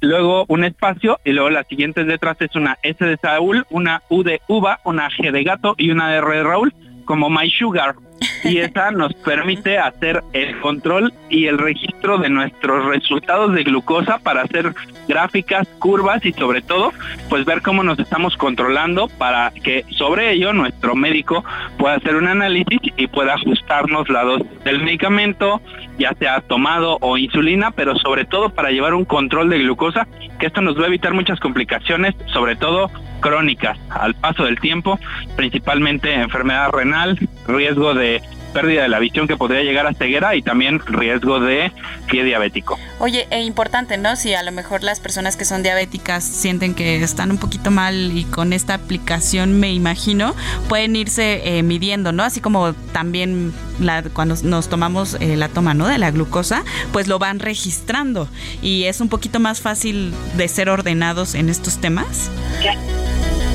[0.00, 4.22] Luego un espacio y luego las siguientes letras es una S de Saúl, una U
[4.22, 6.72] de uva, una G de gato y una R de Raúl,
[7.04, 7.96] como My Sugar
[8.44, 14.18] y esa nos permite hacer el control y el registro de nuestros resultados de glucosa
[14.18, 14.74] para hacer
[15.08, 16.92] gráficas, curvas y sobre todo
[17.28, 21.44] pues ver cómo nos estamos controlando para que sobre ello nuestro médico
[21.78, 25.60] pueda hacer un análisis y pueda ajustarnos la dosis del medicamento,
[25.98, 30.06] ya sea tomado o insulina, pero sobre todo para llevar un control de glucosa,
[30.38, 32.90] que esto nos va a evitar muchas complicaciones, sobre todo
[33.20, 33.78] crónicas.
[33.88, 34.98] Al paso del tiempo,
[35.36, 40.42] principalmente enfermedad renal, riesgo de pérdida de la visión que podría llegar a ceguera y
[40.42, 41.72] también riesgo de
[42.08, 42.78] pie diabético.
[42.98, 44.14] Oye, e importante, ¿no?
[44.14, 48.16] Si a lo mejor las personas que son diabéticas sienten que están un poquito mal
[48.16, 50.34] y con esta aplicación, me imagino,
[50.68, 52.22] pueden irse eh, midiendo, ¿no?
[52.22, 55.88] Así como también la, cuando nos tomamos eh, la toma, ¿no?
[55.88, 58.28] De la glucosa, pues lo van registrando
[58.60, 62.30] y es un poquito más fácil de ser ordenados en estos temas.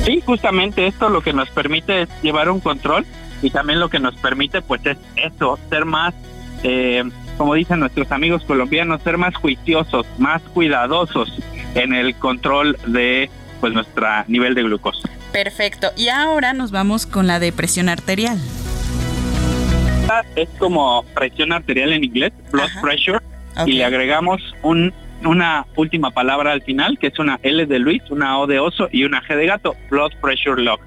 [0.04, 3.04] Sí, justamente esto lo que nos permite es llevar un control
[3.42, 6.14] y también lo que nos permite pues es eso, ser más,
[6.62, 7.04] eh,
[7.36, 11.32] como dicen nuestros amigos colombianos, ser más juiciosos, más cuidadosos
[11.74, 15.08] en el control de pues nuestro nivel de glucosa.
[15.32, 15.88] Perfecto.
[15.96, 18.38] Y ahora nos vamos con la depresión arterial.
[20.36, 23.20] Es como presión arterial en inglés, blood pressure,
[23.66, 24.92] y le agregamos un
[25.24, 28.88] una última palabra al final, que es una L de Luis, una O de oso
[28.92, 30.80] y una G de gato, Blood Pressure Lock.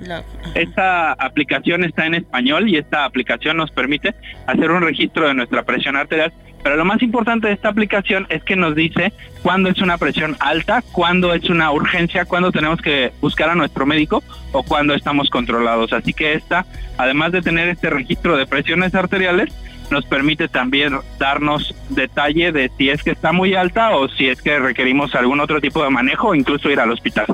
[0.55, 4.15] Esta aplicación está en español y esta aplicación nos permite
[4.47, 6.33] hacer un registro de nuestra presión arterial.
[6.63, 10.37] Pero lo más importante de esta aplicación es que nos dice cuándo es una presión
[10.39, 15.29] alta, cuándo es una urgencia, cuándo tenemos que buscar a nuestro médico o cuándo estamos
[15.31, 15.91] controlados.
[15.91, 16.65] Así que esta,
[16.97, 19.51] además de tener este registro de presiones arteriales,
[19.91, 24.41] nos permite también darnos detalle de si es que está muy alta o si es
[24.41, 27.27] que requerimos algún otro tipo de manejo o incluso ir al hospital.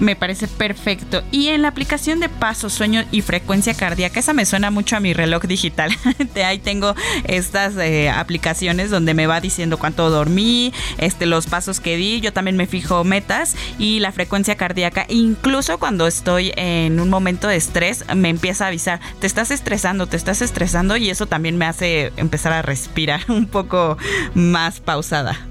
[0.00, 1.22] Me parece perfecto.
[1.32, 5.00] Y en la aplicación de paso, sueño y frecuencia cardíaca, esa me suena mucho a
[5.00, 5.90] mi reloj digital.
[6.34, 6.94] de ahí tengo
[7.24, 12.20] estas eh, aplicaciones donde me va diciendo cuánto dormí, este, los pasos que di.
[12.20, 15.06] Yo también me fijo metas y la frecuencia cardíaca.
[15.08, 20.06] Incluso cuando estoy en un momento de estrés, me empieza a avisar, te estás estresando,
[20.06, 23.98] te estás estresando y eso también me hace empezar a respirar un poco
[24.34, 25.47] más pausada.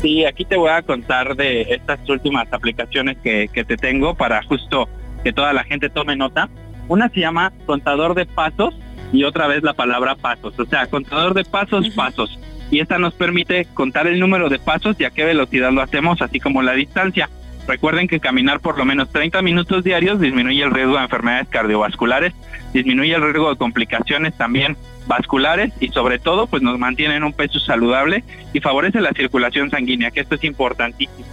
[0.00, 4.88] Sí, aquí te voy a contar de estas últimas aplicaciones que, te tengo para justo
[5.24, 6.48] que toda la gente tome nota.
[6.86, 8.74] Una se llama contador de pasos
[9.12, 12.38] y otra vez la palabra pasos, o sea, contador de pasos, pasos.
[12.70, 16.22] Y esta nos permite contar el número de pasos y a qué velocidad lo hacemos,
[16.22, 17.28] así como la distancia.
[17.66, 22.34] Recuerden que caminar por lo menos 30 minutos diarios disminuye el riesgo de enfermedades cardiovasculares,
[22.72, 24.76] disminuye el riesgo de complicaciones también
[25.08, 28.22] vasculares y sobre todo pues nos mantiene en un peso saludable
[28.52, 31.26] y favorece la circulación sanguínea, que esto es importantísimo.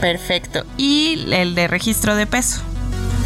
[0.00, 0.64] Perfecto.
[0.76, 2.62] ¿Y el de registro de peso?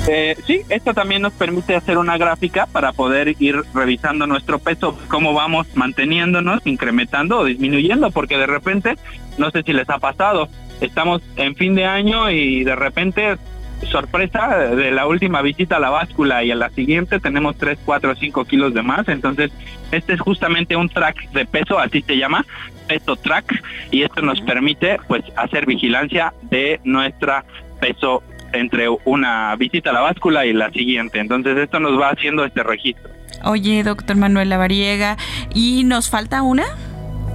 [0.09, 4.97] Eh, sí, esto también nos permite hacer una gráfica para poder ir revisando nuestro peso,
[5.09, 8.97] cómo vamos manteniéndonos, incrementando o disminuyendo, porque de repente,
[9.37, 10.49] no sé si les ha pasado,
[10.81, 13.37] estamos en fin de año y de repente
[13.85, 18.15] sorpresa, de la última visita a la báscula y a la siguiente tenemos 3, 4,
[18.15, 19.09] 5 kilos de más.
[19.09, 19.51] Entonces,
[19.93, 22.45] este es justamente un track de peso, así se llama,
[22.89, 27.45] peso track, y esto nos permite pues hacer vigilancia de nuestra
[27.81, 28.23] peso
[28.53, 31.19] entre una visita a la báscula y la siguiente.
[31.19, 33.11] Entonces, esto nos va haciendo este registro.
[33.45, 35.17] Oye, doctor Manuel Lavariega,
[35.55, 36.65] ¿y nos falta una?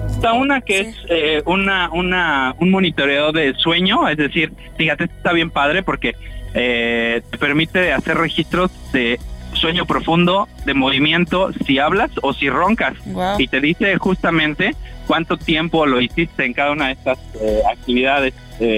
[0.09, 5.31] Está una que es eh, una, una, un monitoreo de sueño, es decir, fíjate, está
[5.31, 6.15] bien padre porque
[6.53, 9.19] eh, te permite hacer registros de
[9.53, 12.94] sueño profundo, de movimiento, si hablas o si roncas.
[13.38, 14.76] Y te dice justamente
[15.07, 18.34] cuánto tiempo lo hiciste en cada una de estas eh, actividades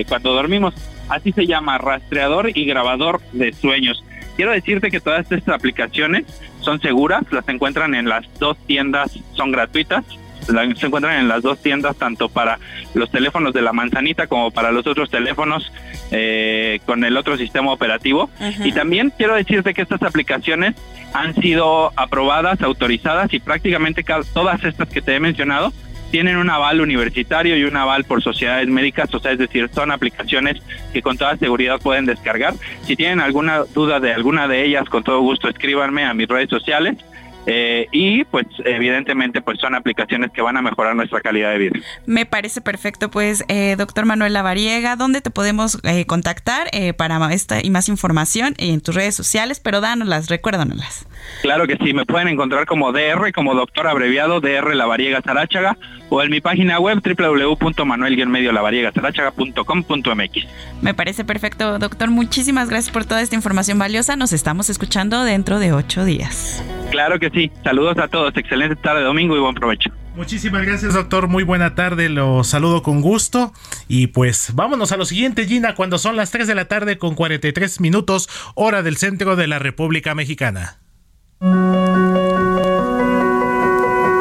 [0.07, 0.73] cuando dormimos.
[1.09, 4.01] Así se llama, rastreador y grabador de sueños.
[4.37, 6.23] Quiero decirte que todas estas aplicaciones
[6.61, 10.05] son seguras, las encuentran en las dos tiendas, son gratuitas,
[10.45, 12.59] se encuentran en las dos tiendas, tanto para
[12.93, 15.71] los teléfonos de la manzanita como para los otros teléfonos
[16.11, 18.29] eh, con el otro sistema operativo.
[18.63, 20.75] Y también quiero decirte que estas aplicaciones
[21.13, 24.03] han sido aprobadas, autorizadas y prácticamente
[24.33, 25.71] todas estas que te he mencionado
[26.13, 29.89] tienen un aval universitario y un aval por sociedades médicas, o sea, es decir, son
[29.89, 30.61] aplicaciones
[30.93, 32.53] que con toda seguridad pueden descargar.
[32.83, 36.49] Si tienen alguna duda de alguna de ellas, con todo gusto escríbanme a mis redes
[36.49, 36.97] sociales
[37.45, 41.79] eh, y pues evidentemente pues son aplicaciones que van a mejorar nuestra calidad de vida.
[42.05, 47.63] Me parece perfecto pues eh, doctor Manuel Lavariega, ¿dónde te podemos eh, contactar para esta
[47.63, 49.59] y más información en tus redes sociales?
[49.59, 51.07] Pero dánoslas, recuérdanoslas.
[51.41, 55.77] Claro que sí, me pueden encontrar como DR, como doctor abreviado DR Lavariega Sarachaga
[56.09, 58.27] o en mi página web wwwmanuel
[60.13, 60.47] mx
[60.81, 62.11] Me parece perfecto, doctor.
[62.11, 64.15] Muchísimas gracias por toda esta información valiosa.
[64.15, 66.63] Nos estamos escuchando dentro de ocho días.
[66.91, 67.51] Claro que sí.
[67.63, 68.35] Saludos a todos.
[68.35, 69.91] Excelente tarde domingo y buen provecho.
[70.15, 71.27] Muchísimas gracias, doctor.
[71.27, 72.07] Muy buena tarde.
[72.09, 73.51] Los saludo con gusto.
[73.87, 77.15] Y pues vámonos a lo siguiente, Gina, cuando son las 3 de la tarde con
[77.15, 80.79] 43 minutos, hora del centro de la República Mexicana.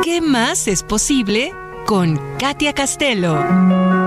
[0.03, 1.53] ¿Qué más es posible
[1.87, 4.02] con Katia Castelo?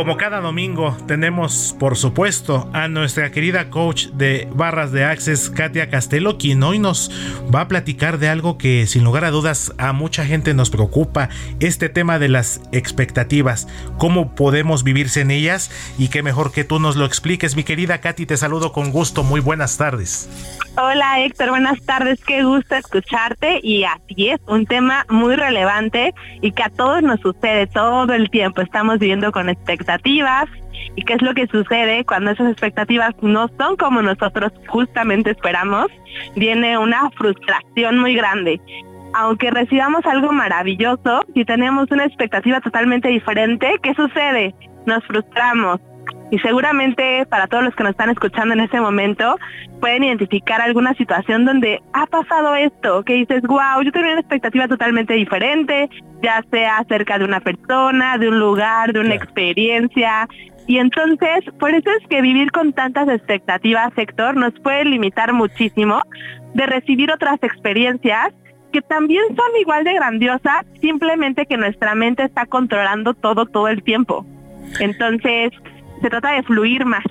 [0.00, 5.90] Como cada domingo tenemos, por supuesto, a nuestra querida coach de barras de Access, Katia
[5.90, 7.10] Castelo, quien hoy nos
[7.54, 11.28] va a platicar de algo que sin lugar a dudas a mucha gente nos preocupa,
[11.60, 13.68] este tema de las expectativas,
[13.98, 17.54] cómo podemos vivirse en ellas y qué mejor que tú nos lo expliques.
[17.54, 20.30] Mi querida Katy, te saludo con gusto, muy buenas tardes.
[20.78, 23.60] Hola Héctor, buenas tardes, qué gusto escucharte.
[23.62, 28.30] Y así es, un tema muy relevante y que a todos nos sucede todo el
[28.30, 29.89] tiempo, estamos viviendo con expectativas
[30.96, 35.86] y qué es lo que sucede cuando esas expectativas no son como nosotros justamente esperamos,
[36.36, 38.60] viene una frustración muy grande.
[39.14, 44.54] Aunque recibamos algo maravilloso, si tenemos una expectativa totalmente diferente, ¿qué sucede?
[44.86, 45.80] Nos frustramos,
[46.30, 49.36] y seguramente para todos los que nos están escuchando en este momento
[49.80, 54.68] pueden identificar alguna situación donde ha pasado esto, que dices, wow, yo tenía una expectativa
[54.68, 55.88] totalmente diferente,
[56.22, 60.28] ya sea acerca de una persona, de un lugar, de una experiencia.
[60.66, 66.02] Y entonces, por eso es que vivir con tantas expectativas, sector, nos puede limitar muchísimo
[66.54, 68.32] de recibir otras experiencias
[68.72, 73.82] que también son igual de grandiosas, simplemente que nuestra mente está controlando todo todo el
[73.82, 74.24] tiempo.
[74.78, 75.50] Entonces,
[76.00, 77.04] se trata de fluir más.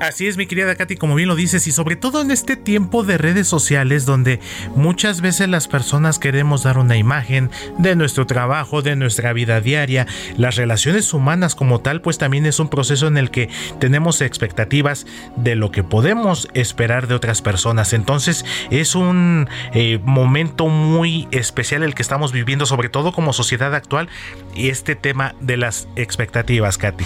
[0.00, 3.02] Así es, mi querida Katy, como bien lo dices, y sobre todo en este tiempo
[3.02, 4.38] de redes sociales donde
[4.76, 10.06] muchas veces las personas queremos dar una imagen de nuestro trabajo, de nuestra vida diaria,
[10.36, 13.48] las relaciones humanas como tal, pues también es un proceso en el que
[13.80, 15.04] tenemos expectativas
[15.34, 17.92] de lo que podemos esperar de otras personas.
[17.92, 23.74] Entonces es un eh, momento muy especial el que estamos viviendo, sobre todo como sociedad
[23.74, 24.08] actual,
[24.54, 27.04] y este tema de las expectativas, Katy.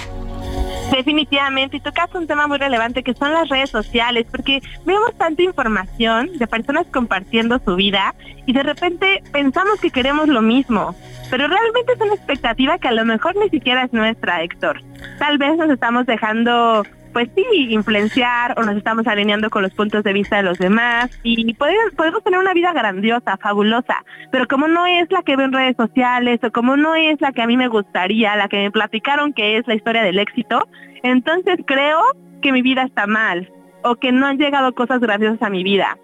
[0.92, 6.30] Definitivamente, y un tema muy relevante que son las redes sociales, porque vemos tanta información
[6.36, 8.14] de personas compartiendo su vida
[8.46, 10.94] y de repente pensamos que queremos lo mismo,
[11.30, 14.82] pero realmente es una expectativa que a lo mejor ni siquiera es nuestra, Héctor.
[15.18, 16.82] Tal vez nos estamos dejando
[17.12, 21.10] pues sí, influenciar o nos estamos alineando con los puntos de vista de los demás
[21.22, 25.46] y podemos, podemos tener una vida grandiosa, fabulosa, pero como no es la que veo
[25.46, 28.56] en redes sociales o como no es la que a mí me gustaría, la que
[28.56, 30.66] me platicaron que es la historia del éxito,
[31.02, 32.00] entonces creo
[32.42, 33.50] que mi vida está mal
[33.82, 35.98] o que no han llegado cosas graciosas a mi vida.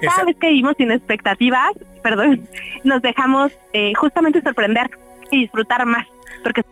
[0.00, 1.70] Cada vez que vivimos sin expectativas,
[2.02, 2.48] perdón,
[2.84, 4.90] nos dejamos eh, justamente sorprender
[5.30, 6.06] y disfrutar más,
[6.42, 6.62] porque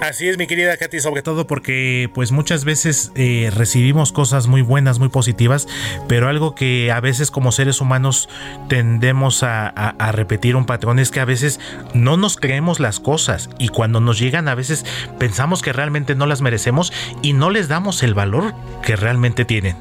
[0.00, 4.60] Así es, mi querida Katy, sobre todo porque pues muchas veces eh, recibimos cosas muy
[4.60, 5.66] buenas, muy positivas,
[6.08, 8.28] pero algo que a veces como seres humanos
[8.68, 11.58] tendemos a, a, repetir un patrón es que a veces
[11.94, 14.84] no nos creemos las cosas y cuando nos llegan a veces
[15.18, 16.92] pensamos que realmente no las merecemos
[17.22, 19.76] y no les damos el valor que realmente tienen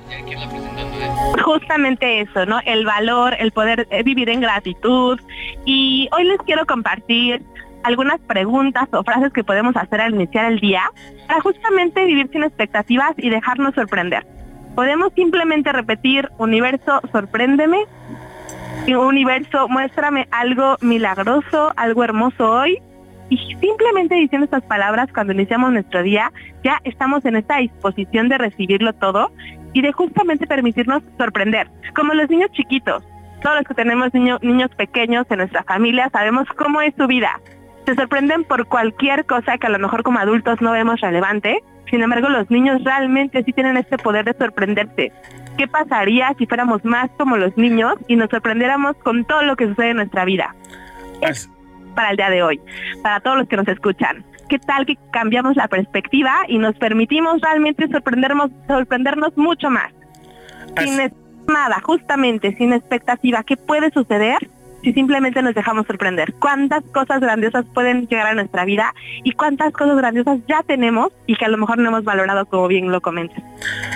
[1.43, 2.59] justamente eso, ¿no?
[2.65, 5.19] El valor, el poder eh, vivir en gratitud.
[5.65, 7.43] Y hoy les quiero compartir
[7.83, 10.83] algunas preguntas o frases que podemos hacer al iniciar el día
[11.27, 14.25] para justamente vivir sin expectativas y dejarnos sorprender.
[14.75, 17.85] Podemos simplemente repetir, universo, sorpréndeme,
[18.87, 22.79] universo, muéstrame algo milagroso, algo hermoso hoy.
[23.29, 26.31] Y simplemente diciendo estas palabras cuando iniciamos nuestro día,
[26.63, 29.31] ya estamos en esta disposición de recibirlo todo
[29.73, 33.03] y de justamente permitirnos sorprender, como los niños chiquitos.
[33.41, 37.39] Todos los que tenemos niños pequeños en nuestra familia sabemos cómo es su vida,
[37.85, 41.63] se sorprenden por cualquier cosa que a lo mejor como adultos no vemos relevante.
[41.89, 45.11] Sin embargo, los niños realmente sí tienen este poder de sorprenderse.
[45.57, 49.67] ¿Qué pasaría si fuéramos más como los niños y nos sorprendiéramos con todo lo que
[49.67, 50.55] sucede en nuestra vida?
[51.21, 51.49] Es
[51.95, 52.59] para el día de hoy,
[53.03, 54.25] para todos los que nos escuchan.
[54.49, 59.91] ¿Qué tal que cambiamos la perspectiva y nos permitimos realmente sorprendernos, sorprendernos mucho más?
[60.79, 60.97] Sin
[61.47, 63.43] nada, justamente, sin expectativa.
[63.43, 64.49] ¿Qué puede suceder
[64.83, 66.33] si simplemente nos dejamos sorprender.
[66.39, 68.93] ¿Cuántas cosas grandiosas pueden llegar a nuestra vida
[69.23, 72.67] y cuántas cosas grandiosas ya tenemos y que a lo mejor no hemos valorado como
[72.67, 73.43] bien lo comentas?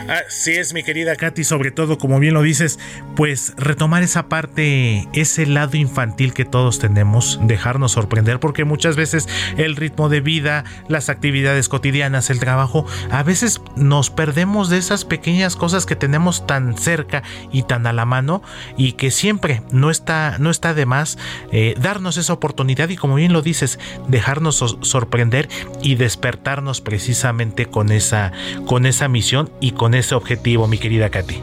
[0.07, 2.79] Así es, mi querida Katy, sobre todo, como bien lo dices,
[3.15, 9.27] pues retomar esa parte, ese lado infantil que todos tenemos, dejarnos sorprender, porque muchas veces
[9.57, 15.03] el ritmo de vida, las actividades cotidianas, el trabajo, a veces nos perdemos de esas
[15.03, 18.41] pequeñas cosas que tenemos tan cerca y tan a la mano
[18.77, 21.17] y que siempre no está, no está además
[21.51, 25.49] eh, darnos esa oportunidad y como bien lo dices, dejarnos sorprender
[25.81, 28.31] y despertarnos precisamente con esa,
[28.65, 31.41] con esa misión y con ese objetivo, mi querida Katy.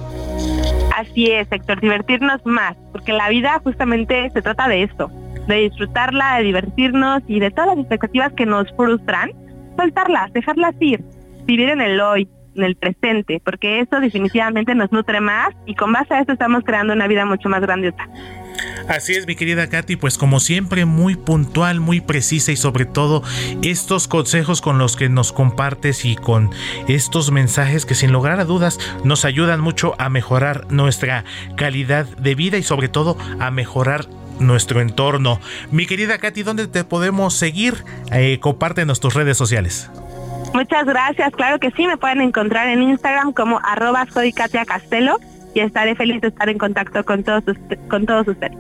[0.97, 5.11] Así es, Héctor, divertirnos más, porque la vida justamente se trata de esto,
[5.49, 9.33] de disfrutarla, de divertirnos y de todas las expectativas que nos frustran,
[9.77, 11.05] soltarlas, dejarlas ir,
[11.47, 15.93] vivir en el hoy, en el presente, porque eso definitivamente nos nutre más y con
[15.93, 18.09] base a eso estamos creando una vida mucho más grandiosa.
[18.89, 23.23] Así es, mi querida Katy, pues como siempre, muy puntual, muy precisa y sobre todo
[23.63, 26.51] estos consejos con los que nos compartes y con
[26.87, 31.25] estos mensajes que sin lugar a dudas nos ayudan mucho a mejorar nuestra
[31.57, 34.07] calidad de vida y sobre todo a mejorar
[34.39, 35.41] nuestro entorno.
[35.71, 37.85] Mi querida Katy, ¿dónde te podemos seguir?
[38.13, 39.91] Eh, compártenos tus redes sociales.
[40.53, 45.19] Muchas gracias, claro que sí, me pueden encontrar en Instagram como arroba Katia Castelo
[45.55, 47.43] y estaré feliz de estar en contacto con todos,
[47.89, 48.57] con todos ustedes.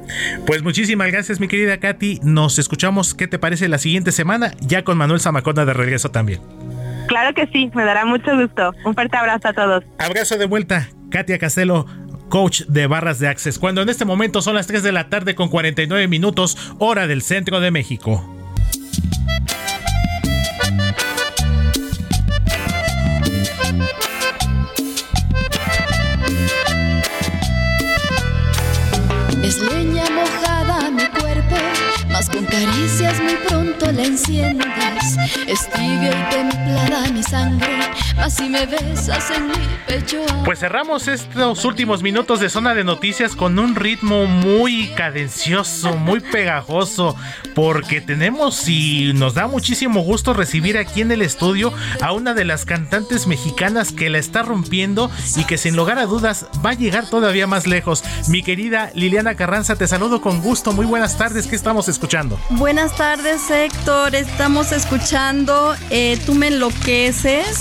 [0.46, 2.20] Pues muchísimas gracias, mi querida Katy.
[2.22, 4.52] Nos escuchamos, ¿qué te parece la siguiente semana?
[4.60, 6.40] Ya con Manuel Zamacona de regreso también.
[7.08, 8.72] Claro que sí, me dará mucho gusto.
[8.84, 9.84] Un fuerte abrazo a todos.
[9.98, 11.86] Abrazo de vuelta, Katia Castelo
[12.28, 15.36] coach de barras de Access, cuando en este momento son las 3 de la tarde
[15.36, 18.28] con 49 minutos, hora del centro de México.
[32.42, 34.64] Caricias muy pronto la enciendes.
[35.46, 37.68] Y templada mi sangre,
[38.16, 39.54] así me besas en mi
[39.86, 40.18] pecho.
[40.44, 46.20] Pues cerramos estos últimos minutos de zona de noticias con un ritmo muy cadencioso, muy
[46.20, 47.16] pegajoso,
[47.54, 52.44] porque tenemos y nos da muchísimo gusto recibir aquí en el estudio a una de
[52.44, 56.74] las cantantes mexicanas que la está rompiendo y que sin lugar a dudas va a
[56.74, 58.02] llegar todavía más lejos.
[58.28, 60.72] Mi querida Liliana Carranza, te saludo con gusto.
[60.72, 61.46] Muy buenas tardes.
[61.46, 62.23] ¿Qué estamos escuchando?
[62.50, 64.14] Buenas tardes, Héctor.
[64.14, 67.58] Estamos escuchando eh, Tú me enloqueces.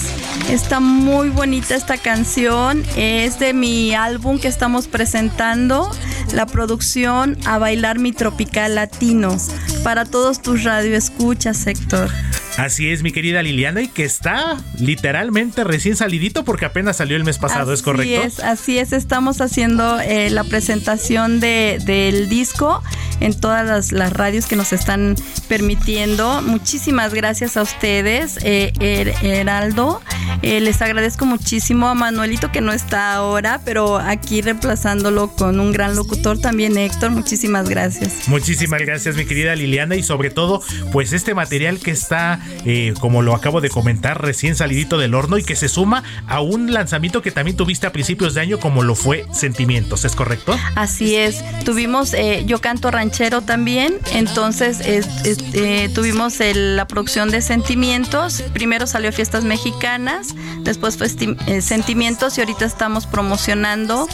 [0.49, 2.84] Está muy bonita esta canción.
[2.95, 5.91] Es de mi álbum que estamos presentando,
[6.34, 9.38] la producción A Bailar Mi Tropical Latino.
[9.84, 12.10] Para todos tus radioescuchas, Héctor.
[12.57, 17.23] Así es, mi querida Liliana, y que está literalmente recién salidito porque apenas salió el
[17.23, 18.19] mes pasado, ¿es correcto?
[18.19, 22.84] Así es, así es, estamos haciendo eh, la presentación de, del disco
[23.19, 25.15] en todas las, radios que nos están
[25.47, 26.41] permitiendo.
[26.41, 28.73] Muchísimas gracias a ustedes, eh,
[29.21, 30.01] Heraldo.
[30.41, 35.71] Eh, les agradezco muchísimo a Manuelito que no está ahora, pero aquí reemplazándolo con un
[35.71, 37.11] gran locutor también, Héctor.
[37.11, 38.27] Muchísimas gracias.
[38.27, 40.61] Muchísimas gracias, mi querida Liliana, y sobre todo,
[40.91, 45.38] pues este material que está eh, como lo acabo de comentar, recién salidito del horno
[45.38, 48.84] y que se suma a un lanzamiento que también tuviste a principios de año como
[48.84, 50.57] lo fue Sentimientos, ¿es correcto?
[50.76, 53.99] Así es, tuvimos eh, Yo Canto Ranchero también.
[54.14, 58.44] Entonces eh, tuvimos la producción de Sentimientos.
[58.53, 61.07] Primero salió Fiestas Mexicanas, después fue
[61.48, 64.07] eh, Sentimientos y ahorita estamos promocionando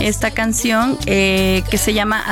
[0.00, 2.24] esta canción eh, que se llama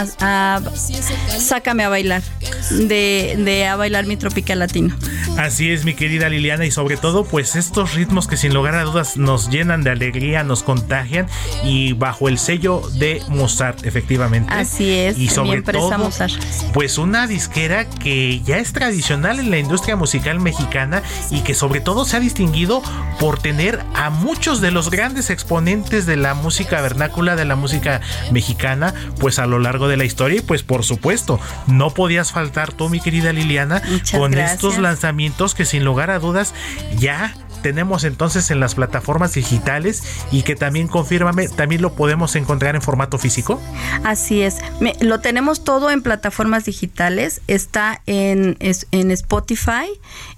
[1.39, 2.23] Sácame a bailar,
[2.71, 4.97] de, de A bailar mi tropical latino.
[5.43, 8.85] Así es, mi querida Liliana, y sobre todo, pues estos ritmos que sin lugar a
[8.85, 11.27] dudas nos llenan de alegría, nos contagian
[11.65, 14.55] y bajo el sello de Mozart, efectivamente.
[14.55, 16.33] Así es, y sobre todo, Mozart.
[16.73, 21.03] pues una disquera que ya es tradicional en la industria musical mexicana
[21.33, 22.81] y que sobre todo se ha distinguido
[23.19, 28.01] por tener a muchos de los grandes exponentes de la música vernácula, de la música
[28.31, 32.73] mexicana, pues a lo largo de la historia y pues por supuesto, no podías faltar
[32.73, 33.83] tú, mi querida Liliana,
[34.13, 36.55] con estos lanzamientos que sin lugar a dudas
[36.99, 42.75] ya tenemos entonces en las plataformas digitales y que también confírmame, también lo podemos encontrar
[42.75, 43.61] en formato físico.
[44.05, 44.59] Así es,
[45.01, 49.87] lo tenemos todo en plataformas digitales, está en, en Spotify,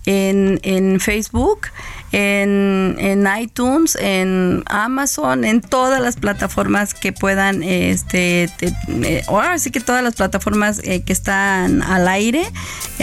[0.06, 1.68] en, en Facebook,
[2.14, 8.48] en, en, iTunes, en Amazon, en todas las plataformas que puedan, este,
[8.88, 12.44] eh, ahora sí que todas las plataformas eh, que están al aire,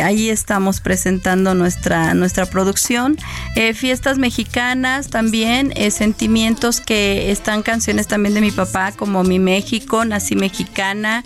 [0.02, 3.18] ahí estamos presentando nuestra, nuestra producción.
[3.58, 10.06] Eh, fiestas mexicanas también, sentimientos que están canciones también de mi papá, como Mi México,
[10.06, 11.26] Nací Mexicana,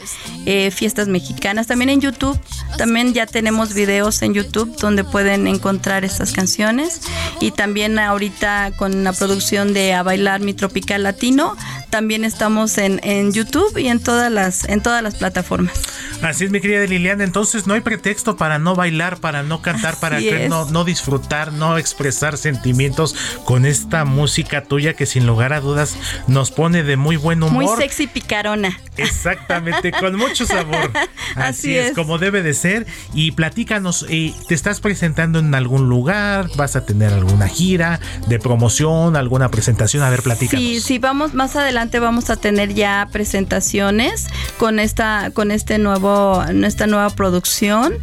[0.72, 2.40] fiestas mexicanas, también en YouTube,
[2.80, 7.02] también ya tenemos videos en YouTube donde pueden encontrar estas canciones.
[7.40, 11.58] Y también también ahorita con la producción de A Bailar Mi Tropical Latino.
[11.96, 15.80] También estamos en, en YouTube y en todas las, en todas las plataformas.
[16.22, 17.24] Así es, mi querida Liliana.
[17.24, 20.20] Entonces no hay pretexto para no bailar, para no cantar, para
[20.50, 23.16] no, no disfrutar, no expresar sentimientos
[23.46, 25.96] con esta música tuya que sin lugar a dudas
[26.28, 27.64] nos pone de muy buen humor.
[27.64, 28.78] Muy sexy picarona.
[28.98, 30.92] Exactamente, con mucho sabor.
[31.36, 32.86] Así, es, como debe de ser.
[33.14, 36.50] Y platícanos, eh, ¿te estás presentando en algún lugar?
[36.58, 38.00] ¿Vas a tener alguna gira?
[38.28, 40.04] de promoción, alguna presentación?
[40.04, 40.64] A ver, platícanos.
[40.64, 46.44] Sí, sí, vamos, más adelante vamos a tener ya presentaciones con esta, con este nuevo,
[46.54, 47.94] nuestra nueva producción.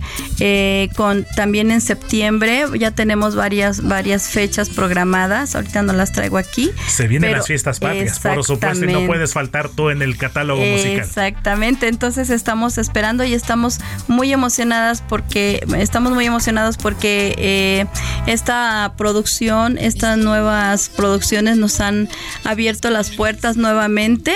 [0.41, 5.55] Eh, con también en septiembre ya tenemos varias, varias fechas programadas.
[5.55, 6.71] Ahorita no las traigo aquí.
[6.87, 10.61] Se vienen las fiestas patrias, por supuesto, y no puedes faltar tú en el catálogo
[10.61, 11.01] musical.
[11.01, 11.89] Exactamente.
[11.89, 13.79] Entonces estamos esperando y estamos
[14.09, 17.87] muy emocionadas porque estamos muy emocionados porque eh,
[18.27, 22.09] esta producción estas nuevas producciones nos han
[22.45, 24.35] abierto las puertas nuevamente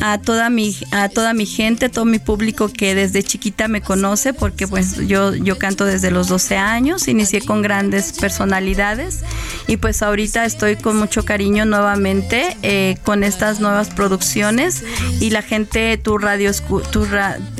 [0.00, 4.34] a toda mi, a toda mi gente, todo mi público que desde chiquita me conoce,
[4.34, 9.20] porque pues yo, yo canto desde los 12 años, inicié con grandes personalidades
[9.68, 14.82] y pues ahorita estoy con mucho cariño nuevamente eh, con estas nuevas producciones
[15.20, 16.50] y la gente, tu radio,
[16.90, 17.06] tu,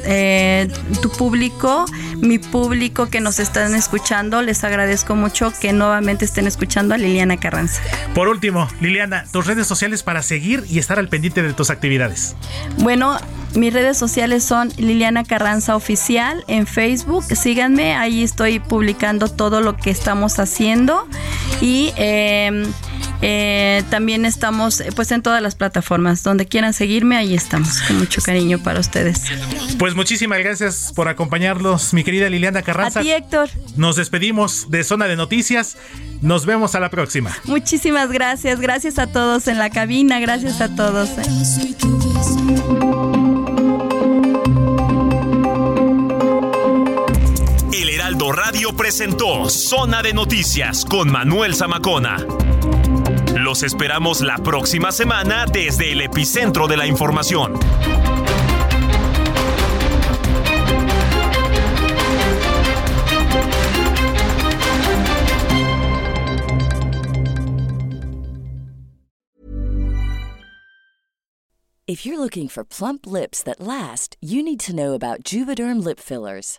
[0.04, 0.68] eh,
[1.00, 1.86] tu público,
[2.16, 7.80] mi público que nos están escuchando, les agradezco mucho que nuevamente estén escuchando Liliana Carranza.
[8.12, 12.34] Por último, Liliana, tus redes sociales para seguir y estar al pendiente de tus actividades.
[12.78, 13.18] Bueno,
[13.54, 17.24] mis redes sociales son Liliana Carranza Oficial en Facebook.
[17.24, 21.06] Síganme, ahí estoy publicando todo lo que estamos haciendo.
[21.60, 22.64] Y em,
[23.22, 26.22] eh, también estamos eh, pues en todas las plataformas.
[26.22, 27.80] Donde quieran seguirme, ahí estamos.
[27.82, 29.22] Con mucho cariño para ustedes.
[29.78, 33.00] Pues muchísimas gracias por acompañarnos, mi querida Liliana Carranza.
[33.00, 33.48] A ti, Héctor.
[33.76, 35.76] Nos despedimos de Zona de Noticias.
[36.20, 37.36] Nos vemos a la próxima.
[37.44, 38.60] Muchísimas gracias.
[38.60, 40.18] Gracias a todos en la cabina.
[40.20, 41.10] Gracias a todos.
[47.72, 52.18] El Heraldo Radio presentó Zona de Noticias con Manuel Zamacona.
[53.34, 57.58] Los esperamos la próxima semana desde el epicentro de la información.
[71.92, 76.00] If you're looking for plump lips that last, you need to know about Juvederm lip
[76.00, 76.58] fillers.